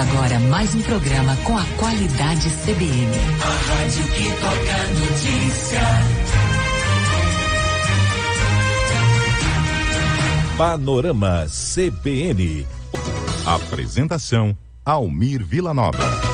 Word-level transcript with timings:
Começa 0.00 0.16
agora 0.16 0.38
mais 0.48 0.74
um 0.74 0.80
programa 0.82 1.36
com 1.44 1.58
a 1.58 1.64
qualidade 1.76 2.48
CBN. 2.48 3.12
A 3.42 3.48
rádio 3.74 4.04
que 4.04 4.30
toca 4.40 4.78
notícia. 4.98 5.80
Panorama 10.56 11.46
CBN. 11.48 12.66
Apresentação 13.44 14.56
Almir 14.84 15.44
Vilanova. 15.44 16.29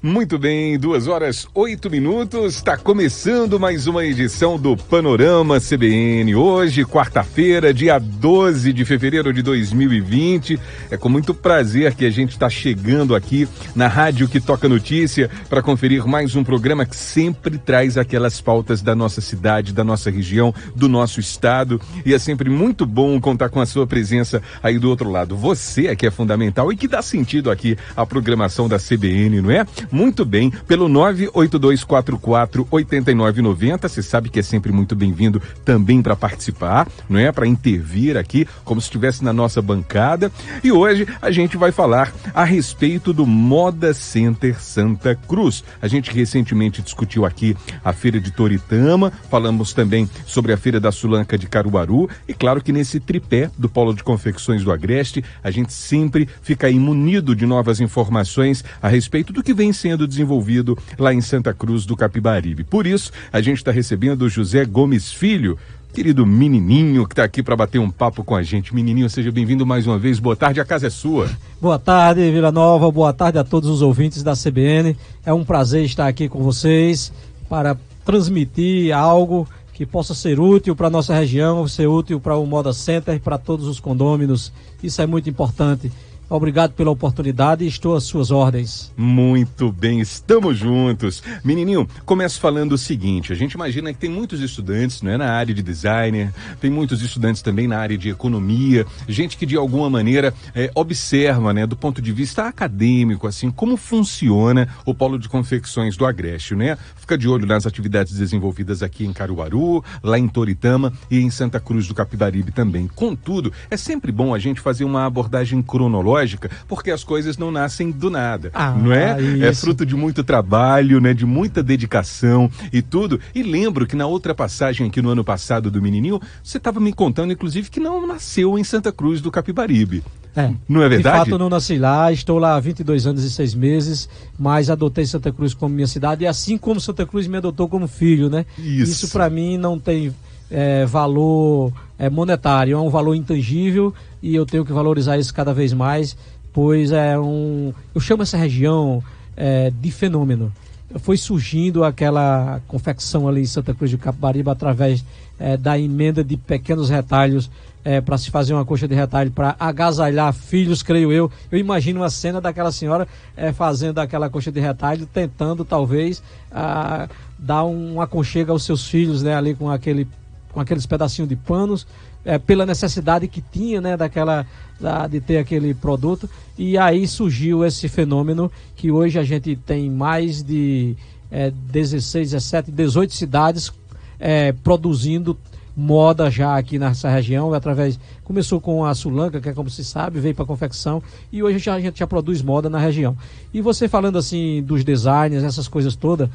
Muito 0.00 0.38
bem, 0.38 0.78
duas 0.78 1.08
horas 1.08 1.48
oito 1.52 1.90
minutos. 1.90 2.54
Está 2.54 2.76
começando 2.76 3.58
mais 3.58 3.88
uma 3.88 4.04
edição 4.04 4.56
do 4.56 4.76
Panorama 4.76 5.58
CBN. 5.58 6.36
Hoje, 6.36 6.84
quarta-feira, 6.84 7.74
dia 7.74 7.98
12 7.98 8.72
de 8.72 8.84
fevereiro 8.84 9.32
de 9.32 9.42
2020. 9.42 10.56
É 10.88 10.96
com 10.96 11.08
muito 11.08 11.34
prazer 11.34 11.96
que 11.96 12.04
a 12.04 12.10
gente 12.10 12.30
está 12.30 12.48
chegando 12.48 13.12
aqui 13.12 13.48
na 13.74 13.88
rádio 13.88 14.28
que 14.28 14.40
toca 14.40 14.68
notícia 14.68 15.28
para 15.48 15.62
conferir 15.62 16.06
mais 16.06 16.36
um 16.36 16.44
programa 16.44 16.86
que 16.86 16.94
sempre 16.94 17.58
traz 17.58 17.98
aquelas 17.98 18.40
pautas 18.40 18.80
da 18.80 18.94
nossa 18.94 19.20
cidade, 19.20 19.72
da 19.72 19.82
nossa 19.82 20.12
região, 20.12 20.54
do 20.76 20.88
nosso 20.88 21.18
estado. 21.18 21.80
E 22.06 22.14
é 22.14 22.20
sempre 22.20 22.48
muito 22.48 22.86
bom 22.86 23.20
contar 23.20 23.48
com 23.48 23.60
a 23.60 23.66
sua 23.66 23.84
presença 23.84 24.40
aí 24.62 24.78
do 24.78 24.88
outro 24.88 25.10
lado. 25.10 25.36
Você 25.36 25.88
é 25.88 25.96
que 25.96 26.06
é 26.06 26.10
fundamental 26.10 26.72
e 26.72 26.76
que 26.76 26.86
dá 26.86 27.02
sentido 27.02 27.50
aqui 27.50 27.76
à 27.96 28.06
programação 28.06 28.68
da 28.68 28.78
CBN, 28.78 29.42
não 29.42 29.50
é? 29.50 29.66
Muito 29.90 30.24
bem 30.24 30.50
pelo 30.66 30.88
98244 30.88 32.66
8990. 32.70 33.88
Você 33.88 34.02
sabe 34.02 34.28
que 34.28 34.38
é 34.38 34.42
sempre 34.42 34.72
muito 34.72 34.94
bem-vindo 34.94 35.40
também 35.64 36.02
para 36.02 36.16
participar, 36.16 36.88
não 37.08 37.18
é? 37.18 37.30
Para 37.32 37.46
intervir 37.46 38.16
aqui, 38.16 38.46
como 38.64 38.80
se 38.80 38.86
estivesse 38.86 39.24
na 39.24 39.32
nossa 39.32 39.60
bancada. 39.62 40.30
E 40.62 40.72
hoje 40.72 41.06
a 41.20 41.30
gente 41.30 41.56
vai 41.56 41.72
falar 41.72 42.12
a 42.34 42.44
respeito 42.44 43.12
do 43.12 43.26
Moda 43.26 43.92
Center 43.94 44.60
Santa 44.60 45.14
Cruz. 45.14 45.64
A 45.80 45.88
gente 45.88 46.10
recentemente 46.10 46.82
discutiu 46.82 47.24
aqui 47.24 47.56
a 47.84 47.92
feira 47.92 48.20
de 48.20 48.30
Toritama, 48.30 49.12
falamos 49.30 49.72
também 49.72 50.08
sobre 50.26 50.52
a 50.52 50.56
feira 50.56 50.80
da 50.80 50.92
Sulanca 50.92 51.38
de 51.38 51.46
Caruaru 51.46 52.08
e 52.26 52.34
claro 52.34 52.62
que 52.62 52.72
nesse 52.72 53.00
tripé 53.00 53.50
do 53.56 53.68
Polo 53.68 53.94
de 53.94 54.02
Confecções 54.02 54.62
do 54.62 54.72
Agreste, 54.72 55.24
a 55.42 55.50
gente 55.50 55.72
sempre 55.72 56.28
fica 56.42 56.70
imunido 56.70 57.34
de 57.34 57.46
novas 57.46 57.80
informações 57.80 58.64
a 58.82 58.88
respeito 58.88 59.32
do 59.32 59.42
que 59.42 59.54
vem 59.54 59.72
sendo 59.78 60.06
desenvolvido 60.06 60.76
lá 60.98 61.14
em 61.14 61.20
Santa 61.20 61.54
Cruz 61.54 61.86
do 61.86 61.96
Capibaribe. 61.96 62.64
Por 62.64 62.86
isso, 62.86 63.12
a 63.32 63.40
gente 63.40 63.58
está 63.58 63.70
recebendo 63.70 64.22
o 64.22 64.28
José 64.28 64.64
Gomes 64.64 65.12
Filho, 65.12 65.56
querido 65.92 66.26
menininho 66.26 67.06
que 67.06 67.12
está 67.12 67.24
aqui 67.24 67.42
para 67.42 67.56
bater 67.56 67.78
um 67.78 67.90
papo 67.90 68.22
com 68.22 68.34
a 68.34 68.42
gente. 68.42 68.74
Menininho, 68.74 69.08
seja 69.08 69.30
bem-vindo 69.30 69.64
mais 69.64 69.86
uma 69.86 69.98
vez. 69.98 70.18
Boa 70.18 70.36
tarde, 70.36 70.60
a 70.60 70.64
casa 70.64 70.88
é 70.88 70.90
sua. 70.90 71.30
Boa 71.60 71.78
tarde, 71.78 72.30
Vila 72.30 72.52
Nova. 72.52 72.90
Boa 72.90 73.12
tarde 73.12 73.38
a 73.38 73.44
todos 73.44 73.70
os 73.70 73.80
ouvintes 73.80 74.22
da 74.22 74.34
CBN. 74.34 74.96
É 75.24 75.32
um 75.32 75.44
prazer 75.44 75.84
estar 75.84 76.06
aqui 76.06 76.28
com 76.28 76.42
vocês 76.42 77.12
para 77.48 77.76
transmitir 78.04 78.94
algo 78.94 79.48
que 79.72 79.86
possa 79.86 80.12
ser 80.12 80.40
útil 80.40 80.74
para 80.74 80.88
a 80.88 80.90
nossa 80.90 81.14
região, 81.14 81.68
ser 81.68 81.86
útil 81.86 82.18
para 82.18 82.36
o 82.36 82.44
Moda 82.44 82.72
Center, 82.72 83.20
para 83.20 83.38
todos 83.38 83.68
os 83.68 83.78
condôminos. 83.78 84.52
Isso 84.82 85.00
é 85.00 85.06
muito 85.06 85.30
importante. 85.30 85.92
Obrigado 86.30 86.72
pela 86.72 86.90
oportunidade 86.90 87.64
e 87.64 87.68
estou 87.68 87.96
às 87.96 88.04
suas 88.04 88.30
ordens. 88.30 88.92
Muito 88.94 89.72
bem, 89.72 89.98
estamos 90.00 90.58
juntos. 90.58 91.22
Menininho, 91.42 91.88
começo 92.04 92.38
falando 92.38 92.72
o 92.72 92.78
seguinte: 92.78 93.32
a 93.32 93.34
gente 93.34 93.52
imagina 93.52 93.94
que 93.94 93.98
tem 93.98 94.10
muitos 94.10 94.42
estudantes 94.42 95.00
não 95.00 95.12
é, 95.12 95.16
na 95.16 95.32
área 95.32 95.54
de 95.54 95.62
designer, 95.62 96.30
tem 96.60 96.70
muitos 96.70 97.00
estudantes 97.00 97.40
também 97.40 97.66
na 97.66 97.78
área 97.78 97.96
de 97.96 98.10
economia, 98.10 98.84
gente 99.08 99.38
que 99.38 99.46
de 99.46 99.56
alguma 99.56 99.88
maneira 99.88 100.34
é, 100.54 100.70
observa, 100.74 101.54
né, 101.54 101.66
do 101.66 101.76
ponto 101.76 102.02
de 102.02 102.12
vista 102.12 102.46
acadêmico, 102.46 103.26
assim, 103.26 103.50
como 103.50 103.78
funciona 103.78 104.68
o 104.84 104.94
polo 104.94 105.18
de 105.18 105.30
confecções 105.30 105.96
do 105.96 106.04
Agreste, 106.04 106.54
né? 106.54 106.76
Fica 106.96 107.16
de 107.16 107.26
olho 107.26 107.46
nas 107.46 107.66
atividades 107.66 108.12
desenvolvidas 108.12 108.82
aqui 108.82 109.06
em 109.06 109.14
Caruaru, 109.14 109.82
lá 110.02 110.18
em 110.18 110.28
Toritama 110.28 110.92
e 111.10 111.20
em 111.20 111.30
Santa 111.30 111.58
Cruz 111.58 111.88
do 111.88 111.94
Capibaribe 111.94 112.52
também. 112.52 112.86
Contudo, 112.86 113.50
é 113.70 113.78
sempre 113.78 114.12
bom 114.12 114.34
a 114.34 114.38
gente 114.38 114.60
fazer 114.60 114.84
uma 114.84 115.06
abordagem 115.06 115.62
cronológica 115.62 116.17
lógica, 116.18 116.50
porque 116.66 116.90
as 116.90 117.04
coisas 117.04 117.36
não 117.38 117.50
nascem 117.50 117.90
do 117.90 118.10
nada, 118.10 118.50
ah, 118.54 118.72
não 118.72 118.92
é? 118.92 119.16
é 119.18 119.22
isso. 119.22 119.44
É 119.44 119.54
fruto 119.54 119.86
de 119.86 119.94
muito 119.94 120.24
trabalho, 120.24 121.00
né? 121.00 121.14
De 121.14 121.24
muita 121.24 121.62
dedicação 121.62 122.50
e 122.72 122.82
tudo. 122.82 123.20
E 123.34 123.42
lembro 123.42 123.86
que 123.86 123.96
na 123.96 124.06
outra 124.06 124.34
passagem 124.34 124.86
aqui 124.86 125.00
no 125.00 125.10
ano 125.10 125.24
passado 125.24 125.70
do 125.70 125.80
menininho, 125.80 126.20
você 126.42 126.58
estava 126.58 126.80
me 126.80 126.92
contando, 126.92 127.32
inclusive, 127.32 127.70
que 127.70 127.80
não 127.80 128.06
nasceu 128.06 128.58
em 128.58 128.64
Santa 128.64 128.92
Cruz 128.92 129.20
do 129.20 129.30
Capibaribe. 129.30 130.02
É. 130.36 130.52
Não 130.68 130.82
é 130.82 130.88
verdade? 130.88 131.24
De 131.24 131.30
fato, 131.30 131.38
não 131.38 131.48
nasci 131.48 131.78
lá, 131.78 132.12
estou 132.12 132.38
lá 132.38 132.54
há 132.56 132.60
22 132.60 133.06
anos 133.06 133.24
e 133.24 133.30
6 133.30 133.54
meses, 133.54 134.08
mas 134.38 134.70
adotei 134.70 135.06
Santa 135.06 135.32
Cruz 135.32 135.54
como 135.54 135.74
minha 135.74 135.86
cidade, 135.86 136.24
e 136.24 136.26
assim 136.26 136.56
como 136.56 136.80
Santa 136.80 137.06
Cruz 137.06 137.26
me 137.26 137.38
adotou 137.38 137.68
como 137.68 137.88
filho, 137.88 138.28
né? 138.28 138.44
Isso, 138.56 138.92
Isso 138.92 139.08
para 139.10 139.28
mim 139.28 139.56
não 139.56 139.78
tem 139.78 140.14
é, 140.50 140.86
valor 140.86 141.72
é, 141.98 142.08
monetário, 142.08 142.76
é 142.76 142.80
um 142.80 142.88
valor 142.88 143.14
intangível 143.14 143.92
e 144.22 144.34
eu 144.34 144.46
tenho 144.46 144.64
que 144.64 144.72
valorizar 144.72 145.18
isso 145.18 145.34
cada 145.34 145.52
vez 145.52 145.72
mais, 145.72 146.16
pois 146.52 146.92
é 146.92 147.18
um. 147.18 147.72
Eu 147.94 148.00
chamo 148.00 148.22
essa 148.22 148.36
região 148.36 149.02
é, 149.36 149.70
de 149.70 149.90
fenômeno. 149.90 150.52
Foi 151.00 151.18
surgindo 151.18 151.84
aquela 151.84 152.62
confecção 152.66 153.28
ali 153.28 153.42
em 153.42 153.46
Santa 153.46 153.74
Cruz 153.74 153.90
de 153.90 153.98
Capibaribe 153.98 154.48
através 154.48 155.04
é, 155.38 155.56
da 155.56 155.78
emenda 155.78 156.24
de 156.24 156.36
pequenos 156.36 156.88
retalhos 156.88 157.50
é, 157.84 158.00
para 158.00 158.18
se 158.18 158.30
fazer 158.30 158.54
uma 158.54 158.64
coxa 158.64 158.88
de 158.88 158.94
retalho 158.94 159.30
para 159.30 159.54
agasalhar 159.58 160.32
filhos, 160.32 160.82
creio 160.82 161.12
eu. 161.12 161.30
Eu 161.50 161.58
imagino 161.58 162.00
uma 162.00 162.10
cena 162.10 162.40
daquela 162.40 162.72
senhora 162.72 163.06
é, 163.36 163.52
fazendo 163.52 163.98
aquela 163.98 164.28
coxa 164.28 164.50
de 164.50 164.60
retalho, 164.60 165.06
tentando 165.06 165.64
talvez 165.64 166.22
a, 166.50 167.08
dar 167.38 167.64
um 167.64 168.00
aconchego 168.00 168.52
aos 168.52 168.64
seus 168.64 168.88
filhos, 168.88 169.22
né, 169.22 169.34
ali 169.34 169.54
com 169.54 169.70
aquele 169.70 170.08
com 170.58 170.62
aqueles 170.62 170.86
pedacinhos 170.86 171.28
de 171.28 171.36
panos, 171.36 171.86
é, 172.24 172.36
pela 172.36 172.66
necessidade 172.66 173.28
que 173.28 173.40
tinha, 173.40 173.80
né, 173.80 173.96
daquela, 173.96 174.44
da, 174.80 175.06
de 175.06 175.20
ter 175.20 175.38
aquele 175.38 175.72
produto. 175.72 176.28
E 176.58 176.76
aí 176.76 177.06
surgiu 177.06 177.64
esse 177.64 177.88
fenômeno 177.88 178.50
que 178.74 178.90
hoje 178.90 179.20
a 179.20 179.22
gente 179.22 179.54
tem 179.54 179.88
mais 179.88 180.42
de 180.42 180.96
é, 181.30 181.52
16, 181.52 182.32
17, 182.32 182.72
18 182.72 183.14
cidades 183.14 183.72
é, 184.18 184.50
produzindo 184.52 185.38
moda 185.76 186.28
já 186.28 186.58
aqui 186.58 186.76
nessa 186.76 187.08
região, 187.08 187.54
através 187.54 188.00
começou 188.24 188.60
com 188.60 188.84
a 188.84 188.92
Sulanca, 188.96 189.40
que 189.40 189.48
é 189.48 189.52
como 189.52 189.70
se 189.70 189.84
sabe, 189.84 190.18
veio 190.18 190.34
para 190.34 190.44
confecção 190.44 191.00
e 191.30 191.40
hoje 191.40 191.60
já, 191.60 191.74
a 191.74 191.80
gente 191.80 192.00
já 192.00 192.06
produz 192.06 192.42
moda 192.42 192.68
na 192.68 192.80
região. 192.80 193.16
E 193.54 193.60
você 193.60 193.86
falando 193.86 194.18
assim 194.18 194.60
dos 194.60 194.82
designers, 194.82 195.44
essas 195.44 195.68
coisas 195.68 195.94
todas, 195.94 196.28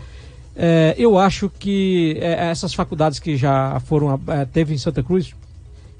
é, 0.55 0.93
eu 0.97 1.17
acho 1.17 1.49
que 1.49 2.17
é, 2.19 2.49
essas 2.49 2.73
faculdades 2.73 3.19
que 3.19 3.35
já 3.35 3.79
foram, 3.81 4.19
é, 4.27 4.45
teve 4.45 4.73
em 4.73 4.77
Santa 4.77 5.01
Cruz, 5.01 5.33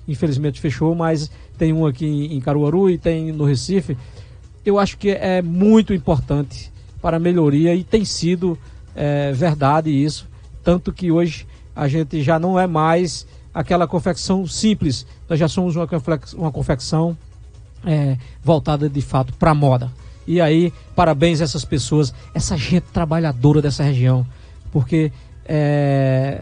infelizmente 0.08 0.62
fechou, 0.62 0.94
mas 0.94 1.32
tem 1.58 1.74
um 1.74 1.86
aqui 1.86 2.06
em 2.06 2.40
Caruaru 2.40 2.90
e 2.90 2.98
tem 2.98 3.32
no 3.32 3.46
Recife. 3.46 3.98
Eu 4.66 4.78
acho 4.78 4.98
que 4.98 5.10
é 5.10 5.42
muito 5.42 5.94
importante 5.94 6.72
para 7.02 7.18
a 7.18 7.20
melhoria 7.20 7.74
e 7.74 7.84
tem 7.84 8.06
sido 8.06 8.58
é, 8.96 9.32
verdade 9.32 9.90
isso, 9.90 10.28
tanto 10.64 10.94
que 10.94 11.12
hoje 11.12 11.48
a 11.76 11.88
gente 11.88 12.22
já 12.22 12.38
não 12.38 12.60
é 12.60 12.68
mais 12.68 13.26
aquela 13.54 13.88
confecção 13.88 14.46
simples, 14.48 15.06
nós 15.28 15.40
já 15.40 15.48
somos 15.48 15.76
uma 15.76 15.88
confecção, 15.88 16.40
uma 16.40 16.52
confecção 16.52 17.18
é, 17.86 18.18
voltada 18.44 18.88
de 18.88 19.02
fato 19.02 19.34
para 19.34 19.54
moda. 19.54 19.92
E 20.26 20.40
aí, 20.40 20.72
parabéns 20.96 21.42
a 21.42 21.44
essas 21.44 21.66
pessoas, 21.66 22.14
essa 22.34 22.56
gente 22.56 22.86
trabalhadora 22.94 23.62
dessa 23.62 23.84
região 23.84 24.26
porque 24.74 25.12
é, 25.46 26.42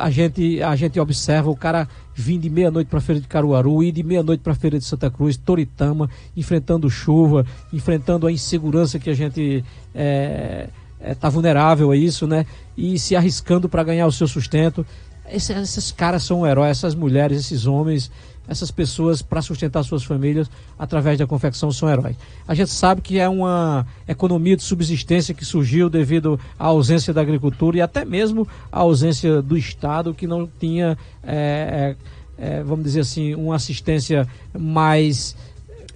a 0.00 0.10
gente, 0.10 0.62
a 0.62 0.76
gente 0.76 1.00
observa 1.00 1.50
o 1.50 1.56
cara 1.56 1.88
vir 2.14 2.38
de 2.38 2.50
meia-noite 2.50 2.88
para 2.88 2.98
a 2.98 3.02
feira 3.02 3.20
de 3.20 3.26
Caruaru, 3.26 3.82
ir 3.82 3.90
de 3.90 4.02
meia-noite 4.02 4.42
para 4.42 4.52
a 4.52 4.56
feira 4.56 4.78
de 4.78 4.84
Santa 4.84 5.10
Cruz, 5.10 5.38
Toritama, 5.38 6.08
enfrentando 6.36 6.90
chuva, 6.90 7.46
enfrentando 7.72 8.26
a 8.26 8.32
insegurança 8.32 8.98
que 8.98 9.08
a 9.08 9.14
gente 9.14 9.64
está 9.64 9.64
é, 9.94 10.68
é, 11.00 11.14
tá 11.14 11.30
vulnerável 11.30 11.90
a 11.90 11.96
isso, 11.96 12.26
né? 12.26 12.44
E 12.76 12.98
se 12.98 13.16
arriscando 13.16 13.68
para 13.68 13.82
ganhar 13.82 14.06
o 14.06 14.12
seu 14.12 14.28
sustento. 14.28 14.86
Esses, 15.26 15.56
esses 15.56 15.90
caras 15.90 16.22
são 16.22 16.42
um 16.42 16.46
herói, 16.46 16.68
essas 16.68 16.94
mulheres, 16.94 17.38
esses 17.38 17.66
homens, 17.66 18.10
essas 18.48 18.70
pessoas 18.70 19.22
para 19.22 19.40
sustentar 19.40 19.82
suas 19.82 20.04
famílias 20.04 20.50
através 20.78 21.18
da 21.18 21.26
confecção 21.26 21.72
são 21.72 21.88
heróis. 21.88 22.16
A 22.46 22.54
gente 22.54 22.70
sabe 22.70 23.00
que 23.00 23.18
é 23.18 23.28
uma 23.28 23.86
economia 24.06 24.56
de 24.56 24.62
subsistência 24.62 25.34
que 25.34 25.44
surgiu 25.44 25.88
devido 25.88 26.38
à 26.58 26.66
ausência 26.66 27.12
da 27.12 27.20
agricultura 27.20 27.78
e 27.78 27.80
até 27.80 28.04
mesmo 28.04 28.46
à 28.70 28.80
ausência 28.80 29.40
do 29.40 29.56
Estado 29.56 30.14
que 30.14 30.26
não 30.26 30.48
tinha, 30.60 30.96
é, 31.22 31.96
é, 32.38 32.58
é 32.58 32.62
vamos 32.62 32.84
dizer 32.84 33.00
assim, 33.00 33.34
uma 33.34 33.56
assistência 33.56 34.28
mais 34.52 35.36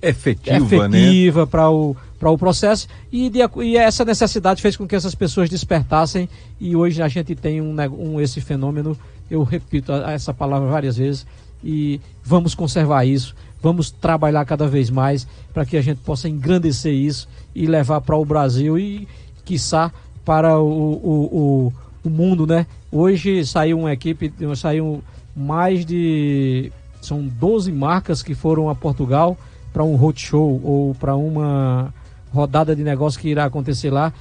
efetiva, 0.01 0.57
efetiva 0.57 1.41
né? 1.41 1.47
para 1.47 1.71
o 1.71 1.97
para 2.19 2.31
o 2.31 2.37
processo 2.37 2.89
e, 3.13 3.31
de, 3.31 3.39
e, 3.63 3.77
essa 3.77 4.05
necessidade 4.05 4.61
fez 4.61 4.77
com 4.77 4.89
que 4.89 4.97
essas 4.97 5.15
pessoas 5.15 5.49
despertassem 5.49 6.29
e 6.61 6.75
hoje 6.75 7.01
a 7.01 7.07
gente 7.07 7.35
tem 7.37 7.61
um, 7.61 7.77
um 7.97 8.21
esse 8.21 8.41
fenômeno, 8.41 8.99
eu 9.31 9.45
repito 9.45 9.93
essa 9.93 10.35
palavra 10.35 10.69
várias 10.69 10.97
vezes 10.97 11.25
e 11.63 12.01
vamos 12.25 12.55
conservar 12.55 13.05
isso, 13.05 13.35
vamos 13.63 13.91
trabalhar 13.91 14.45
cada 14.45 14.67
vez 14.67 14.91
mais 14.91 15.27
para 15.53 15.67
que 15.67 15.77
a 15.77 15.83
gente 15.83 16.01
possa 16.01 16.29
engrandecer 16.29 16.93
isso 16.93 17.29
e 17.55 17.67
levar 17.67 18.01
para 18.01 18.17
o 18.17 18.25
Brasil 18.25 18.79
e 18.79 19.09
quiçá 19.45 19.93
para 20.25 20.59
o, 20.59 20.69
o, 20.69 21.25
o, 21.33 21.73
o 22.05 22.11
mundo, 22.11 22.47
né? 22.47 22.67
Hoje 22.93 23.45
saiu 23.45 23.81
uma 23.81 23.93
equipe, 23.93 24.33
saiu 24.57 25.03
mais 25.35 25.85
de 25.85 26.73
são 27.01 27.27
12 27.27 27.71
marcas 27.73 28.23
que 28.23 28.35
foram 28.35 28.69
a 28.69 28.75
Portugal 28.75 29.37
para 29.73 29.85
um 29.85 29.97
roadshow 29.97 30.61
ou 30.65 30.95
para 30.95 31.15
uma 31.17 31.95
rodada 32.33 32.75
de 32.75 32.83
negócio 32.83 33.21
que 33.21 33.29
irá 33.29 33.45
acontecer 33.45 33.91
lá, 33.91 34.13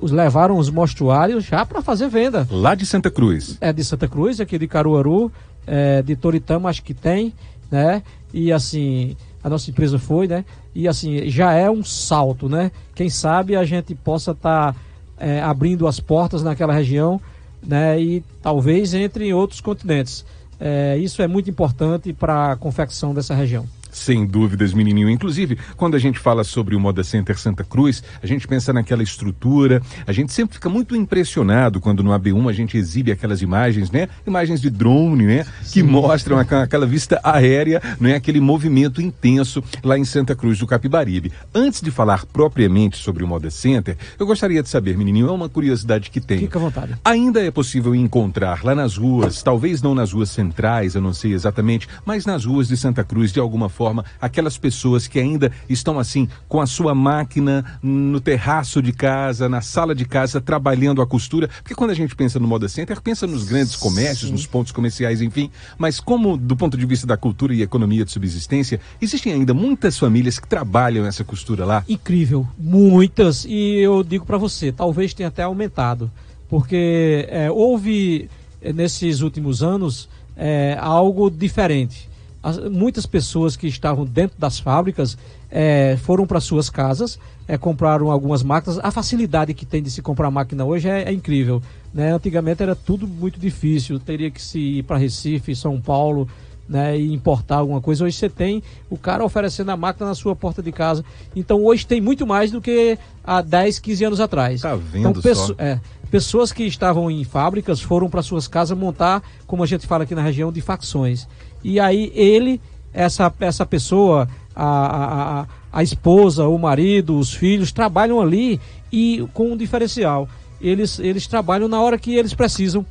os 0.00 0.10
levaram 0.10 0.58
os 0.58 0.68
mostruários 0.68 1.44
já 1.44 1.64
para 1.64 1.80
fazer 1.80 2.08
venda. 2.08 2.46
Lá 2.50 2.74
de 2.74 2.84
Santa 2.84 3.10
Cruz. 3.10 3.56
É 3.60 3.72
de 3.72 3.84
Santa 3.84 4.08
Cruz, 4.08 4.40
aqui 4.40 4.58
de 4.58 4.66
Caruaru, 4.66 5.32
é, 5.66 6.02
de 6.02 6.16
Toritama 6.16 6.68
acho 6.68 6.82
que 6.82 6.94
tem, 6.94 7.32
né? 7.70 8.02
E 8.32 8.52
assim, 8.52 9.16
a 9.42 9.48
nossa 9.48 9.70
empresa 9.70 9.98
foi, 9.98 10.26
né? 10.26 10.44
E 10.74 10.88
assim, 10.88 11.28
já 11.28 11.52
é 11.52 11.70
um 11.70 11.84
salto, 11.84 12.48
né? 12.48 12.70
Quem 12.94 13.08
sabe 13.08 13.54
a 13.56 13.64
gente 13.64 13.94
possa 13.94 14.32
estar 14.32 14.72
tá, 14.72 14.80
é, 15.18 15.40
abrindo 15.40 15.86
as 15.86 16.00
portas 16.00 16.42
naquela 16.42 16.72
região, 16.72 17.20
né? 17.62 18.00
E 18.00 18.22
talvez 18.42 18.94
entre 18.94 19.26
em 19.26 19.32
outros 19.32 19.60
continentes. 19.60 20.24
É, 20.58 20.96
isso 20.98 21.20
é 21.20 21.26
muito 21.26 21.50
importante 21.50 22.12
para 22.12 22.52
a 22.52 22.56
confecção 22.56 23.14
dessa 23.14 23.34
região. 23.34 23.66
Sem 23.94 24.26
dúvidas, 24.26 24.74
menininho. 24.74 25.08
Inclusive, 25.08 25.56
quando 25.76 25.94
a 25.94 25.98
gente 26.00 26.18
fala 26.18 26.42
sobre 26.42 26.74
o 26.74 26.80
Moda 26.80 27.04
Center 27.04 27.38
Santa 27.38 27.62
Cruz, 27.62 28.02
a 28.20 28.26
gente 28.26 28.46
pensa 28.48 28.72
naquela 28.72 29.04
estrutura, 29.04 29.80
a 30.04 30.10
gente 30.10 30.32
sempre 30.32 30.56
fica 30.56 30.68
muito 30.68 30.96
impressionado 30.96 31.80
quando 31.80 32.02
no 32.02 32.10
AB1 32.10 32.50
a 32.50 32.52
gente 32.52 32.76
exibe 32.76 33.12
aquelas 33.12 33.40
imagens, 33.40 33.92
né? 33.92 34.08
Imagens 34.26 34.60
de 34.60 34.68
drone, 34.68 35.24
né? 35.24 35.46
Sim. 35.62 35.72
Que 35.74 35.82
mostram 35.84 36.38
aquela 36.38 36.86
vista 36.86 37.20
aérea, 37.22 37.80
né? 38.00 38.16
Aquele 38.16 38.40
movimento 38.40 39.00
intenso 39.00 39.62
lá 39.82 39.96
em 39.96 40.04
Santa 40.04 40.34
Cruz 40.34 40.58
do 40.58 40.66
Capibaribe. 40.66 41.32
Antes 41.54 41.80
de 41.80 41.92
falar 41.92 42.26
propriamente 42.26 42.96
sobre 42.96 43.22
o 43.22 43.28
Moda 43.28 43.48
Center, 43.48 43.96
eu 44.18 44.26
gostaria 44.26 44.60
de 44.60 44.68
saber, 44.68 44.98
menininho, 44.98 45.28
é 45.28 45.32
uma 45.32 45.48
curiosidade 45.48 46.10
que 46.10 46.20
tem. 46.20 46.40
Fica 46.40 46.58
à 46.58 46.62
vontade. 46.62 46.96
Ainda 47.04 47.40
é 47.40 47.50
possível 47.52 47.94
encontrar 47.94 48.64
lá 48.64 48.74
nas 48.74 48.96
ruas, 48.96 49.40
talvez 49.40 49.80
não 49.80 49.94
nas 49.94 50.12
ruas 50.12 50.30
centrais, 50.30 50.96
eu 50.96 51.00
não 51.00 51.12
sei 51.12 51.32
exatamente, 51.32 51.88
mas 52.04 52.26
nas 52.26 52.44
ruas 52.44 52.66
de 52.66 52.76
Santa 52.76 53.04
Cruz, 53.04 53.32
de 53.32 53.38
alguma 53.38 53.68
forma, 53.68 53.83
forma 53.84 54.02
aquelas 54.18 54.56
pessoas 54.56 55.06
que 55.06 55.20
ainda 55.20 55.52
estão 55.68 55.98
assim 55.98 56.26
com 56.48 56.58
a 56.58 56.66
sua 56.66 56.94
máquina 56.94 57.78
no 57.82 58.18
terraço 58.18 58.80
de 58.80 58.94
casa, 58.94 59.46
na 59.46 59.60
sala 59.60 59.94
de 59.94 60.06
casa, 60.06 60.40
trabalhando 60.40 61.02
a 61.02 61.06
costura. 61.06 61.48
Porque 61.62 61.74
quando 61.74 61.90
a 61.90 61.94
gente 61.94 62.16
pensa 62.16 62.40
no 62.40 62.48
Moda 62.48 62.66
Center, 62.66 62.98
pensa 63.02 63.26
nos 63.26 63.44
grandes 63.44 63.76
comércios, 63.76 64.28
Sim. 64.28 64.32
nos 64.32 64.46
pontos 64.46 64.72
comerciais, 64.72 65.20
enfim. 65.20 65.50
Mas 65.76 66.00
como 66.00 66.38
do 66.38 66.56
ponto 66.56 66.78
de 66.78 66.86
vista 66.86 67.06
da 67.06 67.14
cultura 67.14 67.54
e 67.54 67.60
economia 67.60 68.06
de 68.06 68.10
subsistência, 68.10 68.80
existem 69.02 69.34
ainda 69.34 69.52
muitas 69.52 69.98
famílias 69.98 70.38
que 70.38 70.48
trabalham 70.48 71.04
essa 71.04 71.22
costura 71.22 71.66
lá? 71.66 71.84
Incrível, 71.86 72.48
muitas. 72.58 73.44
E 73.44 73.80
eu 73.80 74.02
digo 74.02 74.24
para 74.24 74.38
você, 74.38 74.72
talvez 74.72 75.12
tenha 75.12 75.28
até 75.28 75.42
aumentado. 75.42 76.10
Porque 76.48 77.28
é, 77.28 77.50
houve 77.50 78.30
é, 78.62 78.72
nesses 78.72 79.20
últimos 79.20 79.62
anos 79.62 80.08
é, 80.34 80.78
algo 80.80 81.30
diferente 81.30 82.13
as, 82.44 82.58
muitas 82.58 83.06
pessoas 83.06 83.56
que 83.56 83.66
estavam 83.66 84.04
dentro 84.04 84.38
das 84.38 84.60
fábricas 84.60 85.16
é, 85.50 85.96
foram 86.02 86.26
para 86.26 86.40
suas 86.40 86.68
casas, 86.68 87.18
é, 87.48 87.56
compraram 87.56 88.10
algumas 88.10 88.42
máquinas. 88.42 88.78
A 88.82 88.90
facilidade 88.90 89.54
que 89.54 89.64
tem 89.64 89.82
de 89.82 89.90
se 89.90 90.02
comprar 90.02 90.30
máquina 90.30 90.62
hoje 90.62 90.86
é, 90.86 91.04
é 91.04 91.12
incrível. 91.12 91.62
Né? 91.92 92.12
Antigamente 92.12 92.62
era 92.62 92.76
tudo 92.76 93.08
muito 93.08 93.40
difícil, 93.40 93.98
teria 93.98 94.30
que 94.30 94.42
se 94.42 94.58
ir 94.58 94.82
para 94.82 94.98
Recife, 94.98 95.56
São 95.56 95.80
Paulo, 95.80 96.28
né, 96.68 96.98
e 96.98 97.12
importar 97.12 97.56
alguma 97.56 97.80
coisa. 97.80 98.04
Hoje 98.04 98.16
você 98.16 98.28
tem 98.28 98.62
o 98.90 98.96
cara 98.96 99.24
oferecendo 99.24 99.70
a 99.70 99.76
máquina 99.76 100.06
na 100.06 100.14
sua 100.14 100.36
porta 100.36 100.62
de 100.62 100.72
casa. 100.72 101.04
Então 101.34 101.64
hoje 101.64 101.86
tem 101.86 102.00
muito 102.00 102.26
mais 102.26 102.50
do 102.50 102.60
que 102.60 102.98
há 103.22 103.40
10, 103.40 103.78
15 103.78 104.04
anos 104.04 104.20
atrás. 104.20 104.62
Tá 104.62 104.74
vendo 104.74 105.18
então? 105.18 105.54
É, 105.58 105.78
pessoas 106.10 106.52
que 106.52 106.64
estavam 106.64 107.10
em 107.10 107.24
fábricas 107.24 107.80
foram 107.80 108.08
para 108.08 108.22
suas 108.22 108.46
casas 108.48 108.76
montar, 108.76 109.22
como 109.46 109.62
a 109.62 109.66
gente 109.66 109.86
fala 109.86 110.04
aqui 110.04 110.14
na 110.14 110.22
região, 110.22 110.52
de 110.52 110.60
facções. 110.60 111.26
E 111.64 111.80
aí 111.80 112.12
ele, 112.14 112.60
essa, 112.92 113.32
essa 113.40 113.64
pessoa, 113.64 114.28
a, 114.54 115.40
a, 115.40 115.46
a 115.72 115.82
esposa, 115.82 116.46
o 116.46 116.58
marido, 116.58 117.18
os 117.18 117.32
filhos, 117.32 117.72
trabalham 117.72 118.20
ali 118.20 118.60
e 118.92 119.26
com 119.32 119.52
um 119.52 119.56
diferencial. 119.56 120.28
Eles, 120.60 120.98
eles 120.98 121.26
trabalham 121.26 121.66
na 121.66 121.80
hora 121.80 121.98
que 121.98 122.14
eles 122.14 122.34
precisam 122.34 122.84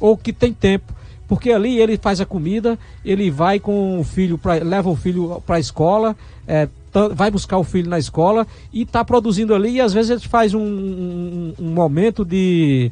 ou 0.00 0.16
que 0.16 0.32
tem 0.32 0.52
tempo. 0.52 0.94
Porque 1.28 1.52
ali 1.52 1.78
ele 1.78 1.96
faz 1.96 2.20
a 2.20 2.26
comida, 2.26 2.76
ele 3.04 3.30
vai 3.30 3.60
com 3.60 4.00
o 4.00 4.02
filho, 4.02 4.36
pra, 4.36 4.54
leva 4.54 4.90
o 4.90 4.96
filho 4.96 5.40
para 5.46 5.56
a 5.56 5.60
escola, 5.60 6.16
é, 6.48 6.68
vai 7.14 7.30
buscar 7.30 7.56
o 7.58 7.62
filho 7.62 7.88
na 7.88 8.00
escola 8.00 8.44
e 8.72 8.82
está 8.82 9.04
produzindo 9.04 9.54
ali. 9.54 9.74
E 9.74 9.80
às 9.80 9.92
vezes 9.92 10.10
ele 10.10 10.20
faz 10.20 10.54
um, 10.54 10.60
um, 10.60 11.54
um 11.60 11.70
momento 11.70 12.24
de. 12.24 12.90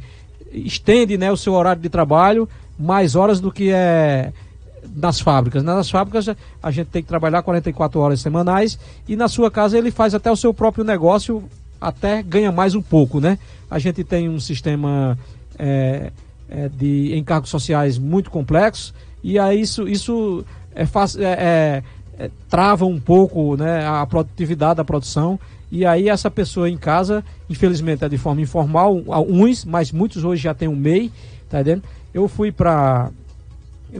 estende 0.52 1.19
né, 1.19 1.32
o 1.32 1.37
seu 1.37 1.55
horário 1.55 1.82
de 1.82 1.88
trabalho 1.88 2.49
mais 2.78 3.16
horas 3.16 3.40
do 3.40 3.50
que 3.50 3.70
é 3.72 4.32
nas 4.94 5.20
fábricas. 5.20 5.62
Nas 5.62 5.90
fábricas 5.90 6.37
a 6.62 6.70
gente 6.70 6.88
tem 6.88 7.02
que 7.02 7.08
trabalhar 7.08 7.43
44 7.43 8.00
horas 8.00 8.20
semanais 8.20 8.79
e 9.06 9.17
na 9.17 9.29
sua 9.29 9.50
casa 9.50 9.79
ele 9.79 9.90
faz 9.90 10.14
até 10.14 10.31
o 10.31 10.37
seu 10.37 10.52
próprio 10.52 10.85
negócio, 10.85 11.44
até 11.81 12.23
ganha 12.23 12.50
mais 12.50 12.75
um 12.75 12.82
pouco, 12.82 13.20
né? 13.20 13.38
A 13.70 13.79
gente 13.79 14.02
tem 14.02 14.29
um 14.29 14.40
sistema 14.40 15.19
é, 15.58 16.11
é, 16.49 16.69
de 16.69 17.17
encargos 17.17 17.50
sociais 17.50 17.99
muito 17.99 18.31
complexo 18.31 18.94
e 19.23 19.38
aí 19.38 19.61
isso, 19.61 19.88
isso 19.88 20.44
é, 20.75 20.82
é, 20.82 20.87
é, 21.25 21.82
é, 22.19 22.31
trava 22.49 22.87
um 22.87 22.99
pouco 22.99 23.56
né, 23.56 23.87
a 23.87 24.06
produtividade 24.06 24.76
da 24.76 24.84
produção 24.84 25.38
e 25.70 25.84
aí 25.84 26.08
essa 26.08 26.31
pessoa 26.31 26.69
em 26.69 26.79
casa, 26.79 27.23
infelizmente 27.49 28.05
é 28.05 28.08
de 28.08 28.17
forma 28.17 28.41
informal, 28.41 28.96
uns, 29.29 29.64
mas 29.64 29.93
muitos 29.93 30.25
hoje 30.25 30.43
já 30.43 30.55
tem 30.55 30.67
um 30.67 30.76
MEI, 30.76 31.12
tá 31.49 31.61
entendendo? 31.61 31.82
Eu 32.14 32.26
fui 32.26 32.50
para 32.50 33.11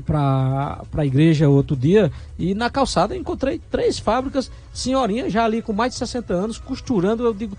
para 0.05 0.83
a 0.97 1.07
igreja 1.07 1.49
outro 1.49 1.75
dia 1.77 2.13
e 2.39 2.55
na 2.55 2.69
calçada 2.69 3.17
encontrei 3.17 3.61
três 3.71 3.99
fábricas, 3.99 4.51
senhorinha 4.73 5.31
já 5.31 5.45
ali 5.45 5.63
com 5.63 5.73
mais 5.73 5.93
de 5.93 5.99
60 5.99 6.35
anos, 6.35 6.59
costurando. 6.59 7.25
Eu 7.25 7.33
digo, 7.33 7.57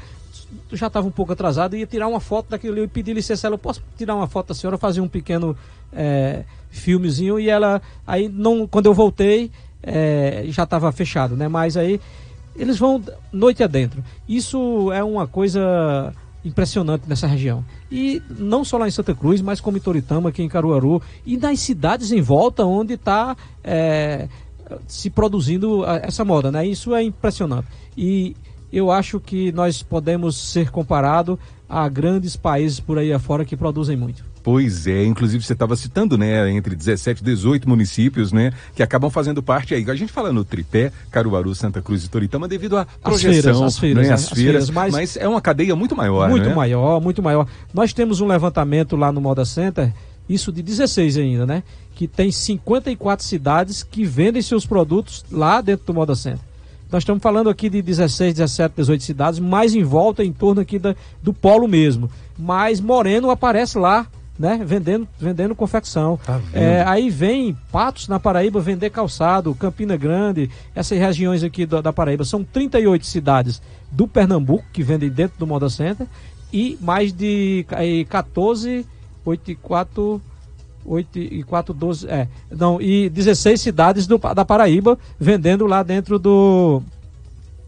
já 0.71 0.87
estava 0.87 1.07
um 1.07 1.11
pouco 1.11 1.33
atrasado, 1.33 1.75
ia 1.75 1.87
tirar 1.87 2.07
uma 2.07 2.19
foto 2.19 2.49
daquilo 2.49 2.77
eu 2.77 2.87
pedi 2.87 3.13
licença, 3.13 3.47
ela, 3.47 3.55
eu 3.55 3.59
posso 3.59 3.81
tirar 3.97 4.15
uma 4.15 4.27
foto 4.27 4.49
da 4.49 4.53
senhora, 4.53 4.77
fazer 4.77 5.01
um 5.01 5.07
pequeno 5.07 5.57
é, 5.91 6.43
filmezinho 6.69 7.39
e 7.39 7.49
ela, 7.49 7.81
aí 8.05 8.29
não, 8.29 8.67
quando 8.67 8.85
eu 8.85 8.93
voltei, 8.93 9.51
é, 9.81 10.43
já 10.49 10.63
estava 10.63 10.91
fechado, 10.91 11.35
né? 11.35 11.47
Mas 11.47 11.77
aí 11.77 11.99
eles 12.55 12.77
vão 12.77 13.01
noite 13.31 13.63
adentro. 13.63 14.03
Isso 14.27 14.91
é 14.91 15.03
uma 15.03 15.25
coisa 15.25 16.13
impressionante 16.43 17.03
nessa 17.07 17.27
região. 17.27 17.63
E 17.91 18.21
não 18.29 18.63
só 18.63 18.77
lá 18.77 18.87
em 18.87 18.91
Santa 18.91 19.13
Cruz, 19.13 19.41
mas 19.41 19.59
como 19.59 19.77
em 19.77 19.81
Toritama, 19.81 20.29
aqui 20.29 20.41
em 20.41 20.49
Caruaru, 20.49 21.01
e 21.25 21.37
nas 21.37 21.59
cidades 21.59 22.11
em 22.11 22.21
volta 22.21 22.65
onde 22.65 22.93
está 22.93 23.35
é, 23.63 24.27
se 24.87 25.09
produzindo 25.09 25.85
essa 25.85 26.23
moda, 26.23 26.51
né? 26.51 26.65
Isso 26.65 26.95
é 26.95 27.03
impressionante. 27.03 27.67
E 27.97 28.35
eu 28.71 28.91
acho 28.91 29.19
que 29.19 29.51
nós 29.51 29.81
podemos 29.81 30.37
ser 30.51 30.69
comparados 30.69 31.37
a 31.67 31.87
grandes 31.87 32.35
países 32.35 32.79
por 32.79 32.97
aí 32.97 33.11
afora 33.11 33.45
que 33.45 33.55
produzem 33.55 33.97
muito. 33.97 34.23
Pois 34.41 34.87
é, 34.87 35.03
inclusive 35.05 35.43
você 35.43 35.53
estava 35.53 35.75
citando, 35.75 36.17
né, 36.17 36.49
entre 36.51 36.75
17 36.75 37.21
e 37.21 37.25
18 37.25 37.67
municípios, 37.67 38.31
né, 38.31 38.53
que 38.73 38.81
acabam 38.81 39.09
fazendo 39.09 39.43
parte 39.43 39.73
aí. 39.73 39.85
A 39.89 39.95
gente 39.95 40.11
fala 40.11 40.31
no 40.31 40.43
tripé, 40.43 40.91
Caruaru, 41.11 41.53
Santa 41.53 41.81
Cruz 41.81 42.05
e 42.05 42.09
Toritama 42.09 42.47
devido 42.47 42.77
à 42.77 42.85
projeção, 42.85 43.65
as 43.65 43.77
feiras, 43.77 44.07
né, 44.07 44.13
as, 44.13 44.23
as 44.23 44.29
feiras, 44.29 44.45
feiras 44.45 44.69
mas, 44.69 44.93
mas, 44.93 45.17
é 45.17 45.27
uma 45.27 45.41
cadeia 45.41 45.75
muito 45.75 45.95
maior, 45.95 46.29
Muito 46.29 46.49
né? 46.49 46.55
maior, 46.55 47.01
muito 47.01 47.21
maior. 47.21 47.47
Nós 47.73 47.91
temos 47.93 48.21
um 48.21 48.27
levantamento 48.27 48.95
lá 48.95 49.11
no 49.11 49.19
Moda 49.19 49.43
Center, 49.43 49.93
isso 50.27 50.51
de 50.51 50.61
16 50.61 51.17
ainda, 51.17 51.45
né, 51.45 51.63
que 51.95 52.07
tem 52.07 52.31
54 52.31 53.25
cidades 53.25 53.83
que 53.83 54.05
vendem 54.05 54.41
seus 54.41 54.65
produtos 54.65 55.25
lá 55.29 55.59
dentro 55.59 55.85
do 55.85 55.93
Moda 55.93 56.15
Center. 56.15 56.39
Nós 56.91 57.03
estamos 57.03 57.21
falando 57.21 57.49
aqui 57.49 57.69
de 57.69 57.81
16, 57.81 58.33
17, 58.33 58.73
18 58.77 59.03
cidades, 59.03 59.39
mais 59.39 59.75
em 59.75 59.83
volta, 59.83 60.23
em 60.23 60.33
torno 60.33 60.61
aqui 60.61 60.79
da, 60.79 60.95
do 61.21 61.31
polo 61.31 61.67
mesmo. 61.67 62.09
Mas 62.37 62.81
Moreno 62.81 63.29
aparece 63.29 63.77
lá 63.77 64.07
né? 64.39 64.61
Vendendo, 64.65 65.05
vendendo 65.19 65.53
confecção. 65.53 66.17
Tá 66.25 66.39
é, 66.53 66.81
aí 66.87 67.09
vem 67.09 67.57
Patos 67.69 68.07
na 68.07 68.17
Paraíba 68.19 68.61
vender 68.61 68.89
calçado, 68.89 69.53
Campina 69.53 69.97
Grande, 69.97 70.49
essas 70.73 70.97
regiões 70.97 71.43
aqui 71.43 71.65
da, 71.65 71.81
da 71.81 71.91
Paraíba. 71.91 72.23
São 72.23 72.41
38 72.41 73.05
cidades 73.05 73.61
do 73.91 74.07
Pernambuco 74.07 74.63
que 74.71 74.81
vendem 74.81 75.09
dentro 75.09 75.37
do 75.37 75.45
Moda 75.45 75.69
Center 75.69 76.07
e 76.53 76.77
mais 76.79 77.11
de 77.11 77.65
aí, 77.71 78.05
14, 78.05 78.85
8 79.25 79.51
e 79.51 79.55
4. 79.55 80.21
8 80.85 81.19
e 81.19 81.43
4, 81.43 81.73
12, 81.73 82.07
é, 82.07 82.27
não, 82.49 82.81
e 82.81 83.09
16 83.09 83.61
cidades 83.61 84.07
do, 84.07 84.17
da 84.17 84.45
Paraíba 84.45 84.97
vendendo 85.19 85.67
lá 85.67 85.83
dentro 85.83 86.17
do, 86.17 86.81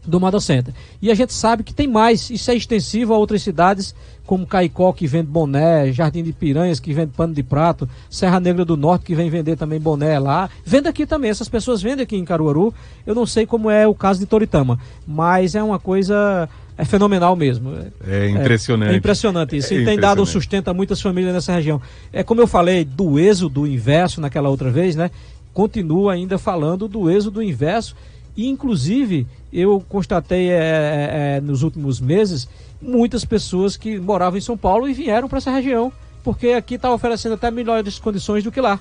do 0.06 0.20
Moda 0.20 0.40
Center. 0.40 0.74
E 1.00 1.10
a 1.10 1.14
gente 1.14 1.32
sabe 1.32 1.62
que 1.62 1.72
tem 1.72 1.86
mais, 1.86 2.28
isso 2.30 2.50
é 2.50 2.54
extensivo 2.54 3.14
a 3.14 3.18
outras 3.18 3.42
cidades, 3.42 3.94
como 4.26 4.46
Caicó, 4.46 4.92
que 4.92 5.06
vende 5.06 5.28
boné, 5.28 5.92
Jardim 5.92 6.22
de 6.22 6.32
Piranhas, 6.32 6.80
que 6.80 6.92
vende 6.92 7.12
pano 7.16 7.34
de 7.34 7.42
prato, 7.42 7.88
Serra 8.10 8.40
Negra 8.40 8.64
do 8.64 8.76
Norte, 8.76 9.04
que 9.04 9.14
vem 9.14 9.30
vender 9.30 9.56
também 9.56 9.80
boné 9.80 10.18
lá. 10.18 10.48
Vende 10.64 10.88
aqui 10.88 11.06
também, 11.06 11.30
essas 11.30 11.48
pessoas 11.48 11.82
vendem 11.82 12.02
aqui 12.02 12.16
em 12.16 12.24
Caruaru. 12.24 12.74
Eu 13.06 13.14
não 13.14 13.26
sei 13.26 13.46
como 13.46 13.70
é 13.70 13.86
o 13.86 13.94
caso 13.94 14.20
de 14.20 14.26
Toritama, 14.26 14.78
mas 15.06 15.54
é 15.54 15.62
uma 15.62 15.78
coisa 15.78 16.48
é 16.76 16.84
fenomenal 16.84 17.36
mesmo. 17.36 17.74
É 18.06 18.28
impressionante. 18.28 18.90
É, 18.90 18.94
é 18.94 18.96
impressionante 18.96 19.56
isso. 19.56 19.74
É 19.74 19.76
e 19.76 19.84
tem 19.84 19.98
dado 19.98 20.24
sustento 20.24 20.68
a 20.68 20.74
muitas 20.74 21.00
famílias 21.00 21.34
nessa 21.34 21.52
região. 21.52 21.80
É 22.12 22.22
como 22.22 22.40
eu 22.40 22.46
falei 22.46 22.84
do 22.84 23.18
êxodo 23.18 23.66
inverso 23.66 24.20
naquela 24.20 24.48
outra 24.48 24.70
vez, 24.70 24.96
né? 24.96 25.10
Continua 25.52 26.14
ainda 26.14 26.38
falando 26.38 26.88
do 26.88 27.10
êxodo 27.10 27.42
inverso. 27.42 27.94
E, 28.34 28.48
inclusive, 28.48 29.26
eu 29.52 29.84
constatei 29.88 30.50
é, 30.50 30.54
é, 30.54 31.36
é, 31.36 31.40
nos 31.40 31.62
últimos 31.62 32.00
meses 32.00 32.48
muitas 32.80 33.24
pessoas 33.24 33.76
que 33.76 33.98
moravam 33.98 34.38
em 34.38 34.40
São 34.40 34.56
Paulo 34.56 34.88
e 34.88 34.92
vieram 34.92 35.28
para 35.28 35.38
essa 35.38 35.50
região, 35.50 35.92
porque 36.24 36.48
aqui 36.48 36.74
está 36.74 36.92
oferecendo 36.92 37.34
até 37.34 37.50
melhores 37.50 37.98
condições 37.98 38.42
do 38.42 38.50
que 38.50 38.60
lá. 38.60 38.80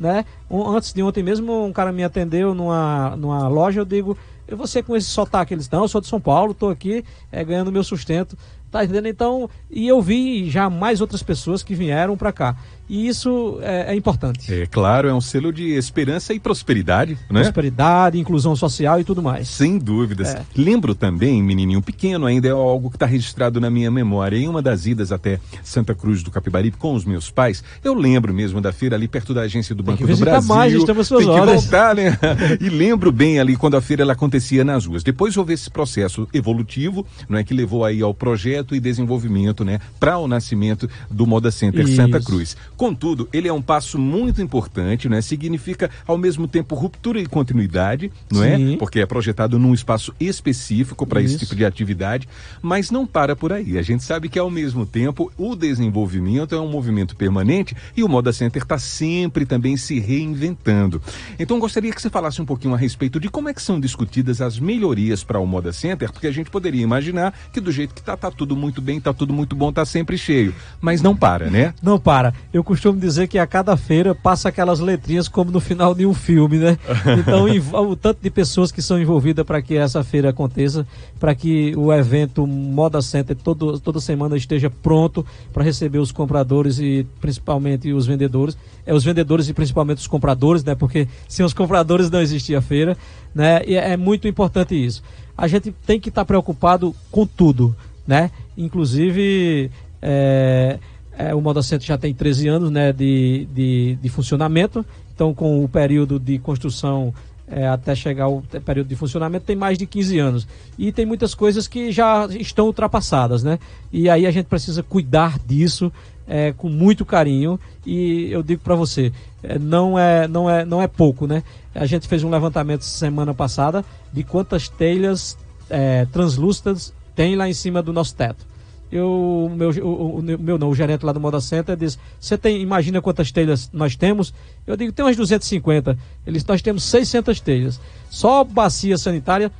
Né? 0.00 0.24
Um, 0.50 0.68
antes 0.68 0.92
de 0.92 1.02
ontem 1.02 1.22
mesmo, 1.22 1.64
um 1.64 1.72
cara 1.72 1.92
me 1.92 2.02
atendeu 2.02 2.54
numa, 2.54 3.14
numa 3.16 3.46
loja, 3.48 3.80
eu 3.80 3.84
digo, 3.84 4.16
eu 4.48 4.66
ser 4.66 4.82
com 4.82 4.96
esse 4.96 5.08
sotaque, 5.08 5.54
eles, 5.54 5.68
não, 5.70 5.82
eu 5.82 5.88
sou 5.88 6.00
de 6.00 6.06
São 6.06 6.20
Paulo, 6.20 6.52
estou 6.52 6.70
aqui 6.70 7.04
é, 7.30 7.44
ganhando 7.44 7.70
meu 7.70 7.84
sustento, 7.84 8.36
tá 8.70 8.82
entendendo? 8.84 9.06
Então, 9.06 9.50
e 9.70 9.86
eu 9.86 10.00
vi 10.00 10.48
já 10.50 10.68
mais 10.70 11.00
outras 11.00 11.22
pessoas 11.22 11.62
que 11.62 11.74
vieram 11.74 12.16
para 12.16 12.32
cá. 12.32 12.56
E 12.92 13.08
isso 13.08 13.58
é, 13.62 13.94
é, 13.94 13.96
importante. 13.96 14.52
É 14.52 14.66
claro, 14.66 15.08
é 15.08 15.14
um 15.14 15.20
selo 15.20 15.50
de 15.50 15.70
esperança 15.70 16.34
e 16.34 16.38
prosperidade, 16.38 17.16
né? 17.30 17.40
Prosperidade, 17.40 18.18
inclusão 18.18 18.54
social 18.54 19.00
e 19.00 19.04
tudo 19.04 19.22
mais. 19.22 19.48
Sem 19.48 19.78
dúvidas. 19.78 20.34
É. 20.34 20.44
Lembro 20.54 20.94
também, 20.94 21.42
menininho 21.42 21.80
pequeno, 21.80 22.26
ainda 22.26 22.48
é 22.48 22.50
algo 22.50 22.90
que 22.90 22.96
está 22.96 23.06
registrado 23.06 23.58
na 23.58 23.70
minha 23.70 23.90
memória. 23.90 24.36
Em 24.36 24.46
uma 24.46 24.60
das 24.60 24.84
idas 24.84 25.10
até 25.10 25.40
Santa 25.62 25.94
Cruz 25.94 26.22
do 26.22 26.30
Capibaribe 26.30 26.76
com 26.76 26.94
os 26.94 27.06
meus 27.06 27.30
pais, 27.30 27.64
eu 27.82 27.94
lembro 27.94 28.34
mesmo 28.34 28.60
da 28.60 28.74
feira 28.74 28.94
ali 28.94 29.08
perto 29.08 29.32
da 29.32 29.40
agência 29.40 29.74
do 29.74 29.82
Banco 29.82 30.06
do 30.06 30.14
Brasil. 30.18 30.46
mais, 30.46 30.74
estamos 30.74 31.08
suas 31.08 31.24
Tem 31.24 31.34
que 31.34 31.46
voltar, 31.46 31.94
né? 31.94 32.18
e 32.60 32.68
lembro 32.68 33.10
bem 33.10 33.40
ali 33.40 33.56
quando 33.56 33.74
a 33.74 33.80
feira 33.80 34.02
ela 34.02 34.12
acontecia 34.12 34.64
nas 34.64 34.84
ruas. 34.84 35.02
Depois 35.02 35.34
houve 35.38 35.54
esse 35.54 35.70
processo 35.70 36.28
evolutivo, 36.30 37.06
não 37.26 37.38
é 37.38 37.42
que 37.42 37.54
levou 37.54 37.86
aí 37.86 38.02
ao 38.02 38.12
projeto 38.12 38.74
e 38.74 38.80
desenvolvimento, 38.80 39.64
né, 39.64 39.80
para 39.98 40.18
o 40.18 40.28
nascimento 40.28 40.90
do 41.10 41.26
Moda 41.26 41.50
Center 41.50 41.86
Isso. 41.86 41.96
Santa 41.96 42.20
Cruz. 42.20 42.54
Contudo, 42.82 43.28
ele 43.32 43.46
é 43.46 43.52
um 43.52 43.62
passo 43.62 43.96
muito 43.96 44.42
importante, 44.42 45.08
né? 45.08 45.22
Significa 45.22 45.88
ao 46.04 46.18
mesmo 46.18 46.48
tempo 46.48 46.74
ruptura 46.74 47.20
e 47.20 47.26
continuidade, 47.26 48.10
não 48.28 48.42
é? 48.42 48.56
Sim. 48.56 48.74
é? 48.74 48.76
Porque 48.76 48.98
é 48.98 49.06
projetado 49.06 49.56
num 49.56 49.72
espaço 49.72 50.12
específico 50.18 51.06
para 51.06 51.22
esse 51.22 51.38
tipo 51.38 51.54
de 51.54 51.64
atividade, 51.64 52.28
mas 52.60 52.90
não 52.90 53.06
para 53.06 53.36
por 53.36 53.52
aí. 53.52 53.78
A 53.78 53.82
gente 53.82 54.02
sabe 54.02 54.28
que 54.28 54.36
ao 54.36 54.50
mesmo 54.50 54.84
tempo 54.84 55.30
o 55.38 55.54
desenvolvimento 55.54 56.56
é 56.56 56.60
um 56.60 56.68
movimento 56.68 57.14
permanente 57.14 57.76
e 57.96 58.02
o 58.02 58.08
Moda 58.08 58.32
Center 58.32 58.60
está 58.60 58.80
sempre 58.80 59.46
também 59.46 59.76
se 59.76 60.00
reinventando. 60.00 61.00
Então 61.38 61.60
gostaria 61.60 61.92
que 61.92 62.02
você 62.02 62.10
falasse 62.10 62.42
um 62.42 62.44
pouquinho 62.44 62.74
a 62.74 62.76
respeito 62.76 63.20
de 63.20 63.28
como 63.28 63.48
é 63.48 63.54
que 63.54 63.62
são 63.62 63.78
discutidas 63.78 64.40
as 64.40 64.58
melhorias 64.58 65.22
para 65.22 65.38
o 65.38 65.46
Moda 65.46 65.72
Center, 65.72 66.10
porque 66.10 66.26
a 66.26 66.32
gente 66.32 66.50
poderia 66.50 66.82
imaginar 66.82 67.32
que 67.52 67.60
do 67.60 67.70
jeito 67.70 67.94
que 67.94 68.00
está, 68.00 68.16
tá 68.16 68.28
tudo 68.28 68.56
muito 68.56 68.82
bem, 68.82 68.98
está 68.98 69.12
tudo 69.12 69.32
muito 69.32 69.54
bom, 69.54 69.68
está 69.68 69.84
sempre 69.84 70.18
cheio, 70.18 70.52
mas 70.80 71.00
não 71.00 71.14
para, 71.14 71.48
né? 71.48 71.72
Não 71.80 71.96
para. 71.96 72.34
Eu 72.52 72.61
costumo 72.64 72.98
dizer 72.98 73.28
que 73.28 73.38
a 73.38 73.46
cada 73.46 73.76
feira 73.76 74.14
passa 74.14 74.48
aquelas 74.48 74.80
letrinhas 74.80 75.28
como 75.28 75.50
no 75.50 75.60
final 75.60 75.94
de 75.94 76.04
um 76.06 76.14
filme, 76.14 76.58
né? 76.58 76.78
Então, 77.18 77.46
o 77.88 77.96
tanto 77.96 78.18
de 78.22 78.30
pessoas 78.30 78.72
que 78.72 78.82
são 78.82 79.00
envolvidas 79.00 79.44
para 79.44 79.60
que 79.62 79.76
essa 79.76 80.02
feira 80.02 80.30
aconteça, 80.30 80.86
para 81.18 81.34
que 81.34 81.74
o 81.76 81.92
evento 81.92 82.46
Moda 82.46 83.00
Center 83.00 83.36
todo, 83.36 83.78
toda 83.78 84.00
semana 84.00 84.36
esteja 84.36 84.70
pronto 84.70 85.24
para 85.52 85.62
receber 85.62 85.98
os 85.98 86.12
compradores 86.12 86.78
e 86.78 87.06
principalmente 87.20 87.92
os 87.92 88.06
vendedores. 88.06 88.56
É 88.84 88.92
os 88.92 89.04
vendedores 89.04 89.48
e 89.48 89.54
principalmente 89.54 89.98
os 89.98 90.06
compradores, 90.06 90.64
né? 90.64 90.74
Porque 90.74 91.06
sem 91.28 91.44
os 91.44 91.54
compradores 91.54 92.10
não 92.10 92.20
existia 92.20 92.60
feira, 92.60 92.96
né? 93.34 93.62
E 93.66 93.76
é 93.76 93.96
muito 93.96 94.26
importante 94.26 94.74
isso. 94.74 95.02
A 95.36 95.46
gente 95.46 95.72
tem 95.86 96.00
que 96.00 96.08
estar 96.08 96.22
tá 96.22 96.26
preocupado 96.26 96.94
com 97.10 97.26
tudo, 97.26 97.74
né? 98.06 98.30
Inclusive, 98.56 99.70
é, 100.00 100.78
é, 101.16 101.34
o 101.34 101.40
Moda 101.40 101.62
Center 101.62 101.86
já 101.86 101.98
tem 101.98 102.14
13 102.14 102.48
anos 102.48 102.70
né, 102.70 102.92
de, 102.92 103.46
de, 103.52 103.98
de 104.00 104.08
funcionamento, 104.08 104.84
então 105.14 105.34
com 105.34 105.62
o 105.62 105.68
período 105.68 106.18
de 106.18 106.38
construção 106.38 107.12
é, 107.46 107.68
até 107.68 107.94
chegar 107.94 108.24
ao 108.24 108.42
período 108.64 108.88
de 108.88 108.96
funcionamento 108.96 109.44
tem 109.44 109.54
mais 109.54 109.76
de 109.76 109.86
15 109.86 110.18
anos. 110.18 110.48
E 110.78 110.90
tem 110.90 111.04
muitas 111.04 111.34
coisas 111.34 111.68
que 111.68 111.92
já 111.92 112.26
estão 112.40 112.66
ultrapassadas, 112.66 113.42
né? 113.42 113.58
E 113.92 114.08
aí 114.08 114.26
a 114.26 114.30
gente 114.30 114.46
precisa 114.46 114.82
cuidar 114.82 115.38
disso 115.46 115.92
é, 116.26 116.52
com 116.52 116.70
muito 116.70 117.04
carinho. 117.04 117.60
E 117.84 118.28
eu 118.30 118.42
digo 118.42 118.62
para 118.62 118.74
você, 118.74 119.12
é, 119.42 119.58
não, 119.58 119.98
é, 119.98 120.26
não, 120.26 120.48
é, 120.48 120.64
não 120.64 120.80
é 120.80 120.86
pouco, 120.86 121.26
né? 121.26 121.42
A 121.74 121.84
gente 121.84 122.08
fez 122.08 122.24
um 122.24 122.30
levantamento 122.30 122.82
semana 122.82 123.34
passada 123.34 123.84
de 124.10 124.24
quantas 124.24 124.68
telhas 124.68 125.36
é, 125.68 126.06
translúcidas 126.06 126.94
tem 127.14 127.36
lá 127.36 127.46
em 127.46 127.52
cima 127.52 127.82
do 127.82 127.92
nosso 127.92 128.14
teto 128.14 128.51
eu, 128.92 129.50
meu, 129.56 129.70
o, 129.70 130.18
o, 130.18 130.22
meu 130.22 130.58
não, 130.58 130.68
o 130.68 130.74
gerente 130.74 131.02
lá 131.02 131.12
do 131.12 131.18
Moda 131.18 131.40
Center 131.40 131.74
disse, 131.74 131.98
você 132.20 132.36
tem, 132.36 132.60
imagina 132.60 133.00
quantas 133.00 133.32
telhas 133.32 133.70
nós 133.72 133.96
temos? 133.96 134.34
Eu 134.66 134.76
digo, 134.76 134.92
tem 134.92 135.02
umas 135.02 135.16
250. 135.16 135.96
Eles, 136.26 136.44
nós 136.44 136.60
temos 136.60 136.84
600 136.84 137.40
telhas. 137.40 137.80
Só 138.10 138.44
bacia 138.44 138.98
sanitária, 138.98 139.50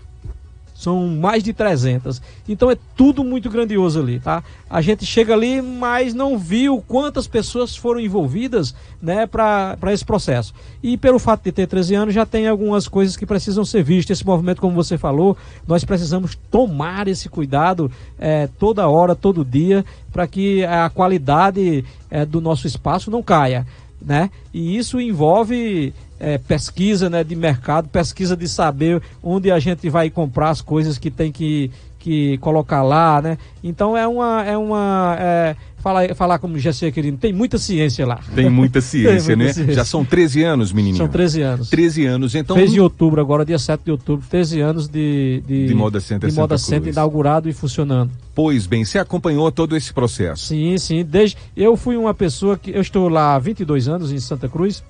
são 0.82 1.06
mais 1.08 1.42
de 1.42 1.52
300. 1.52 2.20
Então 2.48 2.70
é 2.70 2.76
tudo 2.96 3.22
muito 3.22 3.48
grandioso 3.48 4.00
ali, 4.00 4.18
tá? 4.18 4.42
A 4.68 4.80
gente 4.80 5.06
chega 5.06 5.32
ali, 5.32 5.62
mas 5.62 6.12
não 6.12 6.36
viu 6.36 6.82
quantas 6.86 7.26
pessoas 7.26 7.76
foram 7.76 8.00
envolvidas, 8.00 8.74
né, 9.00 9.26
para 9.26 9.92
esse 9.92 10.04
processo. 10.04 10.52
E 10.82 10.96
pelo 10.96 11.18
fato 11.18 11.44
de 11.44 11.52
ter 11.52 11.66
13 11.66 11.94
anos, 11.94 12.14
já 12.14 12.26
tem 12.26 12.48
algumas 12.48 12.88
coisas 12.88 13.16
que 13.16 13.24
precisam 13.24 13.64
ser 13.64 13.82
vistas. 13.82 14.18
Esse 14.18 14.26
movimento, 14.26 14.60
como 14.60 14.74
você 14.74 14.98
falou, 14.98 15.36
nós 15.66 15.84
precisamos 15.84 16.36
tomar 16.50 17.06
esse 17.06 17.28
cuidado 17.28 17.90
é, 18.18 18.48
toda 18.58 18.88
hora, 18.88 19.14
todo 19.14 19.44
dia, 19.44 19.84
para 20.12 20.26
que 20.26 20.64
a 20.64 20.90
qualidade 20.90 21.84
é, 22.10 22.26
do 22.26 22.40
nosso 22.40 22.66
espaço 22.66 23.10
não 23.10 23.22
caia 23.22 23.66
né? 24.04 24.30
E 24.52 24.76
isso 24.76 25.00
envolve 25.00 25.92
é, 26.18 26.38
pesquisa 26.38 27.10
né, 27.10 27.24
de 27.24 27.34
mercado, 27.34 27.88
pesquisa 27.88 28.36
de 28.36 28.48
saber 28.48 29.02
onde 29.22 29.50
a 29.50 29.58
gente 29.58 29.88
vai 29.90 30.08
comprar 30.10 30.50
as 30.50 30.60
coisas 30.60 30.98
que 30.98 31.10
tem 31.10 31.32
que, 31.32 31.70
que 31.98 32.38
colocar 32.38 32.82
lá, 32.82 33.20
né? 33.20 33.38
Então 33.62 33.96
é 33.96 34.06
uma. 34.06 34.44
É 34.44 34.56
uma 34.56 35.16
é, 35.18 35.56
falar, 35.82 36.14
falar 36.14 36.38
como 36.38 36.56
GC 36.58 36.92
querido, 36.92 37.18
tem 37.18 37.32
muita 37.32 37.58
ciência 37.58 38.06
lá. 38.06 38.20
Tem 38.34 38.48
muita 38.48 38.80
ciência, 38.80 39.26
tem 39.26 39.36
muita 39.36 39.44
né? 39.44 39.52
Ciência. 39.52 39.74
Já 39.74 39.84
são 39.84 40.04
13 40.04 40.42
anos, 40.42 40.72
menininho. 40.72 40.96
São 40.96 41.08
13 41.08 41.42
anos. 41.42 41.70
13 41.70 42.06
anos, 42.06 42.34
então. 42.34 42.56
Fez 42.56 42.72
em 42.72 42.80
outubro, 42.80 43.20
agora 43.20 43.44
dia 43.44 43.58
7 43.58 43.82
de 43.84 43.90
outubro, 43.90 44.24
13 44.30 44.60
anos 44.60 44.88
de, 44.88 45.42
de, 45.46 45.66
de 45.66 45.74
Moda 45.74 46.00
Center, 46.00 46.30
de 46.30 46.36
Moda 46.36 46.56
Center 46.56 46.92
inaugurado 46.92 47.48
e 47.48 47.52
funcionando. 47.52 48.10
Pois 48.34 48.66
bem, 48.66 48.84
você 48.84 48.98
acompanhou 48.98 49.50
todo 49.50 49.76
esse 49.76 49.92
processo? 49.92 50.46
Sim, 50.46 50.78
sim. 50.78 51.04
Desde, 51.04 51.36
eu 51.56 51.76
fui 51.76 51.96
uma 51.96 52.14
pessoa 52.14 52.56
que. 52.56 52.70
Eu 52.70 52.80
estou 52.80 53.08
lá 53.08 53.34
há 53.34 53.38
22 53.38 53.88
anos 53.88 54.12
em 54.12 54.18
Santa 54.18 54.48
Cruz. 54.48 54.82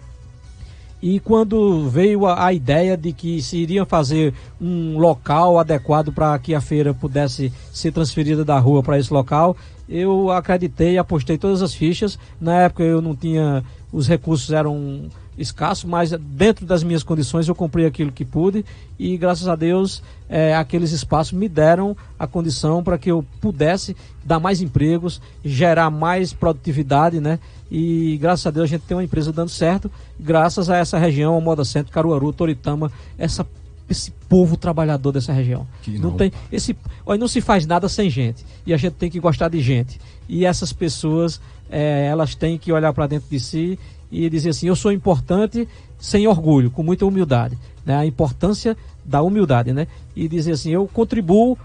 E 1.02 1.18
quando 1.18 1.88
veio 1.88 2.26
a, 2.26 2.46
a, 2.46 2.52
ideia 2.52 2.96
de 2.96 3.12
que 3.12 3.42
se 3.42 3.56
iria 3.56 3.84
fazer 3.84 4.32
um 4.60 4.96
local 4.98 5.58
adequado 5.58 6.12
para 6.12 6.38
que 6.38 6.54
a 6.54 6.60
feira 6.60 6.94
pudesse 6.94 7.52
ser 7.72 7.90
transferida 7.92 8.44
da 8.44 8.56
rua 8.60 8.84
para 8.84 8.98
esse 9.00 9.12
local, 9.12 9.56
eu 9.88 10.30
acreditei, 10.30 10.96
apostei 10.96 11.36
todas 11.36 11.60
as 11.60 11.74
fichas. 11.74 12.16
Na 12.40 12.60
época 12.60 12.84
eu 12.84 13.02
não 13.02 13.16
tinha, 13.16 13.64
os 13.92 14.06
recursos 14.06 14.52
eram 14.52 15.10
escassos, 15.36 15.84
mas 15.84 16.10
dentro 16.12 16.64
das 16.64 16.84
minhas 16.84 17.02
condições 17.02 17.48
eu 17.48 17.54
comprei 17.54 17.86
aquilo 17.86 18.12
que 18.12 18.24
pude 18.24 18.64
e 18.98 19.16
graças 19.16 19.48
a 19.48 19.56
Deus 19.56 20.02
é, 20.28 20.54
aqueles 20.54 20.92
espaços 20.92 21.32
me 21.32 21.48
deram 21.48 21.96
a 22.18 22.26
condição 22.26 22.82
para 22.82 22.98
que 22.98 23.10
eu 23.10 23.24
pudesse 23.40 23.96
dar 24.24 24.38
mais 24.38 24.60
empregos, 24.60 25.20
gerar 25.44 25.90
mais 25.90 26.32
produtividade, 26.32 27.20
né? 27.20 27.38
E 27.74 28.18
graças 28.18 28.46
a 28.46 28.50
Deus 28.50 28.64
a 28.64 28.66
gente 28.66 28.82
tem 28.82 28.94
uma 28.94 29.02
empresa 29.02 29.32
dando 29.32 29.48
certo, 29.48 29.90
graças 30.20 30.68
a 30.68 30.76
essa 30.76 30.98
região, 30.98 31.38
a 31.38 31.40
Moda 31.40 31.64
Centro, 31.64 31.90
Caruaru, 31.90 32.30
Toritama, 32.30 32.92
essa 33.16 33.46
esse 33.88 34.10
povo 34.28 34.58
trabalhador 34.58 35.10
dessa 35.10 35.32
região. 35.32 35.66
Que 35.82 35.92
não. 35.92 36.10
não 36.10 36.16
tem 36.16 36.30
esse, 36.50 36.76
olha, 37.04 37.18
não 37.18 37.26
se 37.26 37.40
faz 37.40 37.66
nada 37.66 37.88
sem 37.88 38.10
gente 38.10 38.44
e 38.66 38.74
a 38.74 38.76
gente 38.76 38.92
tem 38.94 39.10
que 39.10 39.18
gostar 39.18 39.48
de 39.48 39.58
gente. 39.62 39.98
E 40.28 40.44
essas 40.44 40.70
pessoas, 40.70 41.40
é, 41.70 42.06
elas 42.06 42.34
têm 42.34 42.58
que 42.58 42.70
olhar 42.70 42.92
para 42.92 43.06
dentro 43.06 43.30
de 43.30 43.40
si 43.40 43.78
e 44.10 44.28
dizer 44.28 44.50
assim: 44.50 44.66
eu 44.66 44.76
sou 44.76 44.92
importante 44.92 45.66
sem 45.98 46.26
orgulho, 46.26 46.70
com 46.70 46.82
muita 46.82 47.06
humildade. 47.06 47.58
Né? 47.86 47.96
A 47.96 48.04
importância 48.04 48.76
da 49.02 49.22
humildade, 49.22 49.72
né? 49.72 49.86
E 50.14 50.28
dizer 50.28 50.52
assim: 50.52 50.70
eu 50.70 50.86
contribuo 50.86 51.56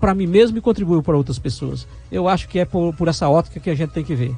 para 0.00 0.14
mim 0.14 0.26
mesmo 0.26 0.58
e 0.58 0.60
contribuo 0.60 1.00
para 1.00 1.16
outras 1.16 1.38
pessoas. 1.38 1.86
Eu 2.10 2.28
acho 2.28 2.48
que 2.48 2.58
é 2.58 2.64
por, 2.64 2.92
por 2.94 3.06
essa 3.06 3.28
ótica 3.28 3.60
que 3.60 3.70
a 3.70 3.74
gente 3.74 3.90
tem 3.90 4.02
que 4.02 4.16
ver. 4.16 4.34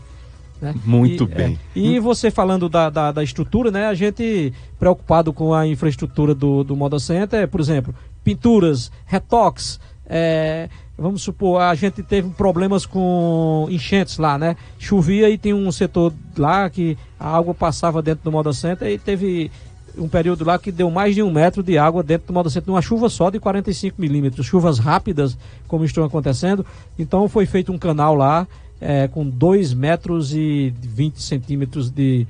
Né? 0.60 0.74
Muito 0.84 1.24
e, 1.24 1.26
bem. 1.26 1.58
É, 1.74 1.78
e 1.78 2.00
você 2.00 2.30
falando 2.30 2.68
da, 2.68 2.88
da, 2.88 3.12
da, 3.12 3.22
estrutura, 3.22 3.70
né? 3.70 3.86
A 3.86 3.94
gente 3.94 4.52
preocupado 4.78 5.32
com 5.32 5.52
a 5.52 5.66
infraestrutura 5.66 6.34
do, 6.34 6.64
do 6.64 6.74
Moda 6.74 6.98
Center, 6.98 7.46
por 7.46 7.60
exemplo, 7.60 7.94
pinturas, 8.24 8.90
retoques, 9.04 9.78
é, 10.08 10.68
vamos 10.96 11.22
supor, 11.22 11.60
a 11.60 11.74
gente 11.74 12.02
teve 12.02 12.30
problemas 12.30 12.86
com 12.86 13.66
enchentes 13.70 14.18
lá, 14.18 14.38
né? 14.38 14.56
Chovia 14.78 15.28
e 15.28 15.36
tem 15.36 15.52
um 15.52 15.70
setor 15.70 16.12
lá 16.38 16.70
que 16.70 16.96
a 17.18 17.36
água 17.36 17.52
passava 17.52 18.00
dentro 18.00 18.24
do 18.24 18.32
Moda 18.32 18.52
Center 18.52 18.88
e 18.88 18.98
teve 18.98 19.50
um 19.98 20.08
período 20.08 20.44
lá 20.44 20.58
que 20.58 20.70
deu 20.70 20.90
mais 20.90 21.14
de 21.14 21.22
um 21.22 21.30
metro 21.30 21.62
de 21.62 21.78
água 21.78 22.02
dentro 22.02 22.26
do 22.28 22.32
Moda 22.32 22.50
Center, 22.50 22.72
uma 22.72 22.82
chuva 22.82 23.08
só 23.08 23.30
de 23.30 23.40
45 23.40 24.00
milímetros, 24.00 24.46
chuvas 24.46 24.78
rápidas, 24.78 25.36
como 25.66 25.84
estão 25.84 26.04
acontecendo. 26.04 26.64
Então 26.98 27.28
foi 27.28 27.46
feito 27.46 27.72
um 27.72 27.78
canal 27.78 28.14
lá 28.14 28.46
é, 28.80 29.08
com 29.08 29.28
2 29.28 29.74
metros 29.74 30.34
e 30.34 30.72
20 30.80 31.22
centímetros 31.22 31.90
de, 31.90 32.26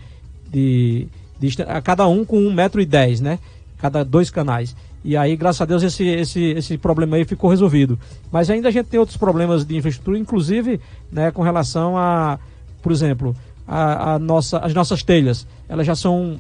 de, 0.51 1.09
de, 1.39 1.57
cada 1.83 2.07
um 2.07 2.25
com 2.25 2.39
1 2.39 2.53
metro 2.53 2.81
e 2.81 2.87
10, 2.87 3.21
né? 3.21 3.39
Cada 3.79 4.05
dois 4.05 4.31
canais. 4.31 4.75
E 5.05 5.17
aí, 5.17 5.37
graças 5.37 5.61
a 5.61 5.65
Deus, 5.65 5.83
esse, 5.83 6.05
esse, 6.05 6.43
esse 6.43 6.79
problema 6.79 7.17
aí 7.17 7.25
ficou 7.25 7.49
resolvido. 7.49 7.97
Mas 8.33 8.51
ainda 8.51 8.69
a 8.69 8.73
gente 8.73 8.87
tem 8.87 8.99
outros 8.99 9.17
problemas 9.17 9.65
de 9.65 9.77
infraestrutura, 9.77 10.19
inclusive 10.19 10.81
né, 11.13 11.31
com 11.31 11.43
relação 11.43 11.97
a, 11.97 12.41
por 12.83 12.91
exemplo, 12.91 13.37
a, 13.69 14.15
a 14.15 14.19
nossa, 14.19 14.59
as 14.59 14.75
nossas 14.75 15.05
telhas. 15.05 15.47
Elas 15.69 15.87
já 15.87 15.95
são 15.95 16.39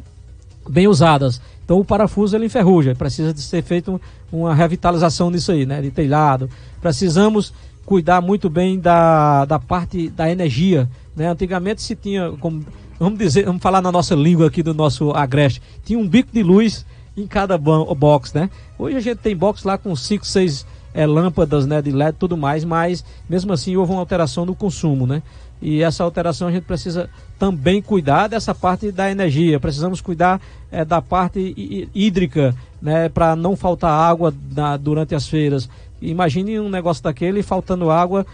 bem 0.68 0.88
usadas. 0.88 1.40
Então 1.64 1.78
o 1.78 1.84
parafuso 1.84 2.36
ele 2.36 2.46
enferruja, 2.46 2.94
precisa 2.94 3.32
de 3.32 3.40
ser 3.40 3.62
feito 3.62 4.00
uma 4.32 4.54
revitalização 4.54 5.30
nisso 5.30 5.52
aí, 5.52 5.64
né, 5.64 5.80
de 5.80 5.90
telhado. 5.90 6.50
Precisamos 6.80 7.52
cuidar 7.87 8.21
muito 8.21 8.50
bem 8.50 8.78
da, 8.78 9.45
da 9.45 9.59
parte 9.61 10.11
da 10.11 10.31
energia, 10.31 10.90
né? 11.14 11.28
Antigamente 11.28 11.81
se 11.81 11.95
tinha, 11.95 12.33
como, 12.33 12.66
vamos 12.99 13.19
dizer, 13.19 13.47
vamos 13.47 13.62
falar 13.62 13.81
na 13.81 13.93
nossa 13.93 14.14
língua 14.14 14.49
aqui 14.49 14.62
do 14.62 14.75
nosso 14.75 15.12
agreste, 15.12 15.62
tinha 15.85 15.99
um 15.99 16.07
bico 16.07 16.31
de 16.33 16.43
luz 16.43 16.85
em 17.16 17.26
cada 17.26 17.57
box, 17.57 18.35
né? 18.35 18.50
Hoje 18.76 18.97
a 18.97 19.00
gente 19.00 19.19
tem 19.19 19.35
box 19.35 19.64
lá 19.64 19.78
com 19.78 19.95
5, 19.95 20.26
6 20.26 20.66
é, 20.93 21.07
lâmpadas 21.07 21.64
né, 21.66 21.81
de 21.81 21.93
LED 21.93 22.16
e 22.16 22.19
tudo 22.19 22.37
mais, 22.37 22.64
mas 22.64 23.05
mesmo 23.31 23.52
assim 23.52 23.76
houve 23.76 23.93
uma 23.93 24.00
alteração 24.00 24.45
no 24.45 24.55
consumo, 24.55 25.07
né? 25.07 25.23
E 25.61 25.83
essa 25.83 26.05
alteração 26.05 26.49
a 26.49 26.52
gente 26.52 26.64
precisa 26.64 27.09
também 27.38 27.81
cuidar 27.81 28.28
dessa 28.28 28.55
parte 28.55 28.93
da 28.93 29.11
energia, 29.11 29.59
precisamos 29.59 30.00
cuidar 30.00 30.40
é, 30.71 30.85
da 30.85 31.00
parte 31.00 31.88
hídrica, 31.95 32.55
né, 32.81 33.09
para 33.09 33.35
não 33.35 33.57
faltar 33.57 33.90
água 33.90 34.35
na, 34.55 34.76
durante 34.76 35.14
as 35.14 35.26
feiras. 35.26 35.69
Imagine 36.00 36.61
um 36.61 36.69
negócio 36.69 37.03
daquele 37.03 37.43
faltando 37.43 37.91
água 37.91 38.26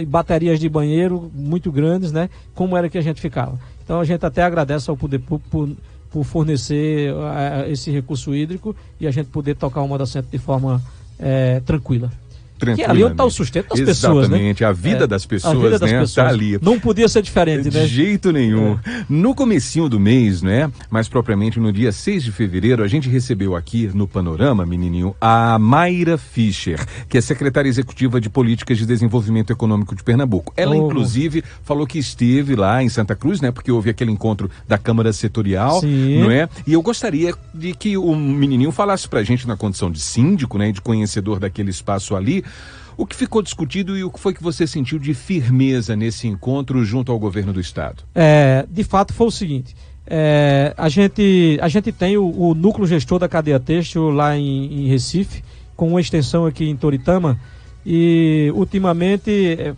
e 0.00 0.06
baterias 0.06 0.58
de 0.58 0.68
banheiro 0.68 1.30
muito 1.34 1.70
grandes, 1.70 2.10
né? 2.10 2.30
Como 2.54 2.76
era 2.76 2.88
que 2.88 2.98
a 2.98 3.02
gente 3.02 3.20
ficava. 3.20 3.58
Então 3.84 4.00
a 4.00 4.04
gente 4.04 4.24
até 4.24 4.42
agradece 4.42 4.88
ao 4.88 4.96
poder 4.96 5.18
público 5.18 5.48
por 5.50 5.68
por 6.12 6.24
fornecer 6.24 7.10
uh, 7.14 7.70
esse 7.70 7.90
recurso 7.90 8.34
hídrico 8.34 8.76
e 9.00 9.06
a 9.06 9.10
gente 9.10 9.30
poder 9.30 9.56
tocar 9.56 9.80
uma 9.80 9.96
da 9.96 10.04
centro 10.04 10.30
de 10.30 10.36
forma 10.36 10.76
uh, 10.76 11.60
tranquila 11.62 12.12
tranquila. 12.62 12.86
Que 12.86 12.90
ali 12.90 13.04
onde 13.04 13.12
está 13.12 13.24
o 13.24 13.30
sustento 13.30 13.68
das 13.68 13.78
Exatamente, 13.78 13.96
pessoas, 13.96 14.28
né? 14.28 14.36
Exatamente, 14.36 14.64
a 14.64 14.72
vida 14.72 15.04
é, 15.04 15.06
das 15.06 15.26
pessoas, 15.26 15.56
vida 15.56 15.78
das 15.78 15.80
né? 15.80 15.96
Tá 15.96 16.00
pessoas. 16.00 16.26
Tá 16.26 16.32
ali. 16.32 16.58
Não 16.62 16.78
podia 16.78 17.08
ser 17.08 17.22
diferente, 17.22 17.68
de 17.68 17.76
né? 17.76 17.84
De 17.84 17.88
jeito 17.88 18.32
nenhum. 18.32 18.78
É. 18.86 19.04
No 19.08 19.34
comecinho 19.34 19.88
do 19.88 19.98
mês, 19.98 20.42
né? 20.42 20.70
Mais 20.90 21.08
propriamente 21.08 21.58
no 21.58 21.72
dia 21.72 21.90
6 21.90 22.22
de 22.22 22.32
fevereiro, 22.32 22.84
a 22.84 22.88
gente 22.88 23.08
recebeu 23.08 23.56
aqui 23.56 23.90
no 23.92 24.06
Panorama, 24.06 24.64
menininho, 24.64 25.14
a 25.20 25.58
Mayra 25.58 26.16
Fischer, 26.16 26.78
que 27.08 27.18
é 27.18 27.20
secretária 27.20 27.68
executiva 27.68 28.20
de 28.20 28.30
Políticas 28.30 28.78
de 28.78 28.86
Desenvolvimento 28.86 29.52
Econômico 29.52 29.94
de 29.94 30.02
Pernambuco. 30.02 30.52
Ela, 30.56 30.76
oh. 30.76 30.86
inclusive, 30.86 31.42
falou 31.64 31.86
que 31.86 31.98
esteve 31.98 32.54
lá 32.54 32.82
em 32.82 32.88
Santa 32.88 33.16
Cruz, 33.16 33.40
né? 33.40 33.50
Porque 33.50 33.72
houve 33.72 33.90
aquele 33.90 34.12
encontro 34.12 34.50
da 34.68 34.78
Câmara 34.78 35.12
Setorial, 35.12 35.80
Sim. 35.80 36.20
não 36.20 36.30
é? 36.30 36.48
E 36.66 36.72
eu 36.72 36.82
gostaria 36.82 37.34
de 37.52 37.72
que 37.74 37.96
o 37.96 38.14
menininho 38.14 38.70
falasse 38.70 39.08
pra 39.08 39.22
gente 39.22 39.46
na 39.46 39.56
condição 39.56 39.90
de 39.90 40.00
síndico, 40.00 40.58
né? 40.58 40.68
E 40.68 40.72
de 40.72 40.80
conhecedor 40.80 41.38
daquele 41.38 41.70
espaço 41.70 42.14
ali, 42.14 42.44
o 42.96 43.06
que 43.06 43.16
ficou 43.16 43.42
discutido 43.42 43.96
e 43.96 44.04
o 44.04 44.10
que 44.10 44.20
foi 44.20 44.34
que 44.34 44.42
você 44.42 44.66
sentiu 44.66 44.98
de 44.98 45.14
firmeza 45.14 45.96
nesse 45.96 46.28
encontro 46.28 46.84
junto 46.84 47.10
ao 47.10 47.18
governo 47.18 47.52
do 47.52 47.60
estado? 47.60 48.02
É, 48.14 48.66
de 48.70 48.84
fato 48.84 49.12
foi 49.12 49.26
o 49.26 49.30
seguinte. 49.30 49.74
É, 50.06 50.74
a, 50.76 50.88
gente, 50.88 51.58
a 51.62 51.68
gente 51.68 51.92
tem 51.92 52.16
o, 52.16 52.24
o, 52.24 52.54
núcleo 52.54 52.86
gestor 52.86 53.18
da 53.18 53.28
cadeia 53.28 53.58
têxtil 53.58 54.10
lá 54.10 54.36
em, 54.36 54.84
em, 54.84 54.88
Recife, 54.88 55.42
com 55.76 55.88
uma 55.88 56.00
extensão 56.00 56.44
aqui 56.44 56.68
em 56.68 56.76
Toritama, 56.76 57.40
e 57.84 58.52
ultimamente 58.54 59.56
é, 59.58 59.74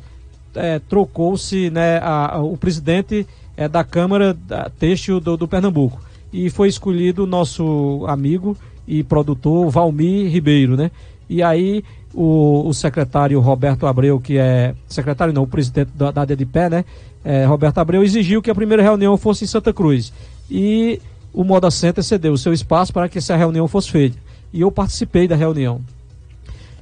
é, 0.54 0.78
trocou-se 0.78 1.70
né, 1.70 2.00
o 2.40 2.56
presidente 2.56 3.26
é, 3.56 3.68
da 3.68 3.84
Câmara 3.84 4.34
da 4.34 4.68
Têxtil 4.70 5.20
do, 5.20 5.36
do 5.36 5.48
Pernambuco. 5.48 6.00
E 6.32 6.50
foi 6.50 6.68
escolhido 6.68 7.24
o 7.24 7.26
nosso 7.26 8.04
amigo 8.08 8.56
e 8.86 9.02
produtor 9.02 9.70
Valmir 9.70 10.30
Ribeiro, 10.30 10.76
né? 10.76 10.90
E 11.28 11.42
aí 11.42 11.84
o, 12.14 12.68
o, 12.68 12.72
secretário 12.72 13.40
Roberto 13.40 13.86
Abreu, 13.86 14.20
que 14.20 14.38
é. 14.38 14.74
Secretário 14.88 15.34
não, 15.34 15.42
o 15.42 15.46
presidente 15.46 15.90
da, 15.94 16.10
da 16.10 16.24
DDPé, 16.24 16.70
né? 16.70 16.84
É, 17.24 17.44
Roberto 17.44 17.78
Abreu 17.78 18.02
exigiu 18.02 18.40
que 18.40 18.50
a 18.50 18.54
primeira 18.54 18.82
reunião 18.82 19.16
fosse 19.16 19.44
em 19.44 19.48
Santa 19.48 19.72
Cruz. 19.72 20.12
E 20.50 21.00
o 21.32 21.42
Moda 21.42 21.70
Center 21.70 22.04
cedeu 22.04 22.32
o 22.32 22.38
seu 22.38 22.52
espaço 22.52 22.92
para 22.92 23.08
que 23.08 23.18
essa 23.18 23.36
reunião 23.36 23.66
fosse 23.66 23.90
feita. 23.90 24.16
E 24.52 24.60
eu 24.60 24.70
participei 24.70 25.26
da 25.26 25.34
reunião. 25.34 25.80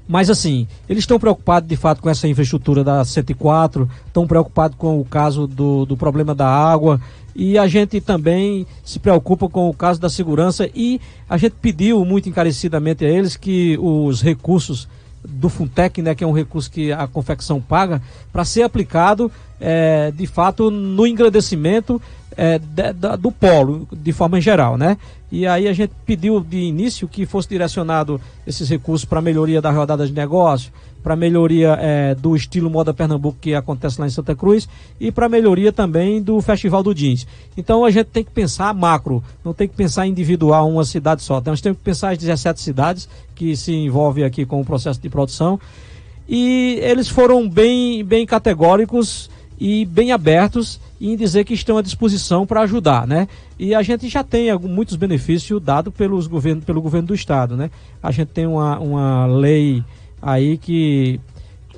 Mas 0.06 0.28
assim, 0.28 0.66
eles 0.88 1.04
estão 1.04 1.18
preocupados 1.18 1.68
de 1.68 1.76
fato 1.76 2.02
com 2.02 2.10
essa 2.10 2.26
infraestrutura 2.28 2.82
da 2.82 3.04
104, 3.04 3.88
estão 4.06 4.26
preocupados 4.26 4.76
com 4.76 5.00
o 5.00 5.04
caso 5.04 5.46
do, 5.46 5.86
do 5.86 5.96
problema 5.96 6.34
da 6.34 6.46
água, 6.46 7.00
e 7.34 7.56
a 7.56 7.66
gente 7.66 8.00
também 8.00 8.66
se 8.84 8.98
preocupa 8.98 9.48
com 9.48 9.70
o 9.70 9.74
caso 9.74 10.00
da 10.00 10.10
segurança 10.10 10.68
e 10.74 11.00
a 11.28 11.38
gente 11.38 11.54
pediu 11.62 12.04
muito 12.04 12.28
encarecidamente 12.28 13.04
a 13.04 13.08
eles 13.08 13.36
que 13.36 13.78
os 13.80 14.20
recursos 14.20 14.86
do 15.24 15.48
Funtec, 15.48 16.02
né, 16.02 16.14
que 16.14 16.24
é 16.24 16.26
um 16.26 16.32
recurso 16.32 16.70
que 16.70 16.92
a 16.92 17.06
confecção 17.06 17.60
paga, 17.60 18.02
para 18.32 18.44
ser 18.44 18.62
aplicado 18.62 19.30
é, 19.62 20.10
de 20.10 20.26
fato 20.26 20.70
no 20.70 21.06
engrandecimento 21.06 22.02
é, 22.36 22.58
de, 22.58 22.92
do 23.18 23.30
polo, 23.30 23.86
de 23.92 24.12
forma 24.12 24.40
geral, 24.40 24.76
né? 24.76 24.96
E 25.30 25.46
aí 25.46 25.68
a 25.68 25.72
gente 25.72 25.92
pediu 26.04 26.40
de 26.40 26.58
início 26.58 27.08
que 27.08 27.24
fosse 27.24 27.48
direcionado 27.48 28.20
esses 28.46 28.68
recursos 28.68 29.04
para 29.04 29.20
melhoria 29.20 29.62
da 29.62 29.70
rodada 29.70 30.06
de 30.06 30.12
negócio, 30.12 30.72
para 31.02 31.16
melhoria 31.16 31.76
é, 31.80 32.14
do 32.14 32.36
estilo 32.36 32.68
Moda 32.68 32.92
Pernambuco 32.92 33.38
que 33.40 33.54
acontece 33.54 34.00
lá 34.00 34.06
em 34.06 34.10
Santa 34.10 34.36
Cruz 34.36 34.68
e 35.00 35.10
para 35.10 35.28
melhoria 35.28 35.72
também 35.72 36.22
do 36.22 36.40
Festival 36.40 36.82
do 36.82 36.94
Jeans. 36.94 37.26
Então 37.56 37.84
a 37.84 37.90
gente 37.90 38.06
tem 38.06 38.22
que 38.22 38.30
pensar 38.30 38.74
macro, 38.74 39.22
não 39.44 39.54
tem 39.54 39.66
que 39.66 39.74
pensar 39.74 40.06
individual, 40.06 40.68
uma 40.68 40.84
cidade 40.84 41.22
só. 41.22 41.42
Nós 41.44 41.60
temos 41.60 41.78
que 41.78 41.84
pensar 41.84 42.10
as 42.10 42.18
17 42.18 42.60
cidades 42.60 43.08
que 43.34 43.56
se 43.56 43.72
envolvem 43.72 44.24
aqui 44.24 44.44
com 44.44 44.60
o 44.60 44.64
processo 44.64 45.00
de 45.00 45.08
produção. 45.08 45.58
E 46.28 46.78
eles 46.82 47.08
foram 47.08 47.48
bem, 47.48 48.04
bem 48.04 48.24
categóricos 48.24 49.28
e 49.64 49.84
bem 49.84 50.10
abertos 50.10 50.80
em 51.00 51.14
dizer 51.14 51.44
que 51.44 51.54
estão 51.54 51.78
à 51.78 51.82
disposição 51.82 52.44
para 52.44 52.62
ajudar, 52.62 53.06
né? 53.06 53.28
E 53.56 53.76
a 53.76 53.80
gente 53.80 54.08
já 54.08 54.24
tem 54.24 54.50
algum, 54.50 54.66
muitos 54.66 54.96
benefícios 54.96 55.62
dados 55.62 55.94
pelos 55.94 56.26
governo, 56.26 56.62
pelo 56.62 56.82
governo 56.82 57.06
do 57.06 57.14
estado, 57.14 57.56
né? 57.56 57.70
A 58.02 58.10
gente 58.10 58.30
tem 58.30 58.44
uma, 58.44 58.80
uma 58.80 59.26
lei 59.26 59.84
aí 60.20 60.58
que 60.58 61.20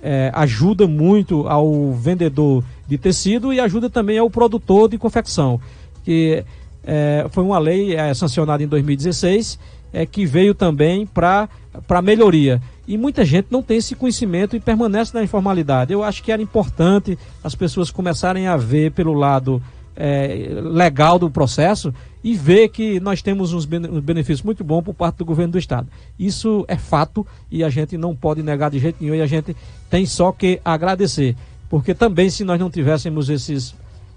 é, 0.02 0.30
ajuda 0.32 0.86
muito 0.86 1.46
ao 1.46 1.92
vendedor 1.92 2.64
de 2.88 2.96
tecido 2.96 3.52
e 3.52 3.60
ajuda 3.60 3.90
também 3.90 4.16
ao 4.16 4.30
produtor 4.30 4.88
de 4.88 4.96
confecção, 4.96 5.60
que 6.02 6.42
é, 6.86 7.26
foi 7.32 7.44
uma 7.44 7.58
lei 7.58 7.94
é, 7.94 8.14
sancionada 8.14 8.62
em 8.62 8.66
2016 8.66 9.58
é, 9.92 10.06
que 10.06 10.24
veio 10.24 10.54
também 10.54 11.06
para 11.06 11.50
melhoria. 12.02 12.62
E 12.86 12.98
muita 12.98 13.24
gente 13.24 13.46
não 13.50 13.62
tem 13.62 13.78
esse 13.78 13.94
conhecimento 13.94 14.54
e 14.54 14.60
permanece 14.60 15.14
na 15.14 15.22
informalidade. 15.22 15.92
Eu 15.92 16.02
acho 16.02 16.22
que 16.22 16.30
era 16.30 16.42
importante 16.42 17.18
as 17.42 17.54
pessoas 17.54 17.90
começarem 17.90 18.46
a 18.46 18.56
ver 18.56 18.92
pelo 18.92 19.14
lado 19.14 19.62
é, 19.96 20.48
legal 20.62 21.18
do 21.18 21.30
processo 21.30 21.94
e 22.22 22.34
ver 22.34 22.68
que 22.68 22.98
nós 23.00 23.22
temos 23.22 23.52
uns 23.52 23.64
benefícios 23.66 24.42
muito 24.42 24.64
bons 24.64 24.82
por 24.82 24.94
parte 24.94 25.16
do 25.16 25.24
governo 25.24 25.52
do 25.52 25.58
estado. 25.58 25.88
Isso 26.18 26.64
é 26.68 26.76
fato 26.76 27.26
e 27.50 27.62
a 27.62 27.68
gente 27.68 27.96
não 27.96 28.14
pode 28.14 28.42
negar 28.42 28.70
de 28.70 28.78
jeito 28.78 28.96
nenhum 29.00 29.14
e 29.14 29.20
a 29.20 29.26
gente 29.26 29.54
tem 29.90 30.04
só 30.06 30.32
que 30.32 30.60
agradecer. 30.64 31.36
Porque 31.68 31.94
também 31.94 32.30
se 32.30 32.44
nós 32.44 32.58
não 32.58 32.70
tivéssemos 32.70 33.28
esses 33.28 33.74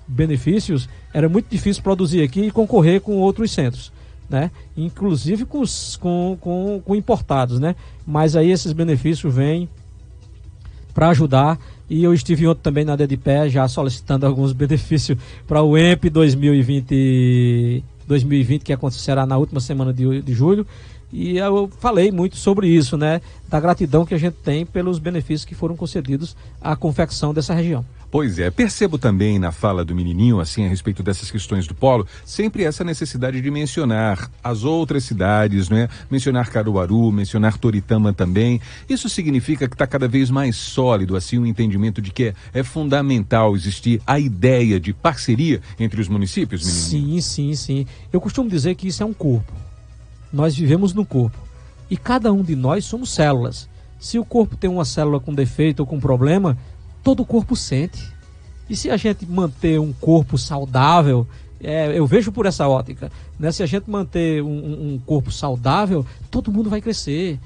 benefícios, 0.08 0.88
era 1.14 1.28
muito 1.28 1.48
difícil 1.50 1.84
produzir 1.84 2.24
aqui 2.24 2.44
e 2.44 2.52
concorrer 2.52 3.02
com 3.02 3.18
outros 3.18 3.52
centros. 3.52 3.92
Né? 4.30 4.52
Inclusive 4.76 5.46
com, 5.46 5.64
com, 6.00 6.38
com, 6.40 6.82
com 6.84 6.96
importados, 6.96 7.60
né? 7.60 7.76
Mas 8.06 8.36
aí 8.36 8.52
esses 8.52 8.74
benefícios 8.74 9.34
vêm 9.34 9.70
para 10.94 11.10
ajudar 11.10 11.58
e 11.90 12.04
eu 12.04 12.14
estive 12.14 12.48
ontem 12.48 12.62
também 12.62 12.84
na 12.84 12.96
DDPé 12.96 13.48
já 13.48 13.68
solicitando 13.68 14.26
alguns 14.26 14.52
benefícios 14.54 15.18
para 15.48 15.62
o 15.62 15.78
EMP 15.78 16.10
2020, 16.10 17.84
2020, 18.06 18.64
que 18.64 18.74
acontecerá 18.74 19.26
na 19.26 19.38
última 19.38 19.60
semana 19.60 19.94
de, 19.94 20.22
de 20.22 20.34
julho. 20.34 20.68
E 21.12 21.38
eu 21.38 21.70
falei 21.80 22.12
muito 22.12 22.36
sobre 22.36 22.68
isso, 22.68 22.98
né? 22.98 23.22
Da 23.48 23.60
gratidão 23.60 24.06
que 24.06 24.14
a 24.14 24.18
gente 24.18 24.36
tem 24.44 24.66
pelos 24.66 25.00
benefícios 25.00 25.46
que 25.46 25.56
foram 25.56 25.76
concedidos 25.76 26.36
à 26.62 26.76
confecção 26.76 27.34
dessa 27.34 27.54
região. 27.54 27.86
Pois 28.10 28.40
é, 28.40 28.50
percebo 28.50 28.98
também 28.98 29.38
na 29.38 29.52
fala 29.52 29.84
do 29.84 29.94
menininho, 29.94 30.40
assim, 30.40 30.66
a 30.66 30.70
respeito 30.70 31.04
dessas 31.04 31.30
questões 31.30 31.68
do 31.68 31.76
polo, 31.76 32.08
sempre 32.26 32.64
essa 32.64 32.84
necessidade 32.84 33.42
de 33.42 33.52
mencionar 33.52 34.32
as 34.42 34.64
outras 34.64 35.04
cidades, 35.04 35.68
né? 35.68 35.90
Mencionar 36.10 36.50
Caruaru, 36.50 37.12
mencionar 37.12 37.58
Toritama 37.58 38.14
também. 38.14 38.62
Isso 38.90 39.10
significa 39.10 39.68
que 39.68 39.76
está 39.76 39.86
cada 39.86 40.08
vez 40.08 40.30
mais 40.30 40.56
sólido, 40.56 41.18
assim, 41.18 41.38
o 41.38 41.42
um 41.42 41.46
entendimento 41.46 42.02
de 42.02 42.12
que 42.12 42.24
é, 42.24 42.34
é, 42.54 42.64
fundamental 42.64 43.56
existir 43.56 44.02
a 44.08 44.18
ideia 44.18 44.80
de 44.80 44.94
parceria 44.94 45.62
entre 45.78 46.00
os 46.00 46.08
municípios, 46.08 46.66
menininho? 46.66 47.22
Sim, 47.22 47.22
sim, 47.22 47.56
sim. 47.56 47.86
Eu 48.12 48.22
costumo 48.22 48.50
dizer 48.50 48.76
que 48.76 48.88
isso 48.88 49.04
é 49.04 49.06
um 49.06 49.14
corpo. 49.14 49.52
Nós 50.32 50.56
vivemos 50.56 50.94
no 50.94 51.06
corpo. 51.06 51.38
E 51.90 51.98
cada 51.98 52.32
um 52.32 52.42
de 52.42 52.56
nós 52.56 52.86
somos 52.86 53.14
células. 53.14 53.68
Se 54.00 54.20
o 54.20 54.24
corpo 54.26 54.56
tem 54.56 54.70
uma 54.70 54.86
célula 54.86 55.20
com 55.20 55.34
defeito 55.34 55.80
ou 55.82 55.86
com 55.86 56.00
problema, 56.00 56.58
todo 57.08 57.22
o 57.22 57.26
corpo 57.26 57.56
sente. 57.56 58.04
E 58.70 58.76
se 58.76 58.92
a 58.92 58.98
gente 58.98 59.26
manter 59.26 59.80
um 59.80 59.94
corpo 59.94 60.38
saudável, 60.38 61.26
é, 61.64 61.98
eu 61.98 62.06
vejo 62.06 62.34
por 62.34 62.46
essa 62.46 62.68
ótica, 62.68 63.10
né? 63.40 63.50
se 63.50 63.64
a 63.64 63.66
gente 63.66 63.90
manter 63.90 64.44
um, 64.44 64.96
um 64.96 65.00
corpo 65.06 65.32
saudável, 65.32 66.06
todo 66.30 66.52
mundo 66.52 66.70
vai 66.70 66.82
crescer. 66.82 67.40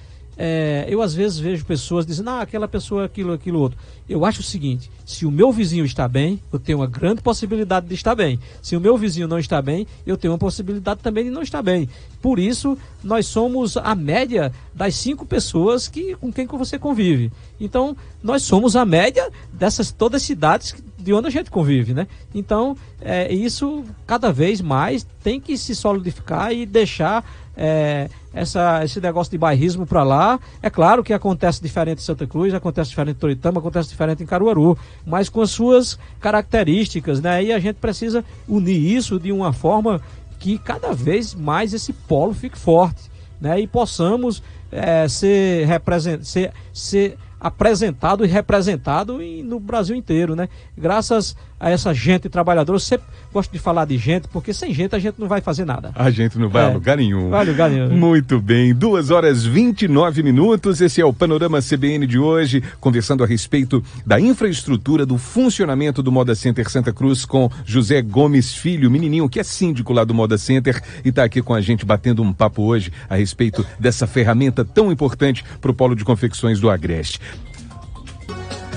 É, 0.43 0.88
eu 0.89 1.04
às 1.04 1.13
vezes 1.13 1.38
vejo 1.38 1.63
pessoas 1.63 2.04
dizendo, 2.04 2.32
ah, 2.32 2.41
aquela 2.41 2.67
pessoa, 2.67 3.06
aquilo, 3.06 3.32
aquilo 3.32 3.60
outro. 3.60 3.77
Eu 4.10 4.25
acho 4.25 4.39
o 4.39 4.43
seguinte: 4.43 4.89
se 5.06 5.23
o 5.23 5.30
meu 5.30 5.51
vizinho 5.51 5.86
está 5.86 6.08
bem, 6.08 6.41
eu 6.51 6.58
tenho 6.58 6.80
uma 6.80 6.88
grande 6.88 7.21
possibilidade 7.21 7.86
de 7.86 7.93
estar 7.93 8.15
bem. 8.15 8.39
Se 8.60 8.75
o 8.75 8.82
meu 8.82 8.97
vizinho 8.97 9.27
não 9.27 9.38
está 9.38 9.62
bem, 9.62 9.86
eu 10.04 10.17
tenho 10.17 10.34
uma 10.34 10.39
possibilidade 10.39 10.99
também 11.01 11.25
de 11.25 11.30
não 11.30 11.43
estar 11.43 11.62
bem. 11.62 11.88
Por 12.23 12.39
isso, 12.39 12.75
nós 13.04 13.27
somos 13.27 13.77
a 13.77 13.93
média 13.93 14.51
das 14.73 14.95
cinco 14.95 15.27
pessoas 15.27 15.88
que, 15.88 16.15
com 16.15 16.34
quem 16.34 16.47
você 16.47 16.80
convive. 16.80 17.32
Então, 17.60 17.95
nós 18.23 18.41
somos 18.41 18.75
a 18.75 18.84
média 18.84 19.30
dessas 19.54 19.91
todas 19.91 20.23
as 20.23 20.25
cidades 20.25 20.75
de 21.01 21.13
onde 21.13 21.27
a 21.27 21.31
gente 21.31 21.49
convive, 21.49 21.93
né? 21.93 22.07
Então, 22.33 22.75
é, 23.01 23.31
isso 23.33 23.83
cada 24.05 24.31
vez 24.31 24.61
mais 24.61 25.05
tem 25.23 25.39
que 25.39 25.57
se 25.57 25.75
solidificar 25.75 26.51
e 26.53 26.65
deixar 26.65 27.25
é, 27.55 28.09
essa, 28.33 28.83
esse 28.83 28.99
negócio 29.01 29.31
de 29.31 29.37
bairrismo 29.37 29.85
para 29.85 30.03
lá. 30.03 30.39
É 30.61 30.69
claro 30.69 31.03
que 31.03 31.13
acontece 31.13 31.61
diferente 31.61 31.99
em 31.99 32.05
Santa 32.05 32.25
Cruz, 32.25 32.53
acontece 32.53 32.89
diferente 32.89 33.17
em 33.17 33.19
Toritama, 33.19 33.59
acontece 33.59 33.89
diferente 33.89 34.23
em 34.23 34.25
Caruaru, 34.25 34.77
mas 35.05 35.29
com 35.29 35.41
as 35.41 35.51
suas 35.51 35.99
características, 36.19 37.21
né? 37.21 37.43
E 37.43 37.53
a 37.53 37.59
gente 37.59 37.75
precisa 37.75 38.23
unir 38.47 38.95
isso 38.95 39.19
de 39.19 39.31
uma 39.31 39.53
forma 39.53 40.01
que 40.39 40.57
cada 40.57 40.93
vez 40.93 41.35
mais 41.35 41.73
esse 41.73 41.93
polo 41.93 42.33
fique 42.33 42.57
forte, 42.57 43.11
né? 43.39 43.59
E 43.59 43.67
possamos 43.67 44.41
é, 44.71 45.07
ser, 45.07 45.67
represent, 45.67 46.23
ser, 46.23 46.51
ser 46.73 47.17
apresentado 47.41 48.23
e 48.23 48.27
representado 48.27 49.17
no 49.43 49.60
Brasil 49.60 49.95
inteiro, 49.95 50.36
né? 50.36 50.47
Graças 50.77 51.36
a 51.62 51.69
essa 51.69 51.93
gente 51.93 52.28
trabalhadora. 52.28 52.76
Eu 52.76 52.80
sempre 52.80 53.06
gosto 53.32 53.52
de 53.52 53.60
falar 53.60 53.86
de 53.86 53.95
gente, 53.97 54.28
porque 54.28 54.52
sem 54.52 54.74
gente 54.74 54.95
a 54.95 55.00
gente 55.00 55.19
não 55.19 55.28
vai 55.28 55.39
fazer 55.39 55.63
nada. 55.63 55.91
A 55.93 56.10
gente 56.10 56.38
não 56.39 56.50
vai 56.50 56.63
é. 56.63 56.69
a 56.71 56.74
lugar 56.74 56.97
nenhum. 56.97 57.30
Vai 57.30 57.41
a 57.41 57.50
lugar 57.50 57.69
nenhum. 57.69 57.95
Muito 57.95 58.41
bem. 58.41 58.74
Duas 58.74 59.12
horas 59.12 59.45
29 59.45 60.24
minutos. 60.24 60.82
Esse 60.82 61.00
é 61.00 61.06
o 61.06 61.13
Panorama 61.13 61.60
CBN 61.62 62.08
de 62.08 62.17
hoje, 62.17 62.63
conversando 62.80 63.24
a 63.24 63.28
respeito 63.28 63.84
da 64.04 64.19
infraestrutura, 64.19 65.06
do 65.06 65.19
funcionamento 65.19 66.02
do 66.02 66.12
Moda 66.12 66.34
Center 66.34 66.67
Santa 66.67 66.91
Cruz 66.91 67.26
com 67.26 67.50
José 67.63 68.02
Gomes 68.02 68.56
Filho, 68.56 68.89
menininho 68.89 69.30
que 69.30 69.39
é 69.39 69.43
síndico 69.43 69.93
lá 69.93 70.04
do 70.04 70.15
Moda 70.15 70.39
Center 70.39 70.82
e 71.06 71.10
está 71.10 71.24
aqui 71.24 71.43
com 71.43 71.54
a 71.54 71.62
gente 71.62 71.86
batendo 71.86 72.24
um 72.24 72.34
papo 72.34 72.63
hoje 72.63 72.91
a 73.08 73.15
respeito 73.15 73.63
dessa 73.80 74.08
ferramenta 74.08 74.65
tão 74.65 74.91
importante 74.91 75.45
para 75.62 75.69
o 75.69 75.74
Polo 75.74 75.95
de 75.95 76.04
Confecções 76.04 76.60
do 76.60 76.71
Agreste. 76.71 77.19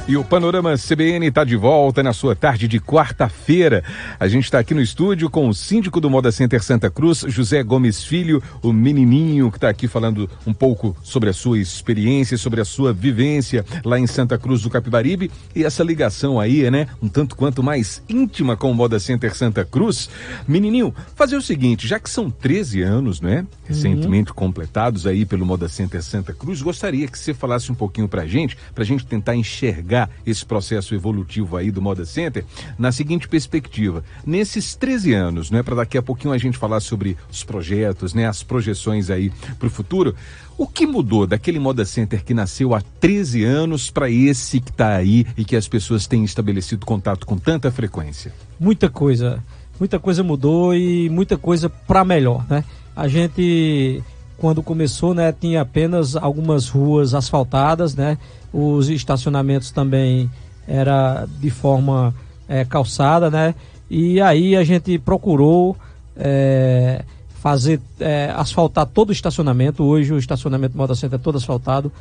E 0.07 0.19
o 0.19 0.23
Panorama 0.23 0.75
CBN 0.77 1.29
está 1.29 1.45
de 1.45 1.57
volta 1.57 2.03
na 2.03 2.13
sua 2.13 2.37
tarde 2.37 2.69
de 2.69 2.79
quarta-feira. 2.79 3.83
A 4.21 4.29
gente 4.29 4.45
está 4.45 4.59
aqui 4.59 4.75
no 4.75 4.83
estúdio 4.83 5.31
com 5.31 5.49
o 5.49 5.55
síndico 5.55 5.99
do 5.99 6.11
Moda 6.11 6.31
Center 6.31 6.63
Santa 6.63 6.91
Cruz, 6.91 7.25
José 7.27 7.63
Gomes 7.63 8.05
Filho, 8.05 8.43
o 8.63 8.71
menininho 8.71 9.51
que 9.51 9.57
está 9.57 9.71
aqui 9.71 9.89
falando 9.89 10.29
um 10.47 10.53
pouco 10.53 10.95
sobre 11.03 11.31
a 11.31 11.33
sua 11.33 11.59
experiência, 11.59 12.37
sobre 12.37 12.61
a 12.61 12.67
sua 12.67 12.93
vivência 12.93 13.65
lá 13.83 13.99
em 13.99 14.07
Santa 14.07 14.37
Cruz 14.37 14.61
do 14.61 14.69
Capibaribe 14.69 15.31
e 15.57 15.65
essa 15.65 15.83
ligação 15.83 16.39
aí, 16.39 16.71
né, 16.71 16.87
um 17.03 17.09
tanto 17.09 17.35
quanto 17.35 17.63
mais 17.63 18.03
íntima 18.07 18.59
com 18.59 18.71
o 18.71 18.75
Moda 18.75 19.01
Center 19.01 19.35
Santa 19.35 19.65
Cruz. 19.65 20.11
Menininho, 20.47 20.95
fazer 21.17 21.37
o 21.37 21.43
seguinte, 21.43 21.89
já 21.89 21.99
que 21.99 22.11
são 22.11 22.31
13 22.31 22.83
anos, 22.83 23.23
né, 23.23 23.47
recentemente 23.65 24.33
uhum. 24.33 24.37
completados 24.37 25.07
aí 25.07 25.25
pelo 25.25 25.47
Moda 25.47 25.67
Center 25.67 26.03
Santa 26.03 26.35
Cruz, 26.35 26.61
gostaria 26.61 27.09
que 27.09 27.19
você 27.19 27.33
falasse 27.33 27.73
um 27.73 27.75
pouquinho 27.75 28.07
pra 28.07 28.27
gente, 28.27 28.55
pra 28.75 28.85
gente 28.85 29.07
tentar 29.07 29.35
enxergar 29.35 29.94
enxergar 29.95 30.11
esse 30.27 30.45
processo 30.45 30.95
evolutivo 30.95 31.57
aí 31.57 31.71
do 31.71 31.81
Moda 31.81 32.05
Center 32.05 32.45
na 32.79 32.91
seguinte 32.91 33.29
perspectiva. 33.29 34.03
Nesses 34.27 34.75
13 34.75 35.13
anos, 35.13 35.51
né, 35.51 35.63
para 35.63 35.77
daqui 35.77 35.97
a 35.97 36.03
pouquinho 36.03 36.35
a 36.35 36.39
gente 36.39 36.59
falar 36.59 36.81
sobre 36.81 37.17
os 37.31 37.45
projetos, 37.45 38.13
né, 38.13 38.27
as 38.27 38.43
projeções 38.43 39.11
aí 39.11 39.31
para 39.59 39.69
o 39.69 39.71
futuro, 39.71 40.15
o 40.59 40.67
que 40.67 40.87
mudou 40.87 41.27
daquele 41.27 41.59
Moda 41.59 41.85
Center 41.85 42.25
que 42.25 42.35
nasceu 42.35 42.75
há 42.75 42.83
13 43.01 43.45
anos 43.45 43.91
para 43.91 44.11
esse 44.11 44.61
que 44.61 44.71
está 44.71 44.97
aí 44.97 45.27
e 45.37 45.45
que 45.45 45.57
as 45.57 45.69
pessoas 45.69 46.07
têm 46.07 46.25
estabelecido 46.25 46.85
contato 46.85 47.27
com 47.27 47.39
tanta 47.39 47.71
frequência? 47.71 48.33
Muita 48.59 48.89
coisa. 48.89 49.43
Muita 49.79 49.99
coisa 49.99 50.23
mudou 50.23 50.75
e 50.75 51.09
muita 51.11 51.37
coisa 51.37 51.69
para 51.69 52.05
melhor, 52.05 52.47
né? 52.49 52.63
A 52.95 53.09
gente 53.09 54.01
quando 54.37 54.63
começou, 54.63 55.15
né, 55.15 55.33
tinha 55.33 55.63
apenas 55.63 56.17
algumas 56.17 56.69
ruas 56.69 57.15
asfaltadas, 57.15 57.95
né? 57.95 58.19
Os 58.53 58.89
estacionamentos 58.89 59.71
também 59.71 60.31
era 60.67 61.27
de 61.41 61.51
forma 61.51 62.15
é, 62.49 62.65
calçada, 62.65 63.31
né? 63.31 63.55
E 63.89 64.21
aí 64.21 64.57
a 64.57 64.65
gente 64.65 64.99
procurou 64.99 65.77
é, 66.17 67.05
fazer 67.29 67.81
é, 68.01 68.33
asfaltar 68.35 68.87
todo 68.87 69.11
o 69.11 69.13
estacionamento. 69.13 69.85
Hoje 69.85 70.13
o 70.13 70.19
estacionamento 70.19 70.77
Moda 70.77 70.95
Center 70.95 71.19
é 71.19 71.23
todo 71.23 71.37
asfaltado, 71.37 71.93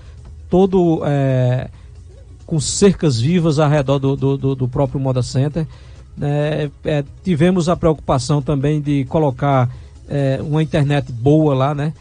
todo 0.49 1.01
é, 1.05 1.69
com 2.45 2.59
cercas 2.59 3.19
vivas 3.19 3.59
ao 3.59 3.69
redor 3.69 3.99
do, 3.99 4.15
do, 4.15 4.55
do 4.55 4.67
próprio 4.67 4.99
Moda 4.99 5.21
Center. 5.21 5.67
É, 6.21 6.69
é, 6.85 7.03
tivemos 7.23 7.67
a 7.67 7.75
preocupação 7.75 8.41
também 8.41 8.79
de 8.81 9.05
colocar 9.05 9.69
uma 10.41 10.61
internet 10.61 11.11
boa 11.11 11.55
lá, 11.55 11.73
né? 11.73 11.91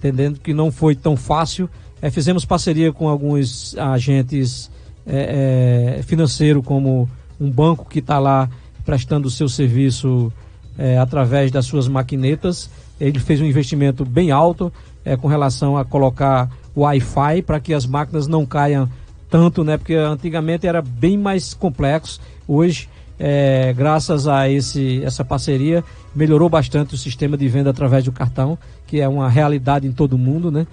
Entendendo 0.00 0.40
que 0.40 0.54
não 0.54 0.72
foi 0.72 0.94
tão 0.94 1.14
fácil. 1.14 1.68
É, 2.00 2.10
fizemos 2.10 2.46
parceria 2.46 2.90
com 2.90 3.08
alguns 3.08 3.76
agentes 3.76 4.70
é, 5.06 5.98
é, 5.98 6.02
financeiros, 6.02 6.64
como 6.64 7.08
um 7.38 7.50
banco 7.50 7.86
que 7.88 7.98
está 7.98 8.18
lá 8.18 8.48
prestando 8.84 9.28
o 9.28 9.30
seu 9.30 9.48
serviço 9.48 10.32
é, 10.78 10.96
através 10.98 11.50
das 11.50 11.66
suas 11.66 11.86
maquinetas. 11.86 12.70
Ele 12.98 13.18
fez 13.18 13.40
um 13.40 13.44
investimento 13.44 14.04
bem 14.04 14.30
alto 14.30 14.72
é, 15.04 15.16
com 15.16 15.28
relação 15.28 15.76
a 15.76 15.84
colocar 15.84 16.50
Wi-Fi 16.74 17.42
para 17.42 17.60
que 17.60 17.74
as 17.74 17.84
máquinas 17.84 18.26
não 18.26 18.46
caiam 18.46 18.88
tanto, 19.28 19.62
né? 19.62 19.76
Porque 19.76 19.94
antigamente 19.94 20.66
era 20.66 20.80
bem 20.80 21.18
mais 21.18 21.52
complexo. 21.52 22.20
Hoje 22.48 22.88
é, 23.22 23.74
graças 23.74 24.26
a 24.26 24.48
esse, 24.48 25.04
essa 25.04 25.22
parceria, 25.22 25.84
melhorou 26.14 26.48
bastante 26.48 26.94
o 26.94 26.98
sistema 26.98 27.36
de 27.36 27.46
venda 27.48 27.68
através 27.68 28.02
do 28.02 28.10
cartão, 28.10 28.58
que 28.90 29.00
é 29.00 29.08
uma 29.08 29.28
realidade 29.28 29.86
em 29.86 29.92
todo 29.92 30.18
mundo, 30.18 30.50
né? 30.50 30.66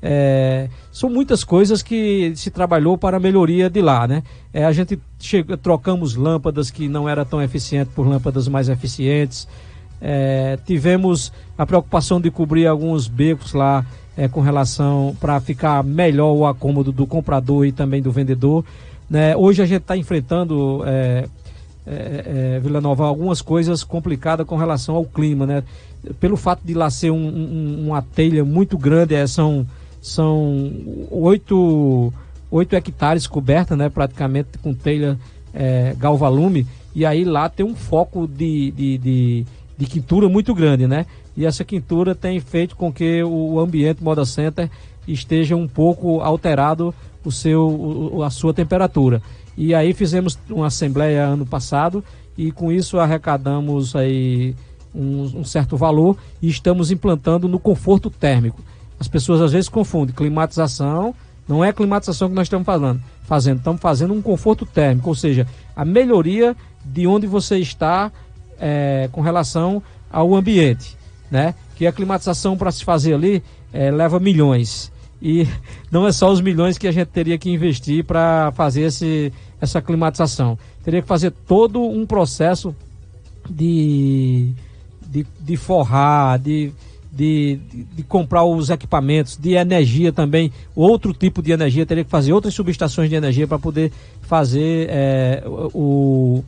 É, 0.00 0.68
são 0.92 1.10
muitas 1.10 1.42
coisas 1.42 1.82
que 1.82 2.32
se 2.36 2.48
trabalhou 2.48 2.96
para 2.96 3.16
a 3.16 3.20
melhoria 3.20 3.68
de 3.68 3.82
lá, 3.82 4.06
né? 4.06 4.22
É, 4.52 4.64
a 4.64 4.70
gente 4.70 4.96
trocamos 5.60 6.14
lâmpadas 6.14 6.70
que 6.70 6.86
não 6.86 7.08
era 7.08 7.24
tão 7.24 7.42
eficiente 7.42 7.90
por 7.92 8.06
lâmpadas 8.06 8.46
mais 8.46 8.68
eficientes. 8.68 9.48
É, 10.00 10.56
tivemos 10.64 11.32
a 11.58 11.66
preocupação 11.66 12.20
de 12.20 12.30
cobrir 12.30 12.68
alguns 12.68 13.08
becos 13.08 13.54
lá 13.54 13.84
é, 14.16 14.28
com 14.28 14.40
relação 14.40 15.16
para 15.20 15.40
ficar 15.40 15.82
melhor 15.82 16.32
o 16.32 16.46
acômodo 16.46 16.92
do 16.92 17.08
comprador 17.08 17.66
e 17.66 17.72
também 17.72 18.00
do 18.00 18.12
vendedor. 18.12 18.64
Né? 19.10 19.36
Hoje 19.36 19.62
a 19.62 19.66
gente 19.66 19.82
está 19.82 19.96
enfrentando 19.96 20.84
é, 20.86 21.26
é, 21.86 22.60
Vila 22.62 22.80
Nova 22.80 23.04
algumas 23.04 23.42
coisas 23.42 23.82
complicadas 23.82 24.46
com 24.46 24.56
relação 24.56 24.94
ao 24.94 25.04
clima, 25.04 25.44
né? 25.44 25.64
Pelo 26.20 26.36
fato 26.36 26.60
de 26.64 26.74
lá 26.74 26.90
ser 26.90 27.10
um, 27.10 27.26
um, 27.26 27.86
uma 27.88 28.02
telha 28.02 28.44
muito 28.44 28.76
grande, 28.76 29.14
é, 29.14 29.26
são 29.26 29.66
são 30.00 30.70
oito, 31.10 32.12
oito 32.50 32.76
hectares 32.76 33.26
coberta, 33.26 33.74
né? 33.74 33.88
Praticamente 33.88 34.58
com 34.58 34.74
telha 34.74 35.18
é, 35.54 35.94
galvalume 35.96 36.66
e 36.94 37.04
aí 37.04 37.24
lá 37.24 37.48
tem 37.48 37.66
um 37.66 37.74
foco 37.74 38.28
de, 38.28 38.70
de, 38.70 38.98
de, 38.98 39.46
de, 39.76 39.86
quintura 39.86 40.28
muito 40.28 40.54
grande, 40.54 40.86
né? 40.86 41.06
E 41.36 41.44
essa 41.44 41.64
quintura 41.64 42.14
tem 42.14 42.38
feito 42.38 42.76
com 42.76 42.92
que 42.92 43.22
o 43.24 43.58
ambiente 43.58 44.02
Moda 44.02 44.24
Center 44.24 44.70
esteja 45.08 45.56
um 45.56 45.66
pouco 45.66 46.20
alterado 46.20 46.94
o 47.24 47.32
seu, 47.32 48.22
a 48.24 48.30
sua 48.30 48.54
temperatura. 48.54 49.20
E 49.56 49.74
aí 49.74 49.92
fizemos 49.92 50.38
uma 50.48 50.66
assembleia 50.66 51.24
ano 51.24 51.44
passado 51.44 52.04
e 52.38 52.52
com 52.52 52.70
isso 52.70 52.98
arrecadamos 52.98 53.96
aí 53.96 54.54
um, 54.94 55.40
um, 55.40 55.44
certo 55.44 55.76
valor 55.76 56.16
e 56.40 56.48
estamos 56.48 56.90
implantando 56.90 57.48
no 57.48 57.58
conforto 57.58 58.10
térmico. 58.10 58.62
As 58.98 59.08
pessoas 59.08 59.40
às 59.40 59.52
vezes 59.52 59.68
confundem 59.68 60.14
climatização 60.14 61.14
Não 61.48 61.64
é 61.64 61.72
climatização 61.72 62.28
que 62.28 62.34
nós 62.34 62.46
estamos 62.46 62.64
falando, 62.64 63.02
fazendo, 63.24 63.58
estamos 63.58 63.80
fazendo 63.80 64.14
um 64.14 64.22
conforto 64.22 64.64
térmico, 64.64 65.08
ou 65.08 65.14
seja, 65.14 65.46
a 65.74 65.84
melhoria 65.84 66.56
de 66.84 67.06
onde 67.06 67.26
você 67.26 67.58
está 67.58 68.10
é, 68.58 69.08
com 69.12 69.20
relação 69.20 69.82
ao 70.10 70.34
ambiente, 70.34 70.96
né? 71.30 71.54
Que 71.76 71.86
a 71.86 71.92
climatização 71.92 72.56
para 72.56 72.70
se 72.70 72.84
fazer 72.84 73.14
ali 73.14 73.42
é, 73.72 73.90
leva 73.90 74.20
milhões 74.20 74.92
e 75.24 75.48
não 75.90 76.06
é 76.06 76.12
só 76.12 76.30
os 76.30 76.42
milhões 76.42 76.76
que 76.76 76.86
a 76.86 76.92
gente 76.92 77.08
teria 77.08 77.38
que 77.38 77.50
investir 77.50 78.04
para 78.04 78.52
fazer 78.52 78.82
esse, 78.82 79.32
essa 79.58 79.80
climatização. 79.80 80.58
Teria 80.84 81.00
que 81.00 81.08
fazer 81.08 81.30
todo 81.30 81.82
um 81.82 82.04
processo 82.04 82.76
de, 83.48 84.52
de, 85.14 85.24
de 85.38 85.56
forrar, 85.56 86.40
de, 86.40 86.72
de, 87.12 87.60
de, 87.94 88.02
comprar 88.02 88.44
os 88.44 88.68
equipamentos, 88.68 89.36
de 89.36 89.52
energia 89.52 90.12
também, 90.12 90.50
outro 90.74 91.14
tipo 91.14 91.40
de 91.40 91.52
energia, 91.52 91.86
teria 91.86 92.02
que 92.02 92.10
fazer 92.10 92.32
outras 92.32 92.52
subestações 92.52 93.08
de 93.08 93.14
energia 93.14 93.46
para 93.46 93.60
poder 93.60 93.92
fazer 94.22 94.88
é, 94.90 95.44
o, 95.46 96.42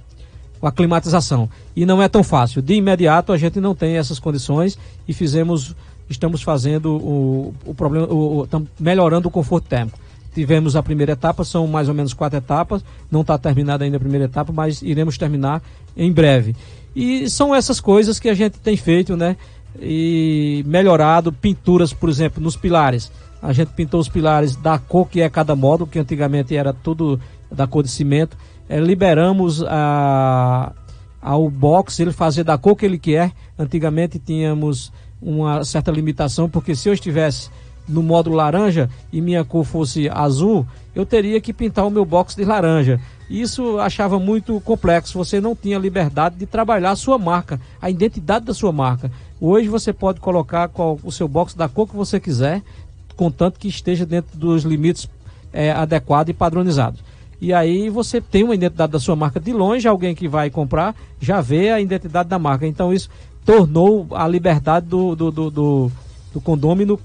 a 0.60 0.72
climatização. 0.72 1.48
E 1.76 1.86
não 1.86 2.02
é 2.02 2.08
tão 2.08 2.24
fácil. 2.24 2.60
De 2.60 2.74
imediato 2.74 3.32
a 3.32 3.36
gente 3.38 3.60
não 3.60 3.72
tem 3.72 3.96
essas 3.96 4.18
condições 4.18 4.76
e 5.06 5.12
fizemos 5.12 5.76
estamos 6.08 6.42
fazendo 6.42 6.96
o, 6.96 7.54
o 7.64 7.74
problema, 7.74 8.06
o, 8.06 8.42
o, 8.42 8.48
melhorando 8.78 9.28
o 9.28 9.30
conforto 9.30 9.68
térmico. 9.68 9.98
Tivemos 10.34 10.76
a 10.76 10.82
primeira 10.82 11.12
etapa, 11.12 11.44
são 11.44 11.66
mais 11.66 11.88
ou 11.88 11.94
menos 11.94 12.12
quatro 12.12 12.38
etapas, 12.38 12.84
não 13.10 13.22
está 13.22 13.38
terminada 13.38 13.84
ainda 13.84 13.96
a 13.96 14.00
primeira 14.00 14.26
etapa, 14.26 14.52
mas 14.52 14.82
iremos 14.82 15.16
terminar 15.16 15.62
em 15.96 16.12
breve. 16.12 16.54
E 16.96 17.28
são 17.28 17.54
essas 17.54 17.78
coisas 17.78 18.18
que 18.18 18.26
a 18.26 18.32
gente 18.32 18.58
tem 18.58 18.74
feito, 18.74 19.18
né? 19.18 19.36
E 19.78 20.64
melhorado 20.66 21.30
pinturas, 21.30 21.92
por 21.92 22.08
exemplo, 22.08 22.42
nos 22.42 22.56
pilares. 22.56 23.12
A 23.42 23.52
gente 23.52 23.68
pintou 23.72 24.00
os 24.00 24.08
pilares 24.08 24.56
da 24.56 24.78
cor 24.78 25.06
que 25.06 25.20
é 25.20 25.28
cada 25.28 25.54
módulo, 25.54 25.90
que 25.90 25.98
antigamente 25.98 26.56
era 26.56 26.72
tudo 26.72 27.20
da 27.52 27.66
cor 27.66 27.82
de 27.82 27.90
cimento. 27.90 28.34
É, 28.66 28.80
liberamos 28.80 29.62
a, 29.62 30.72
ao 31.20 31.50
box 31.50 32.00
ele 32.00 32.12
fazer 32.12 32.44
da 32.44 32.56
cor 32.56 32.74
que 32.74 32.86
ele 32.86 32.98
quer. 32.98 33.30
Antigamente 33.58 34.18
tínhamos 34.18 34.90
uma 35.20 35.66
certa 35.66 35.90
limitação, 35.90 36.48
porque 36.48 36.74
se 36.74 36.88
eu 36.88 36.94
estivesse 36.94 37.50
no 37.86 38.02
módulo 38.02 38.36
laranja 38.36 38.88
e 39.12 39.20
minha 39.20 39.44
cor 39.44 39.64
fosse 39.64 40.08
azul, 40.08 40.66
eu 40.94 41.04
teria 41.04 41.42
que 41.42 41.52
pintar 41.52 41.86
o 41.86 41.90
meu 41.90 42.06
box 42.06 42.34
de 42.34 42.44
laranja. 42.44 42.98
Isso 43.28 43.78
achava 43.78 44.18
muito 44.18 44.60
complexo, 44.60 45.18
você 45.18 45.40
não 45.40 45.56
tinha 45.56 45.78
liberdade 45.78 46.36
de 46.36 46.46
trabalhar 46.46 46.92
a 46.92 46.96
sua 46.96 47.18
marca, 47.18 47.60
a 47.82 47.90
identidade 47.90 48.44
da 48.44 48.54
sua 48.54 48.70
marca. 48.70 49.10
Hoje 49.40 49.68
você 49.68 49.92
pode 49.92 50.20
colocar 50.20 50.68
qual, 50.68 50.98
o 51.02 51.10
seu 51.10 51.26
box 51.26 51.56
da 51.56 51.68
cor 51.68 51.88
que 51.88 51.96
você 51.96 52.20
quiser, 52.20 52.62
contanto 53.16 53.58
que 53.58 53.66
esteja 53.66 54.06
dentro 54.06 54.38
dos 54.38 54.62
limites 54.62 55.08
é, 55.52 55.72
adequados 55.72 56.30
e 56.30 56.34
padronizados. 56.34 57.00
E 57.40 57.52
aí 57.52 57.90
você 57.90 58.20
tem 58.20 58.44
uma 58.44 58.54
identidade 58.54 58.92
da 58.92 59.00
sua 59.00 59.16
marca 59.16 59.40
de 59.40 59.52
longe, 59.52 59.86
alguém 59.86 60.14
que 60.14 60.28
vai 60.28 60.48
comprar 60.48 60.94
já 61.20 61.40
vê 61.40 61.70
a 61.70 61.80
identidade 61.80 62.28
da 62.28 62.38
marca. 62.38 62.66
Então 62.66 62.92
isso 62.92 63.10
tornou 63.44 64.06
a 64.12 64.26
liberdade 64.26 64.86
do, 64.86 65.14
do, 65.14 65.30
do, 65.30 65.50
do, 65.50 65.92
do 66.32 66.40
condômino 66.40 66.98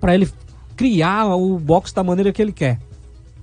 para 0.00 0.14
ele 0.14 0.28
criar 0.76 1.26
o 1.36 1.58
box 1.58 1.92
da 1.92 2.02
maneira 2.02 2.32
que 2.32 2.40
ele 2.40 2.52
quer. 2.52 2.80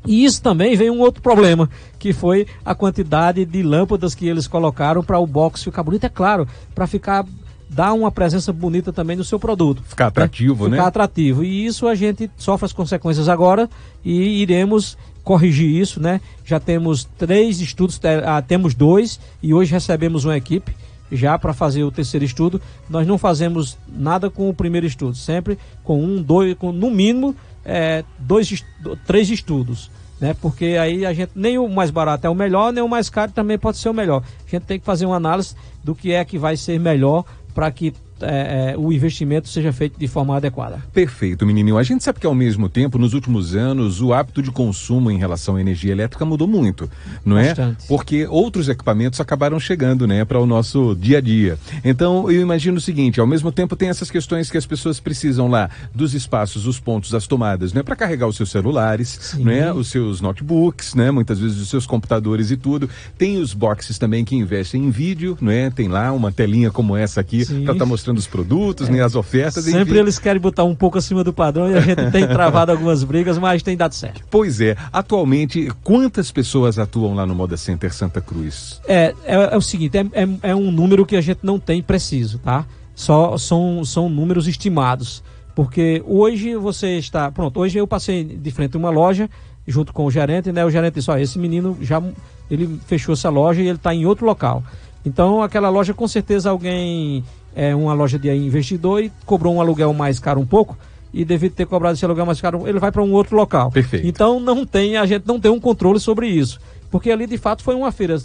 E 0.07 0.23
isso 0.23 0.41
também 0.41 0.75
vem 0.75 0.89
um 0.89 0.99
outro 0.99 1.21
problema, 1.21 1.69
que 1.99 2.13
foi 2.13 2.47
a 2.63 2.73
quantidade 2.73 3.45
de 3.45 3.61
lâmpadas 3.61 4.15
que 4.15 4.27
eles 4.27 4.47
colocaram 4.47 5.03
para 5.03 5.19
o 5.19 5.27
box 5.27 5.63
ficar 5.63 5.83
bonito, 5.83 6.05
é 6.05 6.09
claro, 6.09 6.47
para 6.73 6.87
ficar 6.87 7.25
dar 7.69 7.93
uma 7.93 8.11
presença 8.11 8.53
bonita 8.53 8.93
também 8.93 9.17
no 9.17 9.23
seu 9.23 9.37
produto. 9.37 9.83
Ficar 9.83 10.07
atrativo, 10.07 10.65
né? 10.65 10.71
né? 10.71 10.77
Ficar 10.77 10.87
atrativo. 10.87 11.43
E 11.43 11.65
isso 11.65 11.87
a 11.87 11.95
gente 11.95 12.31
sofre 12.37 12.65
as 12.65 12.73
consequências 12.73 13.27
agora 13.27 13.69
e 14.03 14.41
iremos 14.41 14.97
corrigir 15.23 15.69
isso, 15.69 15.99
né? 15.99 16.21
Já 16.45 16.59
temos 16.59 17.03
três 17.17 17.59
estudos, 17.59 17.99
ah, 18.25 18.41
temos 18.41 18.73
dois 18.73 19.19
e 19.43 19.53
hoje 19.53 19.73
recebemos 19.73 20.23
uma 20.23 20.37
equipe 20.37 20.73
já 21.11 21.37
para 21.37 21.53
fazer 21.53 21.83
o 21.83 21.91
terceiro 21.91 22.25
estudo. 22.25 22.61
Nós 22.89 23.05
não 23.05 23.17
fazemos 23.17 23.77
nada 23.87 24.29
com 24.29 24.49
o 24.49 24.53
primeiro 24.53 24.87
estudo, 24.87 25.15
sempre 25.15 25.57
com 25.83 26.01
um, 26.01 26.21
dois, 26.21 26.55
com 26.55 26.71
no 26.71 26.89
mínimo 26.89 27.35
é, 27.65 28.03
dois, 28.17 28.63
três 29.05 29.29
estudos. 29.29 29.91
Né? 30.19 30.35
Porque 30.41 30.77
aí 30.79 31.05
a 31.05 31.13
gente 31.13 31.31
nem 31.35 31.57
o 31.57 31.67
mais 31.67 31.91
barato 31.91 32.25
é 32.25 32.29
o 32.29 32.35
melhor, 32.35 32.73
nem 32.73 32.83
o 32.83 32.87
mais 32.87 33.09
caro 33.09 33.31
também 33.31 33.57
pode 33.57 33.77
ser 33.77 33.89
o 33.89 33.93
melhor. 33.93 34.23
A 34.45 34.49
gente 34.49 34.63
tem 34.63 34.79
que 34.79 34.85
fazer 34.85 35.05
uma 35.05 35.15
análise 35.17 35.55
do 35.83 35.93
que 35.93 36.11
é 36.11 36.25
que 36.25 36.37
vai 36.37 36.57
ser 36.57 36.79
melhor 36.79 37.23
para 37.53 37.71
que 37.71 37.93
é, 38.21 38.71
é, 38.71 38.77
o 38.77 38.91
investimento 38.91 39.47
seja 39.49 39.71
feito 39.71 39.99
de 39.99 40.07
forma 40.07 40.35
adequada. 40.35 40.81
Perfeito, 40.93 41.45
menininho. 41.45 41.77
A 41.77 41.83
gente 41.83 42.03
sabe 42.03 42.19
que 42.19 42.27
ao 42.27 42.35
mesmo 42.35 42.69
tempo, 42.69 42.97
nos 42.97 43.13
últimos 43.13 43.55
anos, 43.55 44.01
o 44.01 44.13
hábito 44.13 44.41
de 44.41 44.51
consumo 44.51 45.11
em 45.11 45.17
relação 45.17 45.55
à 45.55 45.61
energia 45.61 45.91
elétrica 45.91 46.25
mudou 46.25 46.47
muito, 46.47 46.89
não 47.25 47.37
é? 47.37 47.49
Bastante. 47.49 47.83
é? 47.83 47.87
Porque 47.87 48.27
outros 48.27 48.69
equipamentos 48.69 49.19
acabaram 49.19 49.59
chegando, 49.59 50.07
né, 50.07 50.25
para 50.25 50.39
o 50.39 50.45
nosso 50.45 50.95
dia 50.99 51.17
a 51.19 51.21
dia. 51.21 51.57
Então, 51.83 52.29
eu 52.31 52.41
imagino 52.41 52.77
o 52.77 52.81
seguinte: 52.81 53.19
ao 53.19 53.27
mesmo 53.27 53.51
tempo 53.51 53.75
tem 53.75 53.89
essas 53.89 54.09
questões 54.09 54.49
que 54.49 54.57
as 54.57 54.65
pessoas 54.65 54.99
precisam 54.99 55.47
lá 55.47 55.69
dos 55.93 56.13
espaços, 56.13 56.65
os 56.65 56.79
pontos, 56.79 57.13
as 57.13 57.27
tomadas, 57.27 57.73
né, 57.73 57.83
para 57.83 57.95
carregar 57.95 58.27
os 58.27 58.35
seus 58.35 58.49
celulares, 58.49 59.35
né, 59.39 59.71
os 59.73 59.89
seus 59.89 60.21
notebooks, 60.21 60.95
né, 60.95 61.11
muitas 61.11 61.39
vezes 61.39 61.59
os 61.59 61.69
seus 61.69 61.85
computadores 61.85 62.51
e 62.51 62.57
tudo. 62.57 62.89
Tem 63.17 63.37
os 63.37 63.53
boxes 63.53 63.97
também 63.97 64.25
que 64.25 64.35
investem 64.35 64.85
em 64.85 64.89
vídeo, 64.89 65.37
né? 65.41 65.69
Tem 65.69 65.87
lá 65.87 66.11
uma 66.11 66.31
telinha 66.31 66.71
como 66.71 66.95
essa 66.95 67.21
aqui 67.21 67.45
para 67.45 67.73
estar 67.73 67.75
tá 67.75 67.85
mostrando 67.85 68.06
mostrando 68.07 68.17
os 68.17 68.27
produtos, 68.27 68.87
é. 68.87 68.91
nem 68.91 69.01
as 69.01 69.15
ofertas. 69.15 69.63
Sempre 69.63 69.81
enfim. 69.81 69.97
eles 69.97 70.19
querem 70.19 70.41
botar 70.41 70.63
um 70.63 70.75
pouco 70.75 70.97
acima 70.97 71.23
do 71.23 71.33
padrão 71.33 71.69
e 71.69 71.75
a 71.75 71.81
gente 71.81 72.11
tem 72.11 72.25
travado 72.27 72.71
algumas 72.71 73.03
brigas, 73.03 73.37
mas 73.37 73.61
tem 73.61 73.75
dado 73.75 73.93
certo. 73.93 74.23
Pois 74.29 74.61
é. 74.61 74.75
Atualmente, 74.91 75.71
quantas 75.83 76.31
pessoas 76.31 76.79
atuam 76.79 77.13
lá 77.13 77.25
no 77.25 77.35
Moda 77.35 77.57
Center 77.57 77.93
Santa 77.93 78.21
Cruz? 78.21 78.81
É, 78.87 79.13
é, 79.25 79.35
é 79.53 79.57
o 79.57 79.61
seguinte, 79.61 79.97
é, 79.97 80.01
é, 80.13 80.51
é 80.51 80.55
um 80.55 80.71
número 80.71 81.05
que 81.05 81.15
a 81.15 81.21
gente 81.21 81.39
não 81.43 81.59
tem 81.59 81.81
preciso, 81.81 82.39
tá? 82.39 82.65
Só 82.95 83.37
são, 83.37 83.83
são 83.83 84.09
números 84.09 84.47
estimados. 84.47 85.23
Porque 85.53 86.03
hoje 86.05 86.55
você 86.55 86.99
está. 86.99 87.31
Pronto, 87.31 87.59
hoje 87.59 87.79
eu 87.79 87.87
passei 87.87 88.23
de 88.23 88.51
frente 88.51 88.75
a 88.75 88.79
uma 88.79 88.91
loja 88.91 89.27
junto 89.67 89.91
com 89.91 90.05
o 90.05 90.11
gerente, 90.11 90.51
né? 90.51 90.63
O 90.63 90.69
gerente 90.69 90.95
disse, 90.95 91.09
ó, 91.09 91.17
esse 91.17 91.39
menino 91.39 91.75
já 91.81 92.01
ele 92.49 92.79
fechou 92.85 93.13
essa 93.13 93.29
loja 93.29 93.61
e 93.61 93.67
ele 93.67 93.75
está 93.75 93.93
em 93.93 94.05
outro 94.05 94.25
local. 94.25 94.63
Então 95.03 95.41
aquela 95.41 95.69
loja 95.69 95.93
com 95.93 96.07
certeza 96.07 96.49
alguém 96.49 97.23
é 97.57 97.75
uma 97.75 97.91
loja 97.91 98.19
de 98.19 98.29
investidor 98.29 99.03
e 99.03 99.11
cobrou 99.25 99.55
um 99.55 99.59
aluguel 99.59 99.91
mais 99.91 100.19
caro 100.19 100.39
um 100.39 100.45
pouco 100.45 100.77
e 101.11 101.25
devido 101.25 101.53
ter 101.53 101.65
cobrado 101.65 101.95
esse 101.95 102.05
aluguel 102.05 102.27
mais 102.27 102.39
caro, 102.39 102.67
ele 102.67 102.77
vai 102.77 102.91
para 102.91 103.01
um 103.01 103.11
outro 103.11 103.35
local. 103.35 103.71
Perfeito. 103.71 104.05
Então 104.05 104.39
não 104.39 104.63
tem, 104.63 104.95
a 104.95 105.07
gente 105.07 105.25
não 105.25 105.39
tem 105.39 105.49
um 105.49 105.59
controle 105.59 105.99
sobre 105.99 106.27
isso. 106.27 106.59
Porque 106.91 107.09
ali 107.09 107.25
de 107.25 107.37
fato 107.37 107.63
foi 107.63 107.73
uma 107.73 107.91
feira 107.91 108.17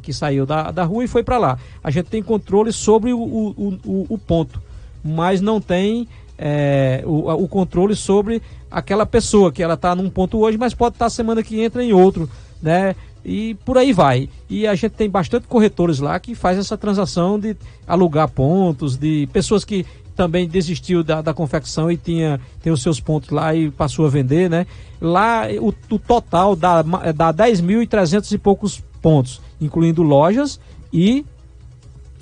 que 0.00 0.14
saiu 0.14 0.46
da, 0.46 0.70
da 0.70 0.84
rua 0.84 1.04
e 1.04 1.08
foi 1.08 1.22
para 1.22 1.36
lá. 1.36 1.58
A 1.84 1.90
gente 1.90 2.06
tem 2.06 2.22
controle 2.22 2.72
sobre 2.72 3.12
o, 3.12 3.20
o, 3.20 3.78
o, 3.84 4.06
o 4.08 4.18
ponto, 4.18 4.60
mas 5.04 5.42
não 5.42 5.60
tem 5.60 6.08
é, 6.38 7.02
o, 7.04 7.30
o 7.30 7.46
controle 7.46 7.94
sobre 7.94 8.40
aquela 8.70 9.04
pessoa 9.04 9.52
que 9.52 9.62
ela 9.62 9.74
está 9.74 9.94
num 9.94 10.08
ponto 10.08 10.38
hoje, 10.38 10.56
mas 10.56 10.72
pode 10.72 10.94
estar 10.94 11.04
tá 11.04 11.10
semana 11.10 11.42
que 11.42 11.60
entra 11.60 11.84
em 11.84 11.92
outro, 11.92 12.30
né? 12.62 12.96
E 13.24 13.54
por 13.64 13.76
aí 13.78 13.92
vai. 13.92 14.28
E 14.48 14.66
a 14.66 14.74
gente 14.74 14.92
tem 14.92 15.08
bastante 15.08 15.46
corretores 15.46 15.98
lá 15.98 16.18
que 16.18 16.34
faz 16.34 16.58
essa 16.58 16.76
transação 16.76 17.38
de 17.38 17.56
alugar 17.86 18.28
pontos, 18.28 18.96
de 18.96 19.28
pessoas 19.32 19.64
que 19.64 19.84
também 20.16 20.46
desistiu 20.46 21.02
da, 21.02 21.22
da 21.22 21.32
confecção 21.32 21.90
e 21.90 21.96
tinha 21.96 22.40
tem 22.62 22.72
os 22.72 22.82
seus 22.82 23.00
pontos 23.00 23.30
lá 23.30 23.54
e 23.54 23.70
passou 23.70 24.04
a 24.06 24.10
vender, 24.10 24.50
né? 24.50 24.66
Lá 25.00 25.44
o, 25.60 25.68
o 25.68 25.98
total 25.98 26.54
dá, 26.54 26.82
dá 26.82 27.32
10.300 27.32 28.32
e 28.32 28.38
poucos 28.38 28.82
pontos, 29.00 29.40
incluindo 29.60 30.02
lojas 30.02 30.60
e, 30.92 31.24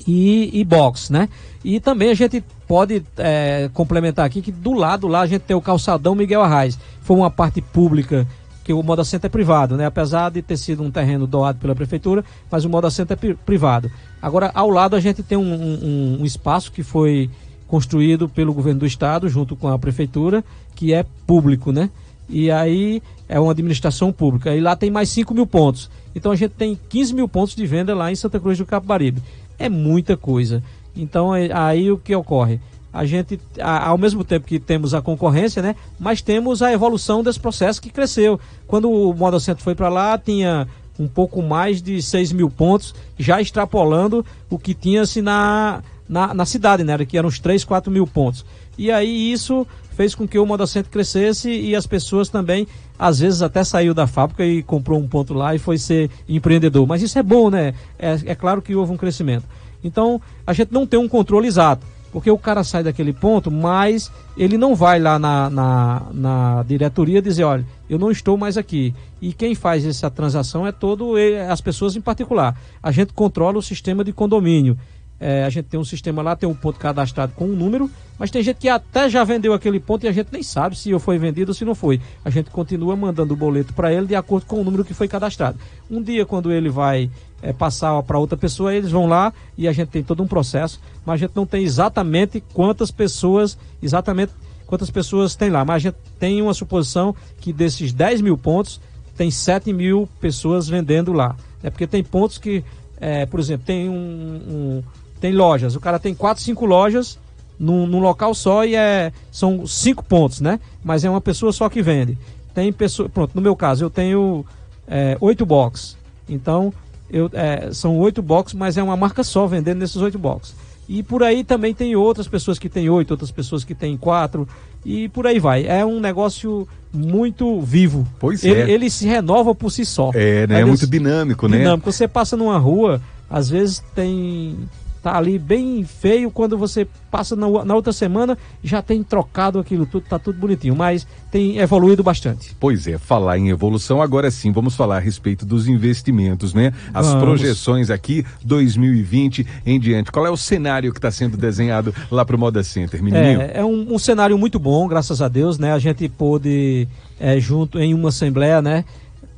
e, 0.07 0.61
e 0.61 0.65
box, 0.65 1.13
né? 1.13 1.29
E 1.65 1.81
também 1.81 2.11
a 2.11 2.15
gente 2.15 2.43
pode 2.69 3.03
é, 3.17 3.69
complementar 3.75 4.25
aqui 4.25 4.41
que 4.41 4.53
do 4.53 4.73
lado 4.73 5.09
lá 5.09 5.23
a 5.23 5.27
gente 5.27 5.43
tem 5.43 5.57
o 5.57 5.61
calçadão 5.61 6.15
Miguel 6.15 6.43
Arraes. 6.43 6.79
Foi 7.03 7.17
uma 7.17 7.31
parte 7.31 7.61
pública 7.61 8.27
que 8.69 8.73
o 8.75 8.83
Moda 8.83 9.03
Center 9.03 9.29
é 9.29 9.31
privado, 9.31 9.79
né? 9.79 9.87
Apesar 9.87 10.31
de 10.31 10.43
ter 10.43 10.59
sido 10.59 10.83
um 10.83 10.91
terreno 10.91 11.27
doado 11.27 11.59
pela 11.59 11.75
prefeitura, 11.75 12.23
mas 12.51 12.67
o 12.67 12.69
Moda 12.69 12.91
Center 12.91 13.17
é 13.19 13.33
privado. 13.33 13.91
Agora, 14.21 14.51
ao 14.55 14.69
lado 14.69 14.95
a 14.95 15.01
gente 15.01 15.23
tem 15.23 15.39
um, 15.39 15.55
um, 15.55 16.19
um 16.21 16.25
espaço 16.27 16.71
que 16.71 16.83
foi 16.83 17.31
construído 17.67 18.29
pelo 18.29 18.53
governo 18.53 18.81
do 18.81 18.87
estado 18.87 19.27
junto 19.27 19.57
com 19.57 19.69
a 19.69 19.79
prefeitura, 19.79 20.45
que 20.75 20.93
é 20.93 21.03
público, 21.27 21.73
né? 21.73 21.89
E 22.29 22.51
aí 22.51 23.03
é 23.27 23.41
uma 23.41 23.53
administração 23.53 24.13
pública. 24.13 24.55
E 24.55 24.61
lá 24.61 24.77
tem 24.77 24.91
mais 24.91 25.09
5 25.09 25.33
mil 25.33 25.47
pontos. 25.47 25.91
Então 26.15 26.31
a 26.31 26.37
gente 26.37 26.53
tem 26.53 26.79
15 26.91 27.15
mil 27.15 27.27
pontos 27.27 27.57
de 27.57 27.65
venda 27.65 27.95
lá 27.95 28.13
em 28.13 28.17
Santa 28.17 28.39
Cruz 28.39 28.59
do 28.59 28.67
Capibaribe. 28.67 29.23
É 29.59 29.71
muita 29.71 30.15
coisa. 30.15 30.63
Então 30.95 31.35
é, 31.35 31.51
aí 31.55 31.91
o 31.91 31.97
que 31.97 32.15
ocorre? 32.15 32.61
A 32.99 33.07
gente, 33.07 33.41
ao 33.61 33.97
mesmo 33.97 34.25
tempo 34.25 34.45
que 34.45 34.59
temos 34.59 34.93
a 34.93 35.01
concorrência, 35.01 35.63
né, 35.63 35.77
mas 36.01 36.21
temos 36.21 36.63
a 36.63 36.73
evolução 36.73 37.23
desse 37.23 37.39
processo 37.39 37.81
que 37.81 37.91
cresceu. 37.91 38.41
Quando 38.67 38.91
o 38.91 39.15
Moda 39.15 39.39
Center 39.39 39.63
foi 39.63 39.77
para 39.77 39.89
lá, 39.89 40.19
tinha 40.19 40.67
um 40.99 41.07
pouco 41.07 41.41
mais 41.41 41.81
de 41.81 42.03
6 42.03 42.33
mil 42.33 42.51
pontos, 42.51 42.93
já 43.17 43.41
extrapolando 43.41 44.27
o 44.51 44.59
que 44.59 44.75
tinha-se 44.75 45.23
na, 45.23 45.81
na, 46.09 46.35
na 46.35 46.45
cidade, 46.45 46.83
né? 46.83 46.99
Que 47.05 47.17
eram 47.17 47.29
uns 47.29 47.39
3, 47.39 47.63
4 47.63 47.89
mil 47.89 48.05
pontos. 48.05 48.45
E 48.77 48.91
aí 48.91 49.31
isso 49.31 49.65
fez 49.93 50.13
com 50.17 50.27
que 50.27 50.37
o 50.37 50.45
Moda 50.45 50.67
Center 50.67 50.91
crescesse 50.91 51.49
e 51.49 51.77
as 51.77 51.87
pessoas 51.87 52.29
também, 52.29 52.67
às 52.99 53.21
vezes, 53.21 53.43
até 53.43 53.63
saiu 53.63 53.95
da 53.95 54.09
fábrica 54.09 54.45
e 54.45 54.61
comprou 54.61 54.99
um 54.99 55.07
ponto 55.07 55.35
lá 55.35 55.55
e 55.55 55.59
foi 55.61 55.79
ser 55.79 56.11
empreendedor. 56.29 56.85
Mas 56.85 57.01
isso 57.01 57.17
é 57.17 57.23
bom, 57.23 57.49
né? 57.49 57.75
É, 57.97 58.19
é 58.27 58.35
claro 58.35 58.61
que 58.61 58.75
houve 58.75 58.93
um 58.93 58.97
crescimento. 58.97 59.45
Então, 59.85 60.21
a 60.45 60.53
gente 60.53 60.73
não 60.73 60.85
tem 60.85 60.99
um 60.99 61.09
controle 61.09 61.47
exato. 61.47 61.87
Porque 62.13 62.31
o 62.31 62.39
cara 62.39 62.65
sai 62.65 62.83
daquele 62.83 63.13
ponto, 63.13 63.51
mas 63.51 64.11
ele 64.37 64.57
não 64.57 64.75
vai 64.75 64.99
lá 64.99 65.19
na, 65.19 65.51
na, 65.51 66.03
na 66.13 66.63
diretoria 66.63 67.21
dizer, 67.21 67.45
olha, 67.45 67.67
eu 67.89 67.99
não 67.99 68.11
estou 68.11 68.37
mais 68.37 68.57
aqui. 68.57 68.95
E 69.21 69.33
quem 69.33 69.55
faz 69.55 69.85
essa 69.85 70.11
transação 70.11 70.67
é 70.67 70.73
todo 70.73 71.15
as 71.51 71.61
pessoas 71.61 71.97
em 71.97 72.01
particular. 72.01 72.59
A 72.83 72.91
gente 72.91 73.13
controla 73.13 73.59
o 73.59 73.63
sistema 73.63 74.03
de 74.03 74.13
condomínio. 74.13 74.79
É, 75.21 75.45
a 75.45 75.51
gente 75.51 75.67
tem 75.67 75.79
um 75.79 75.85
sistema 75.85 76.23
lá, 76.23 76.37
tem 76.37 76.49
um 76.49 76.55
ponto 76.55 76.79
cadastrado 76.79 77.33
com 77.35 77.47
um 77.47 77.57
número, 77.57 77.91
mas 78.19 78.31
tem 78.31 78.43
gente 78.43 78.59
que 78.59 78.69
até 78.69 79.09
já 79.09 79.25
vendeu 79.25 79.53
aquele 79.53 79.81
ponto 79.81 80.05
e 80.05 80.09
a 80.09 80.13
gente 80.13 80.29
nem 80.33 80.43
sabe 80.43 80.77
se 80.77 80.97
foi 80.99 81.19
vendido 81.19 81.51
ou 81.51 81.55
se 81.55 81.65
não 81.65 81.75
foi. 81.75 82.01
A 82.25 82.31
gente 82.31 82.51
continua 82.51 82.95
mandando 82.95 83.35
o 83.35 83.37
boleto 83.37 83.73
para 83.73 83.93
ele 83.93 84.07
de 84.07 84.15
acordo 84.15 84.47
com 84.47 84.61
o 84.61 84.65
número 84.65 84.85
que 84.85 84.95
foi 84.95 85.09
cadastrado. 85.09 85.59
Um 85.91 86.03
dia, 86.03 86.25
quando 86.25 86.53
ele 86.53 86.69
vai 86.69 87.11
é, 87.43 87.53
passar 87.53 88.01
para 88.03 88.19
outra 88.19 88.37
pessoa, 88.37 88.75
eles 88.75 88.91
vão 88.91 89.07
lá 89.07 89.33
e 89.57 89.67
a 89.67 89.73
gente 89.73 89.89
tem 89.89 90.03
todo 90.03 90.23
um 90.23 90.27
processo, 90.27 90.81
mas 91.05 91.15
a 91.15 91.27
gente 91.27 91.35
não 91.35 91.47
tem 91.47 91.65
exatamente 91.65 92.43
quantas 92.53 92.91
pessoas, 92.91 93.59
exatamente 93.83 94.33
quantas 94.67 94.91
pessoas 94.91 95.35
tem 95.35 95.51
lá, 95.51 95.65
mas 95.65 95.77
a 95.77 95.79
gente 95.79 95.97
tem 96.19 96.43
uma 96.43 96.55
suposição 96.55 97.15
que 97.41 97.53
desses 97.53 97.93
10 97.93 98.21
mil 98.21 98.37
pontos, 98.37 98.81
tem 99.17 99.31
7 99.31 99.73
mil 99.73 100.09
pessoas 100.21 100.69
vendendo 100.69 101.13
lá. 101.13 101.35
É 101.63 101.71
porque 101.71 101.87
tem 101.87 102.05
pontos 102.05 102.39
que, 102.39 102.63
é, 103.01 103.27
por 103.27 103.41
exemplo, 103.41 103.67
tem 103.67 103.89
um, 103.89 103.95
um 103.95 104.83
tem 105.19 105.33
lojas. 105.33 105.75
O 105.75 105.81
cara 105.81 105.99
tem 105.99 106.15
quatro, 106.15 106.43
cinco 106.43 106.65
lojas 106.65 107.19
num, 107.59 107.87
num, 107.87 108.01
local 108.01 108.35
só 108.35 108.65
e 108.65 108.75
é, 108.75 109.13
são 109.31 109.67
cinco 109.67 110.05
pontos, 110.05 110.41
né? 110.41 110.61
Mas 110.83 111.05
é 111.05 111.11
uma 111.11 111.21
pessoa 111.21 111.53
só 111.53 111.69
que 111.69 111.83
vende. 111.83 112.17
Tem 112.55 112.73
pessoa, 112.73 113.09
pronto, 113.09 113.33
no 113.35 113.43
meu 113.43 113.57
caso 113.57 113.85
eu 113.85 113.91
tenho 113.91 114.45
é, 114.87 115.17
oito 115.21 115.45
boxes. 115.45 115.97
Então 116.29 116.73
eu, 117.11 117.31
é, 117.33 117.73
são 117.73 117.99
oito 117.99 118.23
boxes, 118.23 118.55
mas 118.55 118.77
é 118.77 118.83
uma 118.83 118.97
marca 118.97 119.23
só 119.23 119.47
vendendo 119.47 119.79
nesses 119.79 119.97
oito 119.97 120.19
boxes. 120.19 120.55
E 120.89 121.03
por 121.03 121.23
aí 121.23 121.45
também 121.45 121.75
tem 121.75 121.95
outras 121.97 122.27
pessoas 122.27 122.59
que 122.59 122.69
têm 122.69 122.89
oito, 122.89 123.11
outras 123.11 123.31
pessoas 123.31 123.63
que 123.63 123.75
têm 123.75 123.97
quatro, 123.97 124.49
e 124.85 125.09
por 125.11 125.27
aí 125.27 125.39
vai. 125.39 125.67
É 125.67 125.85
um 125.85 126.01
negócio 126.01 126.67
muito 126.93 127.61
vivo. 127.61 128.07
Pois 128.19 128.43
ele, 128.43 128.61
é. 128.63 128.71
Ele 128.71 128.89
se 128.89 129.07
renova 129.07 129.55
por 129.55 129.71
si 129.71 129.85
só. 129.85 130.11
É, 130.15 130.47
né? 130.47 130.61
É 130.61 130.65
muito 130.65 130.87
dinâmico, 130.87 131.47
dinâmico, 131.47 131.49
né? 131.49 131.59
Dinâmico. 131.59 131.93
Você 131.93 132.09
passa 132.09 132.37
numa 132.37 132.57
rua, 132.57 133.03
às 133.29 133.51
vezes 133.51 133.83
tem 133.95 134.57
tá 135.03 135.17
ali 135.17 135.39
bem 135.39 135.85
feio. 135.85 136.31
Quando 136.31 136.57
você 136.57 136.87
passa 137.11 137.35
na, 137.35 137.47
na, 137.65 137.75
outra 137.75 137.93
semana, 137.93 138.37
já 138.63 138.83
tem 138.83 139.03
trocado 139.03 139.59
aquilo 139.59 139.87
tudo, 139.87 140.05
tá 140.09 140.19
tudo 140.19 140.39
bonitinho, 140.39 140.77
mas 140.77 141.07
tem 141.31 141.59
evoluído 141.59 142.03
bastante. 142.03 142.55
Pois 142.59 142.87
é, 142.87 142.99
falar 142.99 143.39
em 143.39 143.49
evolução, 143.49 144.03
agora 144.03 144.31
sim, 144.31 144.53
vamos 144.53 144.75
falar 144.75 144.97
a 144.97 145.01
respeito 145.01 145.47
dos 145.47 145.69
investimentos, 145.69 146.53
né? 146.53 146.73
As 146.93 147.07
vamos. 147.07 147.23
projeções 147.23 147.91
aqui, 147.91 148.25
2020 148.45 149.47
em 149.65 149.81
diante. 149.81 150.13
Qual 150.13 150.27
é 150.27 150.31
o 150.31 150.37
cenário 150.37 150.93
que 150.93 150.99
está 150.99 151.11
sendo 151.11 151.37
desenhado 151.37 151.95
lá 152.11 152.25
para 152.25 152.37
o 152.37 152.39
Moda 152.39 152.63
Center, 152.63 153.03
menino? 153.03 153.43
É, 153.43 153.53
é 153.55 153.65
um, 153.65 153.95
um, 153.95 153.99
cenário 153.99 154.37
muito 154.37 154.59
bom, 154.59 154.87
graças 154.87 155.23
a 155.23 155.29
Deus, 155.29 155.59
né? 155.59 155.73
A 155.73 155.79
gente 155.79 156.09
pôde, 156.09 156.87
é, 157.19 157.39
junto 157.41 157.79
em 157.79 157.95
uma 157.95 158.11
assembleia, 158.11 158.61
né, 158.61 158.85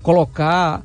colocar 0.02 0.82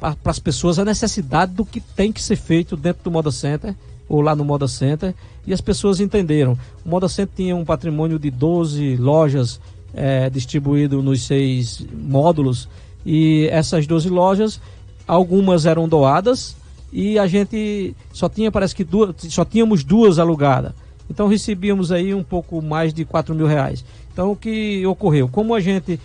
para 0.00 0.16
as 0.24 0.38
pessoas 0.38 0.78
a 0.78 0.84
necessidade 0.84 1.52
do 1.52 1.64
que 1.64 1.80
tem 1.80 2.10
que 2.10 2.22
ser 2.22 2.36
feito 2.36 2.76
dentro 2.76 3.04
do 3.04 3.10
Moda 3.10 3.30
Center 3.30 3.74
ou 4.08 4.20
lá 4.22 4.34
no 4.34 4.44
Moda 4.44 4.66
Center 4.66 5.14
e 5.46 5.52
as 5.52 5.60
pessoas 5.60 6.00
entenderam. 6.00 6.56
O 6.84 6.88
Moda 6.88 7.08
Center 7.08 7.34
tinha 7.36 7.54
um 7.54 7.64
patrimônio 7.64 8.18
de 8.18 8.30
12 8.30 8.96
lojas 8.96 9.60
é, 9.94 10.30
distribuído 10.30 11.02
nos 11.02 11.26
seis 11.26 11.84
módulos 11.92 12.66
e 13.04 13.46
essas 13.50 13.86
12 13.86 14.08
lojas, 14.08 14.60
algumas 15.06 15.66
eram 15.66 15.86
doadas 15.86 16.56
e 16.90 17.18
a 17.18 17.26
gente 17.26 17.94
só 18.12 18.28
tinha, 18.28 18.50
parece 18.50 18.74
que 18.74 18.84
duas, 18.84 19.14
só 19.28 19.44
tínhamos 19.44 19.84
duas 19.84 20.18
alugadas. 20.18 20.72
Então 21.10 21.26
recebíamos 21.28 21.92
aí 21.92 22.14
um 22.14 22.22
pouco 22.22 22.62
mais 22.62 22.94
de 22.94 23.04
4 23.04 23.34
mil 23.34 23.46
reais. 23.46 23.84
Então 24.12 24.32
o 24.32 24.36
que 24.36 24.86
ocorreu? 24.86 25.28
Como 25.28 25.54
a 25.54 25.60
gente 25.60 26.00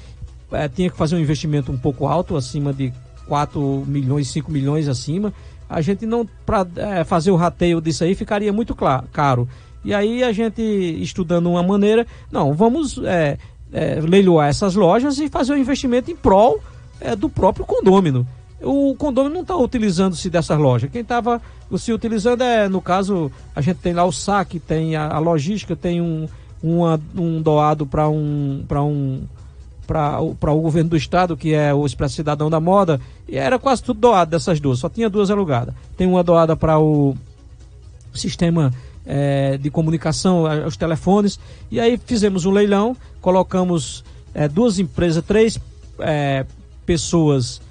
é, 0.51 0.67
tinha 0.67 0.89
que 0.89 0.97
fazer 0.97 1.15
um 1.15 1.19
investimento 1.19 1.71
um 1.71 1.77
pouco 1.77 2.07
alto, 2.07 2.36
acima 2.36 2.73
de 2.73 2.91
4 3.27 3.83
milhões, 3.85 4.29
5 4.29 4.51
milhões 4.51 4.87
acima, 4.87 5.33
a 5.69 5.81
gente 5.81 6.05
não, 6.05 6.27
para 6.45 6.65
é, 6.77 7.03
fazer 7.03 7.31
o 7.31 7.35
rateio 7.35 7.81
disso 7.81 8.03
aí, 8.03 8.15
ficaria 8.15 8.53
muito 8.53 8.73
claro, 8.73 9.05
caro. 9.11 9.47
E 9.83 9.93
aí 9.93 10.23
a 10.23 10.31
gente, 10.31 10.61
estudando 10.61 11.49
uma 11.49 11.63
maneira, 11.63 12.05
não, 12.31 12.53
vamos 12.53 12.97
é, 13.03 13.37
é, 13.71 13.99
leiloar 14.01 14.47
essas 14.47 14.75
lojas 14.75 15.19
e 15.19 15.29
fazer 15.29 15.53
o 15.53 15.55
um 15.55 15.59
investimento 15.59 16.09
em 16.09 16.15
prol 16.15 16.61
é, 16.99 17.15
do 17.15 17.29
próprio 17.29 17.65
condômino. 17.65 18.25
O 18.61 18.95
condômino 18.95 19.35
não 19.35 19.41
está 19.41 19.55
utilizando-se 19.55 20.29
dessas 20.29 20.57
lojas. 20.57 20.89
Quem 20.89 21.01
estava 21.01 21.41
se 21.77 21.93
utilizando 21.93 22.41
é, 22.41 22.67
no 22.67 22.81
caso, 22.81 23.31
a 23.55 23.61
gente 23.61 23.77
tem 23.77 23.93
lá 23.93 24.03
o 24.03 24.11
saque, 24.11 24.59
tem 24.59 24.95
a, 24.95 25.09
a 25.09 25.19
logística, 25.19 25.75
tem 25.75 26.01
um, 26.01 26.27
uma, 26.63 26.99
um 27.15 27.41
doado 27.41 27.85
para 27.85 28.09
um, 28.09 28.65
um 28.71 29.21
para 29.88 30.52
o 30.52 30.62
governo 30.62 30.89
do 30.89 30.97
estado, 30.97 31.38
que 31.38 31.54
é 31.54 31.73
o 31.73 31.86
Expresso 31.86 32.15
Cidadão 32.15 32.50
da 32.50 32.60
Moda, 32.60 33.00
e 33.28 33.38
era 33.38 33.58
quase 33.58 33.82
tudo 33.82 34.02
doado 34.02 34.30
dessas 34.30 34.60
duas, 34.60 34.80
só 34.80 34.89
tinha 34.89 35.10
duas 35.10 35.32
alugadas. 35.32 35.73
Tem 35.95 36.06
uma 36.06 36.21
doada 36.21 36.56
para 36.56 36.78
o 36.78 37.15
sistema 38.13 38.73
é, 39.06 39.58
de 39.58 39.71
comunicação, 39.71 40.43
os 40.65 40.76
telefones, 40.76 41.39
e 41.71 41.80
aí 41.80 41.97
fizemos 41.97 42.45
um 42.45 42.52
leilão, 42.52 42.95
colocamos 43.21 44.04
é, 44.34 44.47
duas 44.47 44.78
empresas, 44.78 45.23
três 45.26 45.58
é, 46.00 46.45
pessoas 46.86 47.62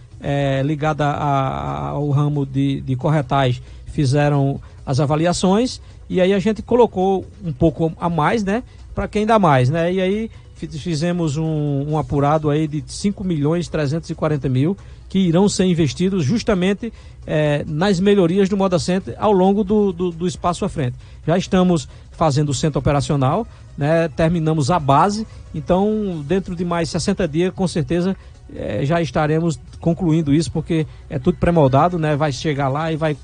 ligadas 0.65 1.07
ao 1.07 2.11
ramo 2.11 2.45
de, 2.45 2.81
de 2.81 2.97
corretais 2.97 3.63
fizeram 3.87 4.61
as 4.85 4.99
avaliações, 4.99 5.81
e 6.09 6.21
aí 6.21 6.33
a 6.33 6.39
gente 6.39 6.63
colocou 6.63 7.25
um 7.45 7.53
pouco 7.53 7.93
a 8.01 8.09
mais, 8.09 8.43
né? 8.43 8.65
Para 8.95 9.07
quem 9.07 9.25
dá 9.25 9.39
mais, 9.39 9.69
né? 9.71 9.93
E 9.93 10.01
aí 10.01 10.31
fizemos 10.57 11.37
um, 11.37 11.85
um, 11.89 11.99
apurado 11.99 12.49
aí 12.49 12.67
de 12.67 12.83
5 12.87 13.23
milhões 13.23 13.69
340 13.69 14.49
mil 14.49 14.77
que 15.09 15.19
irão 15.19 15.49
ser 15.49 15.65
investidos 15.65 16.25
justamente 16.25 16.93
é, 17.27 17.65
nas 17.67 18.01
melhorias 18.01 18.49
do 18.49 18.57
Moda 18.57 18.79
Center 18.79 19.15
ao 19.19 19.33
longo 19.33 19.63
do, 19.63 19.93
do, 19.93 20.11
do, 20.11 20.27
espaço 20.27 20.65
à 20.65 20.69
frente. 20.69 20.97
Já 21.27 21.37
estamos 21.37 21.89
fazendo 22.11 22.49
o 22.49 22.55
centro 22.55 22.79
operacional, 22.79 23.47
né, 23.77 24.09
terminamos 24.09 24.71
a 24.71 24.81
base, 24.81 25.27
então 25.55 26.25
dentro 26.27 26.57
de 26.57 26.65
mais 26.65 26.89
60 26.89 27.29
dias, 27.29 27.55
com 27.55 27.69
certeza, 27.69 28.17
é, 28.55 28.85
já 28.85 29.01
estaremos 29.01 29.61
concluindo 29.81 30.33
isso, 30.33 30.51
porque 30.51 30.87
é 31.11 31.19
tudo 31.19 31.39
pré-moldado, 31.39 31.99
né, 31.99 32.17
vai 32.17 32.33
chegar 32.33 32.69
lá 32.69 32.91
e 32.91 32.97
vai 32.97 33.17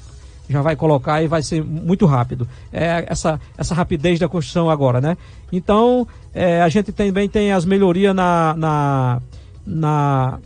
já 0.48 0.60
vai 0.60 0.76
colocar 0.76 1.22
e 1.22 1.28
vai 1.28 1.42
ser 1.42 1.62
muito 1.64 2.06
rápido. 2.06 2.46
É 2.72 3.04
essa, 3.08 3.40
essa 3.56 3.74
rapidez 3.74 4.18
da 4.18 4.28
construção 4.28 4.68
agora, 4.68 5.00
né? 5.00 5.16
Então, 5.50 6.06
é, 6.34 6.62
a 6.62 6.68
gente 6.68 6.92
também 6.92 7.28
tem 7.28 7.52
as 7.52 7.64
melhorias 7.64 8.14
na. 8.14 8.54
na, 8.56 9.22
na 9.66 10.38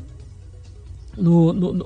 no, 1.16 1.52
no, 1.52 1.84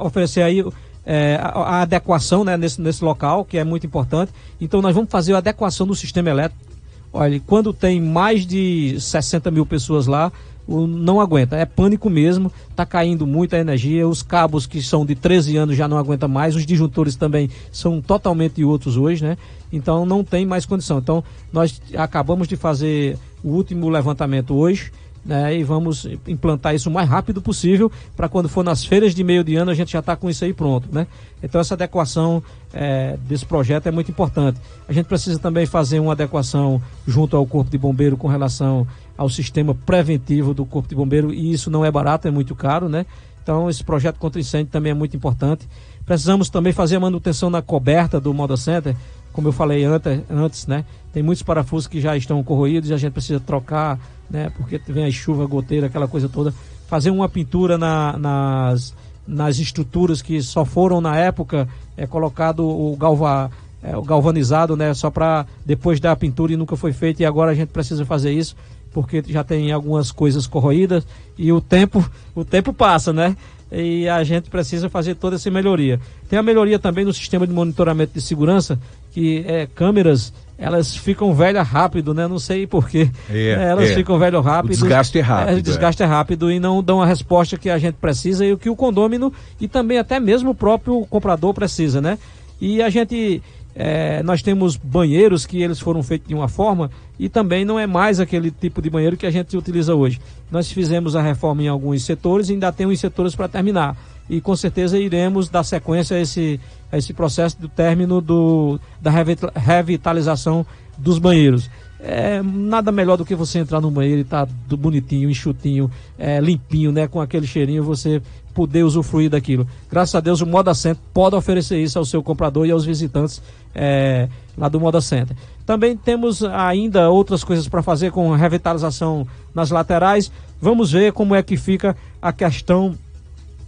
oferecer 0.00 0.42
aí 0.42 0.64
é, 1.04 1.38
a, 1.42 1.48
a, 1.48 1.82
adequação 1.82 2.44
né, 2.44 2.56
nesse, 2.56 2.80
nesse 2.80 3.04
local, 3.04 3.44
que 3.44 3.58
é 3.58 3.64
muito 3.64 3.86
importante. 3.86 4.32
Então, 4.60 4.80
nós 4.80 4.94
vamos 4.94 5.10
fazer 5.10 5.34
a 5.34 5.38
adequação 5.38 5.86
do 5.86 5.94
sistema 5.94 6.30
elétrico. 6.30 6.68
Olha, 7.12 7.40
quando 7.46 7.72
tem 7.72 8.00
mais 8.00 8.46
de 8.46 9.00
60 9.00 9.50
mil 9.50 9.64
pessoas 9.64 10.06
lá, 10.06 10.30
não 10.68 11.20
aguenta. 11.20 11.56
É 11.56 11.64
pânico 11.64 12.10
mesmo, 12.10 12.52
está 12.70 12.84
caindo 12.84 13.26
muita 13.26 13.56
energia, 13.56 14.06
os 14.06 14.22
cabos 14.22 14.66
que 14.66 14.82
são 14.82 15.06
de 15.06 15.14
13 15.14 15.56
anos 15.56 15.76
já 15.76 15.88
não 15.88 15.96
aguentam 15.96 16.28
mais, 16.28 16.54
os 16.54 16.66
disjuntores 16.66 17.16
também 17.16 17.48
são 17.72 18.00
totalmente 18.02 18.62
outros 18.62 18.96
hoje, 18.96 19.24
né? 19.24 19.38
Então 19.72 20.04
não 20.04 20.22
tem 20.22 20.44
mais 20.44 20.66
condição. 20.66 20.98
Então 20.98 21.24
nós 21.52 21.80
acabamos 21.96 22.46
de 22.46 22.56
fazer 22.56 23.18
o 23.42 23.48
último 23.48 23.88
levantamento 23.88 24.54
hoje, 24.54 24.92
né, 25.24 25.54
e 25.56 25.62
vamos 25.62 26.06
implantar 26.26 26.74
isso 26.74 26.88
o 26.88 26.92
mais 26.92 27.08
rápido 27.08 27.42
possível 27.42 27.90
para 28.16 28.28
quando 28.28 28.48
for 28.48 28.64
nas 28.64 28.84
feiras 28.84 29.14
de 29.14 29.22
meio 29.22 29.44
de 29.44 29.56
ano 29.56 29.70
a 29.70 29.74
gente 29.74 29.92
já 29.92 29.98
está 29.98 30.16
com 30.16 30.30
isso 30.30 30.44
aí 30.44 30.54
pronto, 30.54 30.88
né? 30.90 31.06
Então 31.42 31.60
essa 31.60 31.74
adequação 31.74 32.42
é, 32.72 33.16
desse 33.28 33.44
projeto 33.44 33.86
é 33.86 33.90
muito 33.90 34.10
importante. 34.10 34.58
A 34.88 34.92
gente 34.92 35.06
precisa 35.06 35.38
também 35.38 35.66
fazer 35.66 36.00
uma 36.00 36.12
adequação 36.12 36.80
junto 37.06 37.36
ao 37.36 37.46
Corpo 37.46 37.70
de 37.70 37.76
Bombeiro 37.76 38.16
com 38.16 38.26
relação 38.26 38.86
ao 39.18 39.28
sistema 39.28 39.74
preventivo 39.74 40.54
do 40.54 40.64
Corpo 40.64 40.88
de 40.88 40.94
Bombeiro 40.94 41.34
e 41.34 41.52
isso 41.52 41.70
não 41.70 41.84
é 41.84 41.90
barato, 41.90 42.26
é 42.26 42.30
muito 42.30 42.54
caro, 42.54 42.88
né? 42.88 43.04
Então 43.42 43.68
esse 43.68 43.84
projeto 43.84 44.18
contra 44.18 44.40
incêndio 44.40 44.72
também 44.72 44.92
é 44.92 44.94
muito 44.94 45.14
importante. 45.14 45.68
Precisamos 46.06 46.48
também 46.48 46.72
fazer 46.72 46.96
a 46.96 47.00
manutenção 47.00 47.50
na 47.50 47.60
coberta 47.60 48.18
do 48.18 48.32
Moda 48.32 48.56
Center, 48.56 48.96
como 49.32 49.48
eu 49.48 49.52
falei 49.52 49.84
antes, 49.84 50.20
antes, 50.30 50.66
né? 50.66 50.84
Tem 51.12 51.22
muitos 51.22 51.42
parafusos 51.42 51.86
que 51.86 52.00
já 52.00 52.16
estão 52.16 52.42
corroídos 52.42 52.88
e 52.88 52.94
a 52.94 52.96
gente 52.96 53.12
precisa 53.12 53.40
trocar 53.40 53.98
né? 54.30 54.50
Porque 54.56 54.80
vem 54.88 55.04
a 55.04 55.10
chuva, 55.10 55.46
goteira, 55.46 55.86
aquela 55.86 56.08
coisa 56.08 56.28
toda. 56.28 56.52
Fazer 56.86 57.10
uma 57.10 57.28
pintura 57.28 57.78
na, 57.78 58.16
nas, 58.18 58.94
nas 59.26 59.58
estruturas 59.58 60.22
que 60.22 60.40
só 60.42 60.64
foram 60.64 61.00
na 61.00 61.16
época 61.16 61.68
é 61.96 62.06
colocado 62.06 62.66
o 62.66 62.96
galva, 62.96 63.50
é, 63.82 63.96
o 63.96 64.02
galvanizado, 64.02 64.76
né? 64.76 64.92
Só 64.94 65.10
para 65.10 65.46
depois 65.64 66.00
da 66.00 66.14
pintura 66.14 66.52
e 66.52 66.56
nunca 66.56 66.76
foi 66.76 66.92
feito 66.92 67.20
e 67.20 67.26
agora 67.26 67.52
a 67.52 67.54
gente 67.54 67.70
precisa 67.70 68.04
fazer 68.04 68.32
isso 68.32 68.56
porque 68.92 69.22
já 69.26 69.44
tem 69.44 69.72
algumas 69.72 70.10
coisas 70.10 70.46
corroídas 70.46 71.06
e 71.36 71.52
o 71.52 71.60
tempo, 71.60 72.08
o 72.34 72.44
tempo 72.44 72.72
passa, 72.72 73.12
né? 73.12 73.36
E 73.70 74.08
a 74.08 74.24
gente 74.24 74.48
precisa 74.48 74.88
fazer 74.88 75.14
toda 75.14 75.36
essa 75.36 75.50
melhoria. 75.50 76.00
Tem 76.28 76.38
a 76.38 76.42
melhoria 76.42 76.78
também 76.78 77.04
no 77.04 77.12
sistema 77.12 77.46
de 77.46 77.52
monitoramento 77.52 78.14
de 78.14 78.20
segurança, 78.20 78.78
que 79.12 79.44
é 79.46 79.66
câmeras 79.66 80.32
elas 80.58 80.96
ficam 80.96 81.32
velhas 81.32 81.66
rápido, 81.66 82.12
né? 82.12 82.26
Não 82.26 82.40
sei 82.40 82.66
porquê. 82.66 83.08
É, 83.30 83.52
elas 83.70 83.90
é. 83.90 83.94
ficam 83.94 84.18
velhas 84.18 84.44
rápido. 84.44 84.72
O 84.72 84.74
desgaste 84.74 85.16
é 85.16 85.22
rápido. 85.22 85.58
É, 85.58 85.62
desgaste 85.62 86.02
é. 86.02 86.06
é. 86.06 86.08
rápido 86.08 86.50
e 86.50 86.58
não 86.58 86.82
dão 86.82 87.00
a 87.00 87.06
resposta 87.06 87.56
que 87.56 87.70
a 87.70 87.78
gente 87.78 87.94
precisa 87.94 88.44
e 88.44 88.52
o 88.52 88.58
que 88.58 88.68
o 88.68 88.74
condômino 88.74 89.32
e 89.60 89.68
também 89.68 89.98
até 89.98 90.18
mesmo 90.18 90.50
o 90.50 90.54
próprio 90.54 91.06
comprador 91.06 91.54
precisa, 91.54 92.00
né? 92.00 92.18
E 92.60 92.82
a 92.82 92.90
gente 92.90 93.40
é, 93.80 94.24
nós 94.24 94.42
temos 94.42 94.76
banheiros 94.76 95.46
que 95.46 95.62
eles 95.62 95.78
foram 95.78 96.02
feitos 96.02 96.26
de 96.26 96.34
uma 96.34 96.48
forma 96.48 96.90
e 97.16 97.28
também 97.28 97.64
não 97.64 97.78
é 97.78 97.86
mais 97.86 98.18
aquele 98.18 98.50
tipo 98.50 98.82
de 98.82 98.90
banheiro 98.90 99.16
que 99.16 99.24
a 99.24 99.30
gente 99.30 99.56
utiliza 99.56 99.94
hoje. 99.94 100.20
Nós 100.50 100.72
fizemos 100.72 101.14
a 101.14 101.22
reforma 101.22 101.62
em 101.62 101.68
alguns 101.68 102.02
setores 102.02 102.48
e 102.48 102.54
ainda 102.54 102.72
tem 102.72 102.88
uns 102.88 102.98
setores 102.98 103.36
para 103.36 103.46
terminar. 103.46 103.96
E 104.28 104.40
com 104.40 104.56
certeza 104.56 104.98
iremos 104.98 105.48
dar 105.48 105.62
sequência 105.62 106.16
a 106.16 106.20
esse, 106.20 106.58
a 106.90 106.98
esse 106.98 107.14
processo 107.14 107.60
do 107.60 107.68
término 107.68 108.20
do, 108.20 108.80
da 109.00 109.12
revitalização 109.54 110.66
dos 110.98 111.20
banheiros. 111.20 111.70
É 112.00 112.40
nada 112.42 112.92
melhor 112.92 113.16
do 113.16 113.24
que 113.24 113.34
você 113.34 113.58
entrar 113.58 113.80
no 113.80 113.90
banheiro 113.90 114.20
e 114.20 114.24
tá 114.24 114.46
bonitinho, 114.70 115.28
enxutinho, 115.28 115.90
é, 116.16 116.40
limpinho, 116.40 116.92
né? 116.92 117.08
Com 117.08 117.20
aquele 117.20 117.46
cheirinho, 117.46 117.82
você 117.82 118.22
poder 118.54 118.82
usufruir 118.82 119.30
daquilo. 119.30 119.66
Graças 119.90 120.14
a 120.14 120.20
Deus, 120.20 120.40
o 120.40 120.46
Moda 120.46 120.74
Center 120.74 121.00
pode 121.12 121.36
oferecer 121.36 121.80
isso 121.80 121.98
ao 121.98 122.04
seu 122.04 122.22
comprador 122.22 122.66
e 122.66 122.70
aos 122.70 122.84
visitantes 122.84 123.40
é, 123.74 124.28
lá 124.56 124.68
do 124.68 124.80
Moda 124.80 125.00
Center. 125.00 125.36
Também 125.64 125.96
temos 125.96 126.42
ainda 126.42 127.10
outras 127.10 127.44
coisas 127.44 127.68
para 127.68 127.82
fazer 127.82 128.10
com 128.10 128.32
revitalização 128.32 129.26
nas 129.54 129.70
laterais. 129.70 130.30
Vamos 130.60 130.92
ver 130.92 131.12
como 131.12 131.34
é 131.34 131.42
que 131.42 131.56
fica 131.56 131.96
a 132.20 132.32
questão 132.32 132.96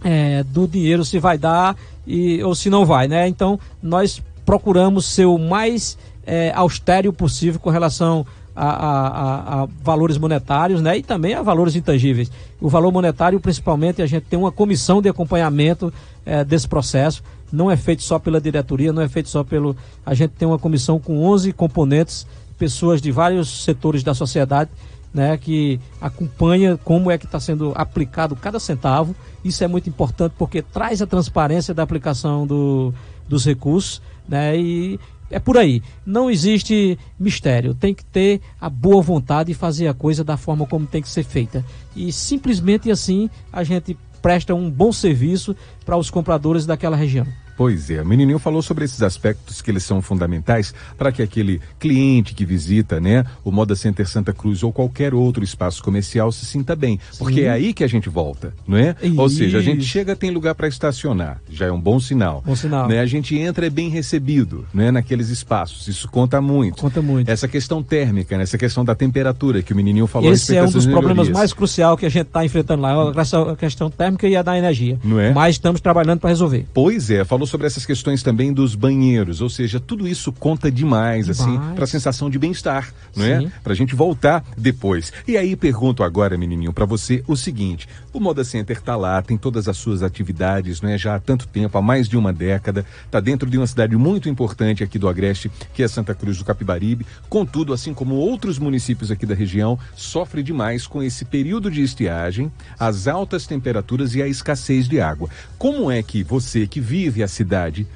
é, 0.03 0.43
do 0.43 0.67
dinheiro, 0.67 1.05
se 1.05 1.19
vai 1.19 1.37
dar 1.37 1.75
e, 2.05 2.43
ou 2.43 2.55
se 2.55 2.69
não 2.69 2.85
vai, 2.85 3.07
né? 3.07 3.27
Então, 3.27 3.59
nós 3.81 4.21
procuramos 4.45 5.05
ser 5.05 5.25
o 5.25 5.37
mais 5.37 5.97
é, 6.25 6.51
austero 6.55 7.11
possível 7.11 7.59
com 7.59 7.69
relação 7.69 8.25
a, 8.55 8.67
a, 8.67 9.63
a, 9.63 9.67
valores 9.81 10.17
monetários 10.17 10.81
né, 10.81 10.97
e 10.97 11.03
também 11.03 11.33
a 11.33 11.41
valores 11.41 11.75
intangíveis. 11.75 12.31
O 12.59 12.69
valor 12.69 12.91
monetário, 12.91 13.39
principalmente, 13.39 14.01
a 14.01 14.05
gente 14.05 14.23
tem 14.23 14.37
uma 14.37 14.51
comissão 14.51 15.01
de 15.01 15.09
acompanhamento 15.09 15.93
é, 16.25 16.43
desse 16.43 16.67
processo. 16.67 17.23
Não 17.51 17.69
é 17.69 17.77
feito 17.77 18.03
só 18.03 18.19
pela 18.19 18.39
diretoria, 18.39 18.93
não 18.93 19.01
é 19.01 19.09
feito 19.09 19.29
só 19.29 19.43
pelo. 19.43 19.75
A 20.05 20.13
gente 20.13 20.31
tem 20.31 20.47
uma 20.47 20.59
comissão 20.59 20.99
com 20.99 21.23
11 21.23 21.51
componentes, 21.53 22.25
pessoas 22.57 23.01
de 23.01 23.11
vários 23.11 23.63
setores 23.63 24.03
da 24.03 24.13
sociedade. 24.13 24.69
Né, 25.13 25.35
que 25.35 25.77
acompanha 25.99 26.79
como 26.85 27.11
é 27.11 27.17
que 27.17 27.25
está 27.25 27.37
sendo 27.37 27.73
aplicado 27.75 28.33
cada 28.33 28.61
centavo. 28.61 29.13
Isso 29.43 29.61
é 29.61 29.67
muito 29.67 29.89
importante 29.89 30.33
porque 30.37 30.61
traz 30.61 31.01
a 31.01 31.05
transparência 31.05 31.73
da 31.73 31.83
aplicação 31.83 32.47
do, 32.47 32.93
dos 33.27 33.45
recursos 33.45 34.01
né, 34.25 34.57
e 34.57 34.97
é 35.31 35.39
por 35.39 35.57
aí. 35.57 35.81
Não 36.05 36.29
existe 36.29 36.97
mistério. 37.19 37.73
Tem 37.73 37.93
que 37.93 38.03
ter 38.05 38.41
a 38.59 38.69
boa 38.69 39.01
vontade 39.01 39.51
e 39.51 39.55
fazer 39.55 39.87
a 39.87 39.93
coisa 39.93 40.23
da 40.23 40.37
forma 40.37 40.67
como 40.67 40.85
tem 40.85 41.01
que 41.01 41.09
ser 41.09 41.23
feita. 41.23 41.65
E 41.95 42.11
simplesmente 42.11 42.91
assim 42.91 43.29
a 43.51 43.63
gente 43.63 43.97
presta 44.21 44.53
um 44.53 44.69
bom 44.69 44.91
serviço 44.91 45.55
para 45.83 45.97
os 45.97 46.11
compradores 46.11 46.65
daquela 46.65 46.95
região. 46.95 47.25
Pois 47.61 47.91
é, 47.91 48.01
o 48.01 48.05
menininho 48.07 48.39
falou 48.39 48.63
sobre 48.63 48.85
esses 48.85 49.03
aspectos 49.03 49.61
que 49.61 49.69
eles 49.69 49.83
são 49.83 50.01
fundamentais 50.01 50.73
para 50.97 51.11
que 51.11 51.21
aquele 51.21 51.61
cliente 51.79 52.33
que 52.33 52.43
visita, 52.43 52.99
né, 52.99 53.23
o 53.43 53.51
Moda 53.51 53.75
Center 53.75 54.09
Santa 54.09 54.33
Cruz 54.33 54.63
ou 54.63 54.73
qualquer 54.73 55.13
outro 55.13 55.43
espaço 55.43 55.83
comercial 55.83 56.31
se 56.31 56.43
sinta 56.43 56.75
bem, 56.75 56.99
porque 57.19 57.41
Sim. 57.41 57.45
é 57.45 57.49
aí 57.51 57.71
que 57.71 57.83
a 57.83 57.87
gente 57.87 58.09
volta, 58.09 58.51
não 58.67 58.77
é? 58.77 58.95
Isso. 59.03 59.21
Ou 59.21 59.29
seja, 59.29 59.59
a 59.59 59.61
gente 59.61 59.83
chega 59.83 60.15
tem 60.15 60.31
lugar 60.31 60.55
para 60.55 60.67
estacionar, 60.67 61.39
já 61.51 61.67
é 61.67 61.71
um 61.71 61.79
bom 61.79 61.99
sinal. 61.99 62.41
Bom 62.43 62.55
sinal. 62.55 62.87
Né? 62.87 62.99
A 62.99 63.05
gente 63.05 63.37
entra 63.37 63.67
é 63.67 63.69
bem 63.69 63.89
recebido, 63.89 64.65
né, 64.73 64.89
naqueles 64.89 65.29
espaços. 65.29 65.87
Isso 65.87 66.09
conta 66.09 66.41
muito. 66.41 66.81
Conta 66.81 66.99
muito. 66.99 67.29
Essa 67.29 67.47
questão 67.47 67.83
térmica, 67.83 68.37
né? 68.37 68.41
essa 68.41 68.57
questão 68.57 68.83
da 68.83 68.95
temperatura 68.95 69.61
que 69.61 69.71
o 69.71 69.75
menininho 69.75 70.07
falou. 70.07 70.33
Esse 70.33 70.57
é 70.57 70.63
um 70.63 70.71
dos 70.71 70.87
problemas 70.87 71.29
mais 71.29 71.53
cruciais 71.53 71.99
que 71.99 72.07
a 72.07 72.09
gente 72.09 72.25
está 72.25 72.43
enfrentando 72.43 72.81
lá, 72.81 73.11
a 73.11 73.55
questão 73.55 73.91
térmica 73.91 74.27
e 74.27 74.35
a 74.35 74.41
da 74.41 74.57
energia. 74.57 74.97
Não 75.03 75.19
é? 75.19 75.31
Mas 75.31 75.57
estamos 75.57 75.79
trabalhando 75.79 76.19
para 76.21 76.31
resolver. 76.31 76.65
Pois 76.73 77.11
é, 77.11 77.23
falou 77.23 77.50
sobre 77.51 77.67
essas 77.67 77.85
questões 77.85 78.23
também 78.23 78.53
dos 78.53 78.75
banheiros, 78.75 79.41
ou 79.41 79.49
seja, 79.49 79.77
tudo 79.77 80.07
isso 80.07 80.31
conta 80.31 80.71
demais, 80.71 81.29
assim, 81.29 81.43
demais. 81.43 81.65
assim, 81.65 81.75
para 81.75 81.83
a 81.83 81.87
sensação 81.87 82.29
de 82.29 82.39
bem-estar, 82.39 82.93
não 83.13 83.25
é? 83.25 83.39
Sim. 83.39 83.47
é? 83.47 83.51
Para 83.61 83.73
a 83.73 83.75
gente 83.75 83.93
voltar 83.93 84.43
depois. 84.57 85.11
E 85.27 85.35
aí 85.35 85.55
pergunto 85.55 86.01
agora, 86.01 86.37
menininho, 86.37 86.71
para 86.71 86.85
você 86.85 87.21
o 87.27 87.35
seguinte: 87.35 87.89
o 88.13 88.19
Moda 88.19 88.45
Center 88.45 88.77
está 88.77 88.95
lá, 88.95 89.21
tem 89.21 89.37
todas 89.37 89.67
as 89.67 89.75
suas 89.75 90.01
atividades, 90.01 90.81
não 90.81 90.89
é? 90.89 90.97
Já 90.97 91.15
há 91.15 91.19
tanto 91.19 91.45
tempo, 91.45 91.77
há 91.77 91.81
mais 91.81 92.07
de 92.07 92.17
uma 92.17 92.31
década, 92.31 92.85
está 93.05 93.19
dentro 93.19 93.49
de 93.49 93.57
uma 93.57 93.67
cidade 93.67 93.97
muito 93.97 94.29
importante 94.29 94.81
aqui 94.81 94.97
do 94.97 95.09
Agreste, 95.09 95.51
que 95.73 95.83
é 95.83 95.87
Santa 95.89 96.15
Cruz 96.15 96.37
do 96.37 96.45
Capibaribe. 96.45 97.05
Contudo, 97.27 97.73
assim 97.73 97.93
como 97.93 98.15
outros 98.15 98.57
municípios 98.57 99.11
aqui 99.11 99.25
da 99.25 99.35
região, 99.35 99.77
sofre 99.93 100.41
demais 100.41 100.87
com 100.87 101.03
esse 101.03 101.25
período 101.25 101.69
de 101.69 101.81
estiagem, 101.81 102.49
as 102.79 103.09
altas 103.09 103.45
temperaturas 103.45 104.15
e 104.15 104.21
a 104.21 104.27
escassez 104.27 104.87
de 104.87 105.01
água. 105.01 105.29
Como 105.57 105.91
é 105.91 106.01
que 106.01 106.23
você 106.23 106.65
que 106.65 106.79
vive 106.79 107.21
a 107.21 107.27
cidade, 107.27 107.40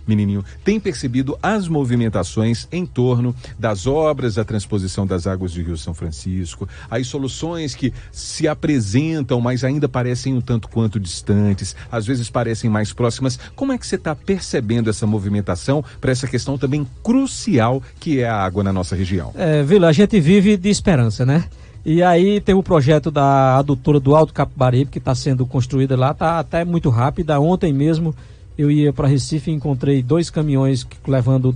menininho, 0.08 0.44
tem 0.64 0.80
percebido 0.80 1.38
as 1.42 1.68
movimentações 1.68 2.68
em 2.72 2.86
torno 2.86 3.36
das 3.58 3.88
obras 3.88 4.36
da 4.36 4.44
transposição 4.44 5.06
das 5.06 5.28
águas 5.28 5.54
do 5.54 5.62
Rio 5.62 5.78
São 5.78 5.94
Francisco, 5.94 6.68
as 6.90 7.08
soluções 7.08 7.76
que 7.76 7.94
se 8.12 8.48
apresentam, 8.48 9.42
mas 9.42 9.64
ainda 9.64 9.88
parecem 9.88 10.34
um 10.34 10.42
tanto 10.42 10.68
quanto 10.70 11.00
distantes, 11.00 11.76
às 11.92 12.06
vezes 12.06 12.30
parecem 12.30 12.70
mais 12.70 12.94
próximas. 12.94 13.40
Como 13.56 13.72
é 13.72 13.78
que 13.78 13.86
você 13.86 13.96
está 13.96 14.16
percebendo 14.16 14.90
essa 14.90 15.06
movimentação 15.06 15.84
para 16.00 16.12
essa 16.12 16.28
questão 16.28 16.58
também 16.58 16.88
crucial 17.04 17.82
que 18.00 18.20
é 18.20 18.28
a 18.28 18.38
água 18.38 18.64
na 18.64 18.74
nossa 18.74 18.96
região? 18.96 19.32
É, 19.36 19.64
Vila, 19.64 19.88
a 19.88 19.94
gente 19.94 20.20
vive 20.20 20.58
de 20.58 20.70
esperança, 20.70 21.26
né? 21.26 21.46
E 21.86 22.02
aí 22.02 22.42
tem 22.42 22.56
o 22.56 22.64
projeto 22.64 23.12
da 23.12 23.58
adutora 23.58 24.00
do 24.00 24.16
Alto 24.16 24.34
Capibaribe, 24.34 24.90
que 24.90 24.98
está 24.98 25.14
sendo 25.14 25.46
construída 25.46 25.96
lá, 25.96 26.12
está 26.12 26.40
até 26.40 26.66
muito 26.66 26.90
rápida. 26.90 27.40
Ontem 27.40 27.72
mesmo 27.72 28.16
eu 28.58 28.72
ia 28.72 28.94
para 28.94 29.08
Recife 29.08 29.52
e 29.52 29.54
encontrei 29.54 30.02
dois 30.02 30.30
caminhões 30.30 30.88
levando 31.08 31.56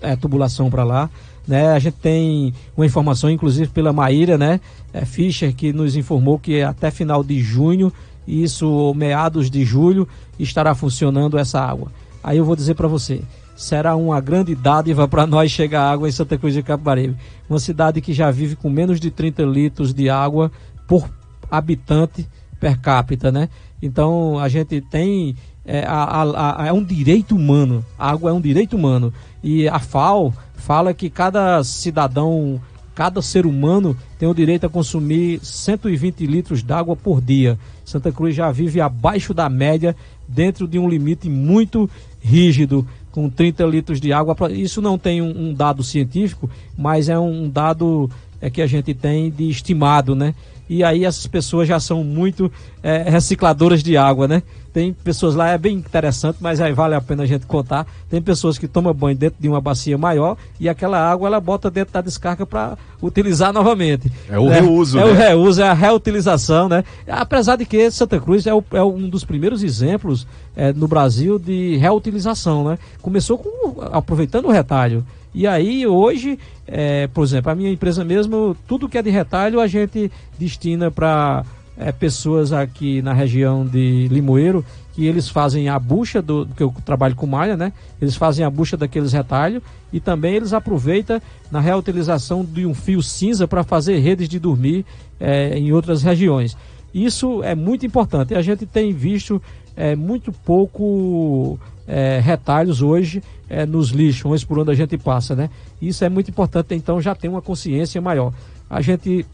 é, 0.00 0.16
tubulação 0.16 0.70
para 0.70 0.84
lá. 0.84 1.10
Né? 1.46 1.68
A 1.68 1.78
gente 1.78 1.96
tem 1.96 2.52
uma 2.76 2.84
informação, 2.84 3.30
inclusive 3.30 3.70
pela 3.70 3.92
Maíra, 3.92 4.36
né? 4.36 4.60
É, 4.92 5.04
Fischer, 5.04 5.54
que 5.54 5.72
nos 5.72 5.96
informou 5.96 6.38
que 6.38 6.62
até 6.62 6.90
final 6.90 7.24
de 7.24 7.40
junho, 7.40 7.92
isso 8.26 8.92
meados 8.94 9.50
de 9.50 9.64
julho, 9.64 10.06
estará 10.38 10.74
funcionando 10.74 11.38
essa 11.38 11.60
água. 11.60 11.90
Aí 12.22 12.36
eu 12.36 12.44
vou 12.44 12.54
dizer 12.54 12.74
para 12.74 12.88
você, 12.88 13.22
será 13.56 13.96
uma 13.96 14.20
grande 14.20 14.54
dádiva 14.54 15.08
para 15.08 15.26
nós 15.26 15.50
chegar 15.50 15.90
água 15.90 16.08
em 16.08 16.12
Santa 16.12 16.36
Cruz 16.36 16.54
de 16.54 16.62
Capibaribe. 16.62 17.16
Uma 17.48 17.58
cidade 17.58 18.00
que 18.00 18.12
já 18.12 18.30
vive 18.30 18.54
com 18.54 18.68
menos 18.68 19.00
de 19.00 19.10
30 19.10 19.42
litros 19.44 19.94
de 19.94 20.10
água 20.10 20.52
por 20.86 21.08
habitante 21.50 22.28
per 22.60 22.78
capita, 22.78 23.32
né? 23.32 23.48
Então 23.80 24.38
a 24.38 24.48
gente 24.48 24.80
tem 24.80 25.34
é, 25.68 25.84
a, 25.86 26.62
a, 26.62 26.66
é 26.66 26.72
um 26.72 26.82
direito 26.82 27.36
humano. 27.36 27.84
A 27.98 28.10
água 28.10 28.30
é 28.30 28.32
um 28.32 28.40
direito 28.40 28.74
humano. 28.74 29.12
E 29.44 29.68
a 29.68 29.78
FAO 29.78 30.32
fala 30.54 30.94
que 30.94 31.10
cada 31.10 31.62
cidadão, 31.62 32.58
cada 32.94 33.20
ser 33.20 33.44
humano 33.44 33.94
tem 34.18 34.26
o 34.26 34.34
direito 34.34 34.64
a 34.64 34.70
consumir 34.70 35.38
120 35.42 36.26
litros 36.26 36.62
d'água 36.62 36.96
por 36.96 37.20
dia. 37.20 37.58
Santa 37.84 38.10
Cruz 38.10 38.34
já 38.34 38.50
vive 38.50 38.80
abaixo 38.80 39.34
da 39.34 39.50
média, 39.50 39.94
dentro 40.26 40.66
de 40.66 40.78
um 40.78 40.88
limite 40.88 41.28
muito 41.28 41.88
rígido 42.18 42.86
com 43.12 43.28
30 43.28 43.64
litros 43.64 44.00
de 44.00 44.10
água. 44.10 44.34
Isso 44.50 44.80
não 44.80 44.96
tem 44.96 45.20
um, 45.20 45.50
um 45.50 45.54
dado 45.54 45.82
científico, 45.82 46.48
mas 46.76 47.10
é 47.10 47.18
um 47.18 47.48
dado 47.48 48.08
é, 48.40 48.50
que 48.50 48.62
a 48.62 48.66
gente 48.66 48.94
tem 48.94 49.30
de 49.30 49.48
estimado, 49.48 50.14
né? 50.14 50.34
E 50.68 50.84
aí 50.84 51.04
essas 51.04 51.26
pessoas 51.26 51.66
já 51.66 51.80
são 51.80 52.04
muito 52.04 52.52
é, 52.82 53.08
recicladoras 53.08 53.82
de 53.82 53.96
água, 53.96 54.28
né? 54.28 54.42
Tem 54.70 54.92
pessoas 54.92 55.34
lá, 55.34 55.48
é 55.48 55.58
bem 55.58 55.74
interessante, 55.74 56.36
mas 56.40 56.60
aí 56.60 56.72
vale 56.72 56.94
a 56.94 57.00
pena 57.00 57.22
a 57.22 57.26
gente 57.26 57.46
contar. 57.46 57.86
Tem 58.10 58.20
pessoas 58.20 58.58
que 58.58 58.68
tomam 58.68 58.92
banho 58.92 59.16
dentro 59.16 59.38
de 59.40 59.48
uma 59.48 59.60
bacia 59.60 59.96
maior 59.96 60.36
e 60.60 60.68
aquela 60.68 60.98
água 60.98 61.26
ela 61.26 61.40
bota 61.40 61.70
dentro 61.70 61.94
da 61.94 62.02
descarga 62.02 62.44
para 62.44 62.76
utilizar 63.02 63.52
novamente. 63.52 64.12
É 64.28 64.38
o 64.38 64.50
é, 64.52 64.60
reuso, 64.60 64.98
É 64.98 65.04
né? 65.04 65.10
o 65.10 65.14
reuso, 65.14 65.62
é 65.62 65.68
a 65.68 65.72
reutilização, 65.72 66.68
né? 66.68 66.84
Apesar 67.08 67.56
de 67.56 67.64
que 67.64 67.90
Santa 67.90 68.20
Cruz 68.20 68.46
é, 68.46 68.52
o, 68.52 68.62
é 68.72 68.82
um 68.84 69.08
dos 69.08 69.24
primeiros 69.24 69.62
exemplos 69.62 70.26
é, 70.54 70.72
no 70.72 70.86
Brasil 70.86 71.38
de 71.38 71.76
reutilização, 71.78 72.68
né? 72.68 72.78
Começou 73.00 73.38
com 73.38 73.80
aproveitando 73.90 74.44
o 74.44 74.52
retalho. 74.52 75.04
E 75.34 75.46
aí, 75.46 75.86
hoje, 75.86 76.38
é, 76.66 77.06
por 77.08 77.24
exemplo, 77.24 77.52
a 77.52 77.54
minha 77.54 77.70
empresa 77.70 78.04
mesmo, 78.04 78.56
tudo 78.66 78.88
que 78.88 78.98
é 78.98 79.02
de 79.02 79.10
retalho 79.10 79.60
a 79.60 79.66
gente 79.66 80.10
destina 80.38 80.90
para 80.90 81.44
é, 81.76 81.92
pessoas 81.92 82.52
aqui 82.52 83.00
na 83.02 83.12
região 83.12 83.64
de 83.64 84.08
Limoeiro 84.08 84.64
que 84.98 85.06
eles 85.06 85.28
fazem 85.28 85.68
a 85.68 85.78
bucha 85.78 86.20
do 86.20 86.44
que 86.44 86.60
eu 86.60 86.74
trabalho 86.84 87.14
com 87.14 87.24
malha, 87.24 87.56
né? 87.56 87.72
Eles 88.02 88.16
fazem 88.16 88.44
a 88.44 88.50
bucha 88.50 88.76
daqueles 88.76 89.12
retalhos 89.12 89.62
e 89.92 90.00
também 90.00 90.34
eles 90.34 90.52
aproveitam 90.52 91.22
na 91.52 91.60
reutilização 91.60 92.44
de 92.44 92.66
um 92.66 92.74
fio 92.74 93.00
cinza 93.00 93.46
para 93.46 93.62
fazer 93.62 93.98
redes 94.00 94.28
de 94.28 94.40
dormir 94.40 94.84
é, 95.20 95.56
em 95.56 95.72
outras 95.72 96.02
regiões. 96.02 96.56
Isso 96.92 97.44
é 97.44 97.54
muito 97.54 97.86
importante. 97.86 98.34
A 98.34 98.42
gente 98.42 98.66
tem 98.66 98.92
visto 98.92 99.40
é, 99.76 99.94
muito 99.94 100.32
pouco 100.32 101.56
é, 101.88 102.20
retalhos 102.22 102.82
hoje 102.82 103.22
é, 103.48 103.64
nos 103.64 103.88
lixões 103.88 104.44
por 104.44 104.58
onde 104.58 104.70
a 104.70 104.74
gente 104.74 104.98
passa, 104.98 105.34
né? 105.34 105.48
Isso 105.80 106.04
é 106.04 106.08
muito 106.08 106.30
importante, 106.30 106.74
então 106.74 107.00
já 107.00 107.14
tem 107.14 107.30
uma 107.30 107.40
consciência 107.40 108.00
maior. 108.00 108.32
A 108.68 108.82
gente 108.82 109.24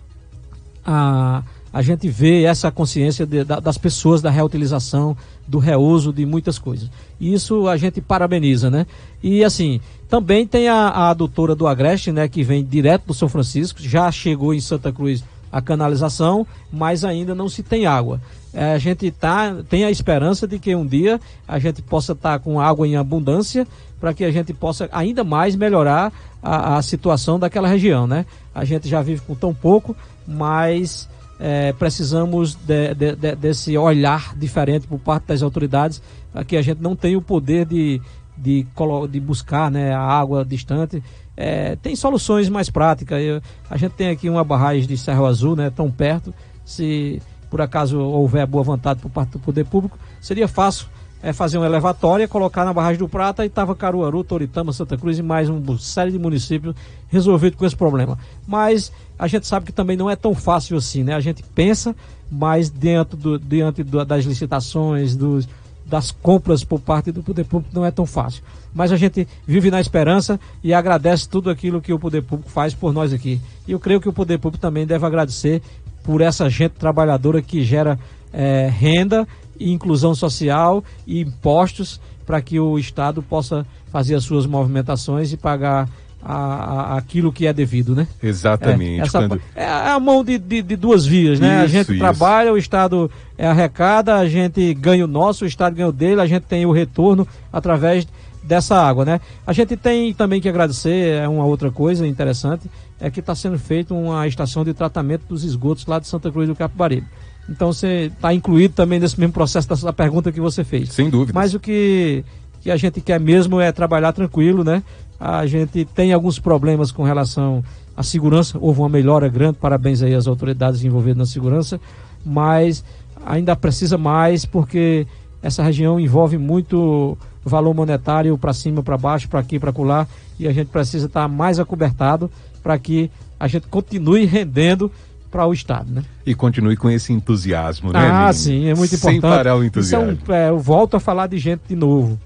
a, 0.86 1.42
a 1.72 1.82
gente 1.82 2.08
vê 2.08 2.44
essa 2.44 2.70
consciência 2.70 3.26
de, 3.26 3.42
da, 3.42 3.58
das 3.58 3.76
pessoas 3.76 4.22
da 4.22 4.30
reutilização, 4.30 5.16
do 5.46 5.58
reuso 5.58 6.12
de 6.12 6.24
muitas 6.24 6.56
coisas. 6.56 6.88
Isso 7.20 7.66
a 7.66 7.76
gente 7.76 8.00
parabeniza, 8.00 8.70
né? 8.70 8.86
E 9.20 9.42
assim, 9.42 9.80
também 10.08 10.46
tem 10.46 10.68
a, 10.68 10.76
a 10.76 11.10
adutora 11.10 11.56
do 11.56 11.66
Agreste, 11.66 12.12
né, 12.12 12.28
que 12.28 12.44
vem 12.44 12.64
direto 12.64 13.06
do 13.06 13.14
São 13.14 13.28
Francisco, 13.28 13.82
já 13.82 14.08
chegou 14.12 14.54
em 14.54 14.60
Santa 14.60 14.92
Cruz 14.92 15.24
a 15.50 15.60
canalização, 15.60 16.46
mas 16.72 17.04
ainda 17.04 17.34
não 17.34 17.48
se 17.48 17.62
tem 17.62 17.86
água. 17.86 18.20
É, 18.54 18.72
a 18.72 18.78
gente 18.78 19.10
tá, 19.10 19.56
tem 19.68 19.84
a 19.84 19.90
esperança 19.90 20.46
de 20.46 20.60
que 20.60 20.74
um 20.76 20.86
dia 20.86 21.20
a 21.46 21.58
gente 21.58 21.82
possa 21.82 22.12
estar 22.12 22.34
tá 22.34 22.38
com 22.38 22.60
água 22.60 22.86
em 22.86 22.94
abundância 22.94 23.66
para 24.00 24.14
que 24.14 24.22
a 24.24 24.30
gente 24.30 24.54
possa 24.54 24.88
ainda 24.92 25.24
mais 25.24 25.56
melhorar 25.56 26.12
a, 26.40 26.76
a, 26.76 26.82
situação 26.82 27.38
daquela 27.38 27.66
região, 27.66 28.06
né? 28.06 28.24
A 28.54 28.64
gente 28.64 28.88
já 28.88 29.02
vive 29.02 29.22
com 29.22 29.34
tão 29.34 29.52
pouco, 29.52 29.96
mas 30.26 31.08
é, 31.40 31.72
precisamos 31.72 32.54
de, 32.54 32.94
de, 32.94 33.16
de, 33.16 33.34
desse 33.34 33.76
olhar 33.76 34.36
diferente 34.36 34.86
por 34.86 35.00
parte 35.00 35.26
das 35.26 35.42
autoridades 35.42 36.00
para 36.32 36.44
que 36.44 36.56
a 36.56 36.62
gente 36.62 36.80
não 36.80 36.94
tenha 36.94 37.18
o 37.18 37.22
poder 37.22 37.66
de, 37.66 38.00
de, 38.36 38.66
de 39.10 39.20
buscar 39.20 39.70
né, 39.70 39.92
a 39.92 40.00
água 40.00 40.44
distante. 40.44 41.02
É, 41.36 41.74
tem 41.76 41.96
soluções 41.96 42.48
mais 42.48 42.70
práticas. 42.70 43.20
Eu, 43.20 43.42
a 43.68 43.76
gente 43.76 43.92
tem 43.92 44.10
aqui 44.10 44.28
uma 44.28 44.44
barragem 44.44 44.86
de 44.86 44.96
Cerro 44.96 45.26
Azul, 45.26 45.56
né, 45.56 45.70
tão 45.70 45.90
perto. 45.90 46.32
Se 46.64 47.20
por 47.50 47.60
acaso 47.60 47.98
houver 47.98 48.46
boa 48.46 48.64
vontade 48.64 49.00
por 49.00 49.10
parte 49.10 49.30
do 49.30 49.38
poder 49.38 49.64
público, 49.64 49.98
seria 50.20 50.48
fácil 50.48 50.86
é, 51.24 51.32
fazer 51.32 51.56
uma 51.56 51.64
elevatória, 51.64 52.28
colocar 52.28 52.66
na 52.66 52.72
barragem 52.72 52.98
do 52.98 53.08
Prata 53.08 53.44
e 53.44 53.46
estava 53.46 53.74
Caruaru, 53.74 54.22
Toritama, 54.22 54.74
Santa 54.74 54.98
Cruz 54.98 55.18
e 55.18 55.22
mais 55.22 55.48
uma 55.48 55.78
série 55.78 56.12
de 56.12 56.18
municípios 56.18 56.76
resolvido 57.08 57.56
com 57.56 57.64
esse 57.64 57.74
problema. 57.74 58.18
Mas 58.46 58.92
a 59.18 59.26
gente 59.26 59.46
sabe 59.46 59.64
que 59.64 59.72
também 59.72 59.96
não 59.96 60.10
é 60.10 60.16
tão 60.16 60.34
fácil 60.34 60.76
assim, 60.76 61.02
né? 61.02 61.14
A 61.14 61.20
gente 61.20 61.42
pensa, 61.54 61.96
mas 62.30 62.68
dentro 62.68 63.16
do, 63.16 63.38
diante 63.38 63.82
do, 63.82 64.04
das 64.04 64.26
licitações, 64.26 65.16
dos, 65.16 65.48
das 65.86 66.10
compras 66.10 66.62
por 66.62 66.78
parte 66.78 67.10
do 67.10 67.22
poder 67.22 67.44
público 67.44 67.74
não 67.74 67.86
é 67.86 67.90
tão 67.90 68.04
fácil. 68.04 68.42
Mas 68.74 68.92
a 68.92 68.96
gente 68.96 69.26
vive 69.46 69.70
na 69.70 69.80
esperança 69.80 70.38
e 70.62 70.74
agradece 70.74 71.26
tudo 71.26 71.48
aquilo 71.48 71.80
que 71.80 71.92
o 71.92 71.98
poder 71.98 72.22
público 72.22 72.50
faz 72.50 72.74
por 72.74 72.92
nós 72.92 73.14
aqui. 73.14 73.40
E 73.66 73.72
eu 73.72 73.80
creio 73.80 74.00
que 74.00 74.08
o 74.08 74.12
poder 74.12 74.38
público 74.38 74.60
também 74.60 74.84
deve 74.84 75.06
agradecer 75.06 75.62
por 76.04 76.20
essa 76.20 76.48
gente 76.48 76.72
trabalhadora 76.72 77.42
que 77.42 77.64
gera 77.64 77.98
é, 78.32 78.70
renda, 78.72 79.26
inclusão 79.58 80.14
social 80.14 80.84
e 81.06 81.20
impostos 81.20 82.00
para 82.24 82.40
que 82.40 82.60
o 82.60 82.78
Estado 82.78 83.22
possa 83.22 83.66
fazer 83.90 84.14
as 84.14 84.24
suas 84.24 84.46
movimentações 84.46 85.32
e 85.32 85.36
pagar 85.36 85.88
a, 86.22 86.34
a, 86.34 86.98
aquilo 86.98 87.32
que 87.32 87.46
é 87.46 87.52
devido, 87.52 87.94
né? 87.94 88.08
Exatamente. 88.22 89.00
É, 89.00 89.02
essa, 89.02 89.18
quando... 89.18 89.40
é 89.54 89.66
a 89.66 90.00
mão 90.00 90.24
de, 90.24 90.38
de, 90.38 90.62
de 90.62 90.76
duas 90.76 91.04
vias, 91.04 91.38
né? 91.38 91.56
Isso, 91.56 91.64
a 91.64 91.66
gente 91.66 91.90
isso. 91.92 91.98
trabalha, 91.98 92.52
o 92.52 92.58
Estado 92.58 93.10
é 93.36 93.46
arrecada, 93.46 94.16
a 94.16 94.28
gente 94.28 94.72
ganha 94.74 95.04
o 95.04 95.08
nosso, 95.08 95.44
o 95.44 95.48
Estado 95.48 95.74
ganha 95.76 95.88
o 95.88 95.92
dele, 95.92 96.20
a 96.20 96.26
gente 96.26 96.44
tem 96.44 96.64
o 96.64 96.72
retorno 96.72 97.26
através 97.52 98.06
dessa 98.44 98.76
água, 98.76 99.04
né? 99.04 99.20
A 99.46 99.52
gente 99.52 99.76
tem 99.76 100.12
também 100.12 100.40
que 100.40 100.48
agradecer, 100.48 101.22
é 101.22 101.28
uma 101.28 101.44
outra 101.44 101.70
coisa 101.70 102.06
interessante, 102.06 102.70
é 103.00 103.10
que 103.10 103.20
está 103.20 103.34
sendo 103.34 103.58
feita 103.58 103.94
uma 103.94 104.26
estação 104.28 104.64
de 104.64 104.74
tratamento 104.74 105.22
dos 105.28 105.44
esgotos 105.44 105.86
lá 105.86 105.98
de 105.98 106.06
Santa 106.06 106.30
Cruz 106.30 106.46
do 106.46 106.54
Capibaribe. 106.54 107.06
Então 107.48 107.72
você 107.72 108.10
está 108.14 108.32
incluído 108.32 108.74
também 108.74 109.00
nesse 109.00 109.18
mesmo 109.18 109.32
processo 109.32 109.84
da 109.84 109.92
pergunta 109.92 110.30
que 110.30 110.40
você 110.40 110.62
fez. 110.62 110.92
Sem 110.92 111.10
dúvida. 111.10 111.32
Mas 111.34 111.54
o 111.54 111.60
que, 111.60 112.24
que 112.60 112.70
a 112.70 112.76
gente 112.76 113.00
quer 113.00 113.18
mesmo 113.18 113.60
é 113.60 113.72
trabalhar 113.72 114.12
tranquilo, 114.12 114.62
né? 114.62 114.82
A 115.18 115.46
gente 115.46 115.84
tem 115.86 116.12
alguns 116.12 116.38
problemas 116.38 116.90
com 116.90 117.02
relação 117.02 117.62
à 117.96 118.02
segurança, 118.02 118.58
houve 118.60 118.80
uma 118.80 118.88
melhora 118.88 119.28
grande, 119.28 119.58
parabéns 119.58 120.02
aí 120.02 120.14
às 120.14 120.26
autoridades 120.26 120.84
envolvidas 120.84 121.16
na 121.16 121.26
segurança, 121.26 121.80
mas 122.24 122.84
ainda 123.24 123.56
precisa 123.56 123.96
mais 123.96 124.44
porque 124.44 125.06
essa 125.42 125.62
região 125.62 126.00
envolve 126.00 126.36
muito 126.36 127.16
valor 127.48 127.74
monetário 127.74 128.36
para 128.38 128.52
cima, 128.52 128.82
para 128.82 128.96
baixo, 128.96 129.28
para 129.28 129.40
aqui, 129.40 129.58
para 129.58 129.72
colar, 129.72 130.08
e 130.38 130.48
a 130.48 130.52
gente 130.52 130.68
precisa 130.68 131.06
estar 131.06 131.28
mais 131.28 131.58
acobertado 131.58 132.30
para 132.62 132.78
que 132.78 133.10
a 133.38 133.46
gente 133.46 133.66
continue 133.66 134.24
rendendo 134.24 134.90
para 135.30 135.46
o 135.46 135.52
Estado, 135.52 135.92
né? 135.92 136.04
E 136.24 136.34
continue 136.34 136.76
com 136.76 136.88
esse 136.88 137.12
entusiasmo, 137.12 137.92
né? 137.92 137.98
Ah, 137.98 138.32
sim, 138.32 138.68
é 138.68 138.74
muito 138.74 138.94
importante. 138.94 139.20
Sem 139.20 139.20
parar 139.20 139.56
o 139.56 139.64
entusiasmo. 139.64 140.12
Então, 140.12 140.34
é, 140.34 140.48
eu 140.48 140.58
volto 140.58 140.96
a 140.96 141.00
falar 141.00 141.26
de 141.26 141.38
gente 141.38 141.62
de 141.68 141.74
novo. 141.74 142.18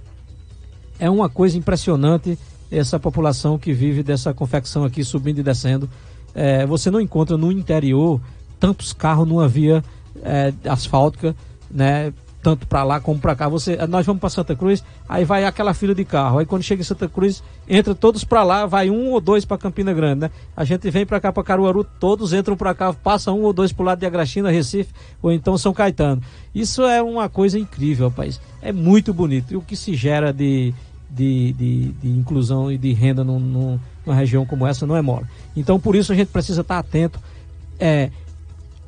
É 1.01 1.09
uma 1.09 1.29
coisa 1.29 1.57
impressionante 1.57 2.39
essa 2.71 2.99
população 2.99 3.59
que 3.59 3.73
vive 3.73 4.03
dessa 4.03 4.35
confecção 4.35 4.85
aqui 4.85 5.03
subindo 5.03 5.39
e 5.39 5.43
descendo. 5.43 5.89
É, 6.35 6.67
você 6.67 6.91
não 6.91 7.01
encontra 7.01 7.37
no 7.37 7.51
interior 7.51 8.21
tantos 8.61 8.93
carros 8.93 9.27
numa 9.27 9.49
via 9.49 9.83
é, 10.23 10.53
asfáltica, 10.69 11.35
né? 11.71 12.13
Tanto 12.49 12.67
para 12.67 12.83
lá 12.83 12.99
como 12.99 13.21
para 13.21 13.37
cá. 13.37 13.47
Você, 13.47 13.77
nós 13.87 14.07
vamos 14.07 14.21
para 14.21 14.31
Santa 14.31 14.57
Cruz, 14.57 14.83
aí 15.07 15.23
vai 15.23 15.45
aquela 15.45 15.75
fila 15.75 15.95
de 15.95 16.03
carro. 16.03 16.39
Aí 16.39 16.47
quando 16.47 16.63
chega 16.63 16.81
em 16.81 16.85
Santa 16.85 17.07
Cruz, 17.07 17.43
entra 17.69 17.95
todos 17.95 18.25
para 18.25 18.43
lá, 18.43 18.65
vai 18.65 18.89
um 18.89 19.11
ou 19.11 19.21
dois 19.21 19.45
para 19.45 19.59
Campina 19.59 19.93
Grande, 19.93 20.23
né? 20.23 20.31
A 20.57 20.65
gente 20.65 20.91
vem 20.91 21.05
para 21.05 21.21
cá 21.21 21.31
para 21.31 21.43
Caruaru, 21.43 21.85
todos 21.85 22.33
entram 22.33 22.57
para 22.57 22.75
cá, 22.75 22.91
passa 22.95 23.33
um 23.33 23.43
ou 23.43 23.53
dois 23.53 23.71
para 23.71 23.83
o 23.83 23.87
lado 23.87 23.99
de 23.99 24.07
Agraxina, 24.07 24.51
Recife 24.51 24.95
ou 25.21 25.31
então 25.31 25.59
São 25.59 25.75
Caetano. 25.75 26.23
Isso 26.55 26.83
é 26.85 27.03
uma 27.03 27.29
coisa 27.29 27.59
incrível, 27.59 28.09
rapaz. 28.09 28.41
É 28.63 28.73
muito 28.73 29.13
bonito. 29.13 29.53
E 29.53 29.57
o 29.57 29.61
que 29.61 29.77
se 29.77 29.95
gera 29.95 30.33
de, 30.33 30.73
de, 31.11 31.53
de, 31.53 31.89
de 31.93 32.09
inclusão 32.09 32.73
e 32.73 32.79
de 32.79 32.95
renda 32.95 33.23
num, 33.23 33.39
num, 33.39 33.81
numa 34.07 34.17
região 34.17 34.47
como 34.47 34.67
essa 34.67 34.87
não 34.87 34.97
é 34.97 35.03
mole. 35.03 35.27
Então 35.55 35.79
por 35.79 35.95
isso 35.95 36.13
a 36.13 36.17
gente 36.17 36.29
precisa 36.29 36.63
estar 36.63 36.79
atento, 36.79 37.21
é, 37.79 38.11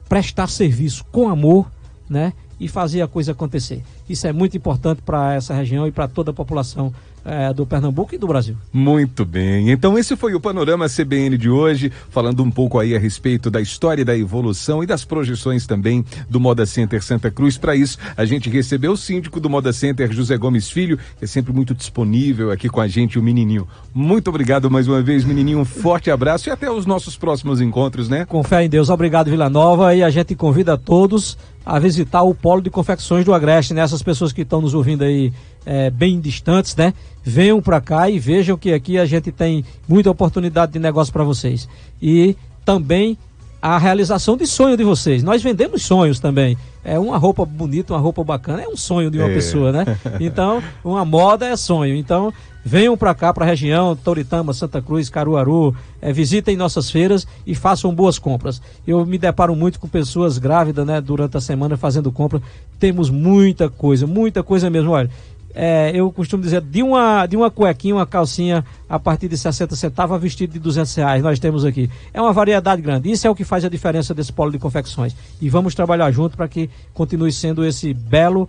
prestar 0.09 0.47
serviço 0.49 1.05
com 1.13 1.29
amor, 1.29 1.71
né? 2.09 2.33
E 2.61 2.69
fazer 2.69 3.01
a 3.01 3.09
coisa 3.09 3.33
acontecer. 3.33 3.83
Isso 4.09 4.27
é 4.27 4.33
muito 4.33 4.57
importante 4.57 5.01
para 5.01 5.35
essa 5.35 5.55
região 5.55 5.87
e 5.87 5.91
para 5.91 6.07
toda 6.07 6.31
a 6.31 6.35
população 6.35 6.93
é, 7.25 7.53
do 7.53 7.67
Pernambuco 7.67 8.15
e 8.15 8.19
do 8.19 8.27
Brasil. 8.27 8.57
Muito 8.73 9.25
bem. 9.25 9.71
Então 9.71 9.99
esse 9.99 10.17
foi 10.17 10.35
o 10.35 10.41
Panorama 10.41 10.87
CBN 10.89 11.37
de 11.37 11.49
hoje, 11.49 11.93
falando 12.11 12.43
um 12.43 12.51
pouco 12.51 12.79
aí 12.79 12.95
a 12.95 12.99
respeito 12.99 13.51
da 13.51 13.61
história 13.61 14.05
da 14.05 14.17
evolução 14.17 14.83
e 14.83 14.87
das 14.87 15.05
projeções 15.05 15.67
também 15.67 16.05
do 16.29 16.41
Moda 16.41 16.67
Center 16.67 17.03
Santa 17.03 17.31
Cruz. 17.31 17.59
Para 17.59 17.77
isso, 17.77 17.99
a 18.17 18.25
gente 18.25 18.49
recebeu 18.49 18.93
o 18.93 18.97
síndico 18.97 19.41
do 19.41 19.51
Moda 19.51 19.73
Center, 19.73 20.13
José 20.13 20.37
Gomes 20.37 20.71
Filho, 20.71 20.99
que 21.19 21.25
é 21.25 21.27
sempre 21.27 21.53
muito 21.53 21.75
disponível 21.75 22.51
aqui 22.51 22.69
com 22.69 22.81
a 22.81 22.89
gente, 22.89 23.19
o 23.19 23.23
menininho. 23.23 23.67
Muito 23.95 24.29
obrigado 24.29 24.71
mais 24.71 24.89
uma 24.89 25.03
vez, 25.03 25.25
menininho. 25.25 25.61
Um 25.61 25.65
forte 25.65 26.11
abraço 26.11 26.49
e 26.49 26.53
até 26.53 26.71
os 26.71 26.87
nossos 26.87 27.17
próximos 27.17 27.61
encontros, 27.61 28.09
né? 28.09 28.25
Com 28.25 28.43
fé 28.43 28.65
em 28.65 28.69
Deus. 28.69 28.89
Obrigado, 28.89 29.31
Vila 29.31 29.51
Nova. 29.51 29.95
E 29.95 30.03
a 30.03 30.11
gente 30.11 30.35
convida 30.35 30.75
a 30.75 30.77
todos 30.77 31.37
a 31.65 31.79
visitar 31.79 32.23
o 32.23 32.35
polo 32.35 32.61
de 32.61 32.71
confecções 32.71 33.25
do 33.25 33.35
Agreste, 33.35 33.75
né? 33.75 33.83
Essas 33.83 34.03
pessoas 34.03 34.33
que 34.33 34.43
estão 34.43 34.61
nos 34.61 34.75
ouvindo 34.75 35.05
aí 35.05 35.33
é, 35.65 35.91
bem 35.91 36.21
distantes, 36.21 36.75
né? 36.77 36.95
Venham 37.23 37.61
para 37.61 37.81
cá 37.81 38.09
e 38.09 38.19
vejam 38.19 38.57
que 38.57 38.73
aqui 38.73 38.99
a 38.99 39.05
gente 39.05 39.31
tem 39.31 39.65
muita 39.87 40.11
oportunidade 40.11 40.73
de 40.73 40.79
negócio 40.79 41.13
para 41.13 41.25
vocês. 41.25 41.69
E 42.01 42.37
também 42.65 43.19
a 43.63 43.77
realização 43.77 44.37
de 44.37 44.47
sonho 44.47 44.77
de 44.77 44.85
vocês. 44.85 45.23
Nós 45.23 45.43
vendemos 45.43 45.83
sonhos 45.83 46.19
também. 46.19 46.57
É 46.83 46.99
uma 46.99 47.19
roupa 47.19 47.45
bonita, 47.45 47.93
uma 47.93 48.01
roupa 48.01 48.25
bacana, 48.25 48.63
é 48.63 48.69
um 48.69 48.77
sonho 48.77 49.11
de 49.11 49.19
uma 49.19 49.29
é. 49.29 49.35
pessoa, 49.35 49.71
né? 49.71 49.85
Então, 50.19 50.63
uma 50.83 51.05
moda 51.05 51.47
é 51.47 51.55
sonho. 51.57 51.95
Então, 51.95 52.33
venham 52.65 52.97
para 52.97 53.15
cá, 53.15 53.35
para 53.35 53.45
a 53.45 53.49
região, 53.49 53.95
Toritama, 53.95 54.55
Santa 54.55 54.81
Cruz, 54.81 55.11
Caruaru, 55.11 55.77
é, 56.01 56.11
visitem 56.11 56.57
nossas 56.57 56.91
feiras 56.91 57.27
e 57.47 57.55
façam 57.55 57.95
boas 57.95 58.19
compras. 58.19 58.63
Eu 58.87 59.05
me 59.05 59.19
deparo 59.19 59.55
muito 59.55 59.79
com 59.79 59.87
pessoas 59.87 60.39
grávidas, 60.39 60.87
né, 60.87 60.99
durante 61.01 61.37
a 61.37 61.41
semana 61.41 61.77
fazendo 61.77 62.11
compra. 62.11 62.41
Temos 62.79 63.11
muita 63.11 63.69
coisa, 63.69 64.07
muita 64.07 64.43
coisa 64.43 64.71
mesmo. 64.71 64.93
Olha, 64.93 65.11
é, 65.55 65.91
eu 65.95 66.11
costumo 66.13 66.43
dizer, 66.43 66.61
de 66.61 66.83
uma, 66.83 67.27
de 67.27 67.37
uma 67.37 67.51
cuequinha, 67.51 67.95
uma 67.95 68.07
calcinha 68.07 68.65
a 68.89 68.99
partir 68.99 69.29
de 69.29 69.37
60 69.37 69.75
centavos 69.77 70.15
a 70.15 70.19
vestido 70.19 70.53
de 70.53 70.59
200 70.59 70.95
reais, 70.95 71.23
nós 71.23 71.39
temos 71.39 71.65
aqui. 71.65 71.91
É 72.13 72.21
uma 72.21 72.33
variedade 72.33 72.81
grande. 72.81 73.11
Isso 73.11 73.27
é 73.27 73.31
o 73.31 73.35
que 73.35 73.45
faz 73.45 73.65
a 73.65 73.69
diferença 73.69 74.15
desse 74.15 74.33
polo 74.33 74.51
de 74.51 74.59
confecções. 74.59 75.15
E 75.41 75.49
vamos 75.49 75.75
trabalhar 75.75 76.11
junto 76.11 76.37
para 76.37 76.49
que 76.49 76.71
continue 76.95 77.33
sendo 77.33 77.65
esse 77.65 77.93
belo 77.93 78.49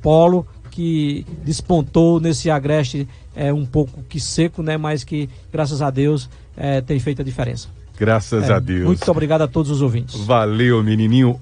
polo 0.00 0.46
que 0.70 1.26
despontou 1.44 2.18
nesse 2.18 2.50
agreste 2.50 3.06
é, 3.36 3.52
um 3.52 3.64
pouco 3.64 4.02
que 4.08 4.18
seco, 4.18 4.62
né? 4.62 4.76
Mas 4.76 5.04
que, 5.04 5.28
graças 5.52 5.82
a 5.82 5.90
Deus, 5.90 6.28
é, 6.56 6.80
tem 6.80 6.98
feito 6.98 7.22
a 7.22 7.24
diferença. 7.24 7.68
Graças 7.98 8.48
é, 8.48 8.52
a 8.52 8.58
Deus. 8.58 8.86
Muito 8.86 9.10
obrigado 9.10 9.42
a 9.42 9.48
todos 9.48 9.70
os 9.70 9.82
ouvintes. 9.82 10.18
Valeu, 10.24 10.82
menininho. 10.82 11.38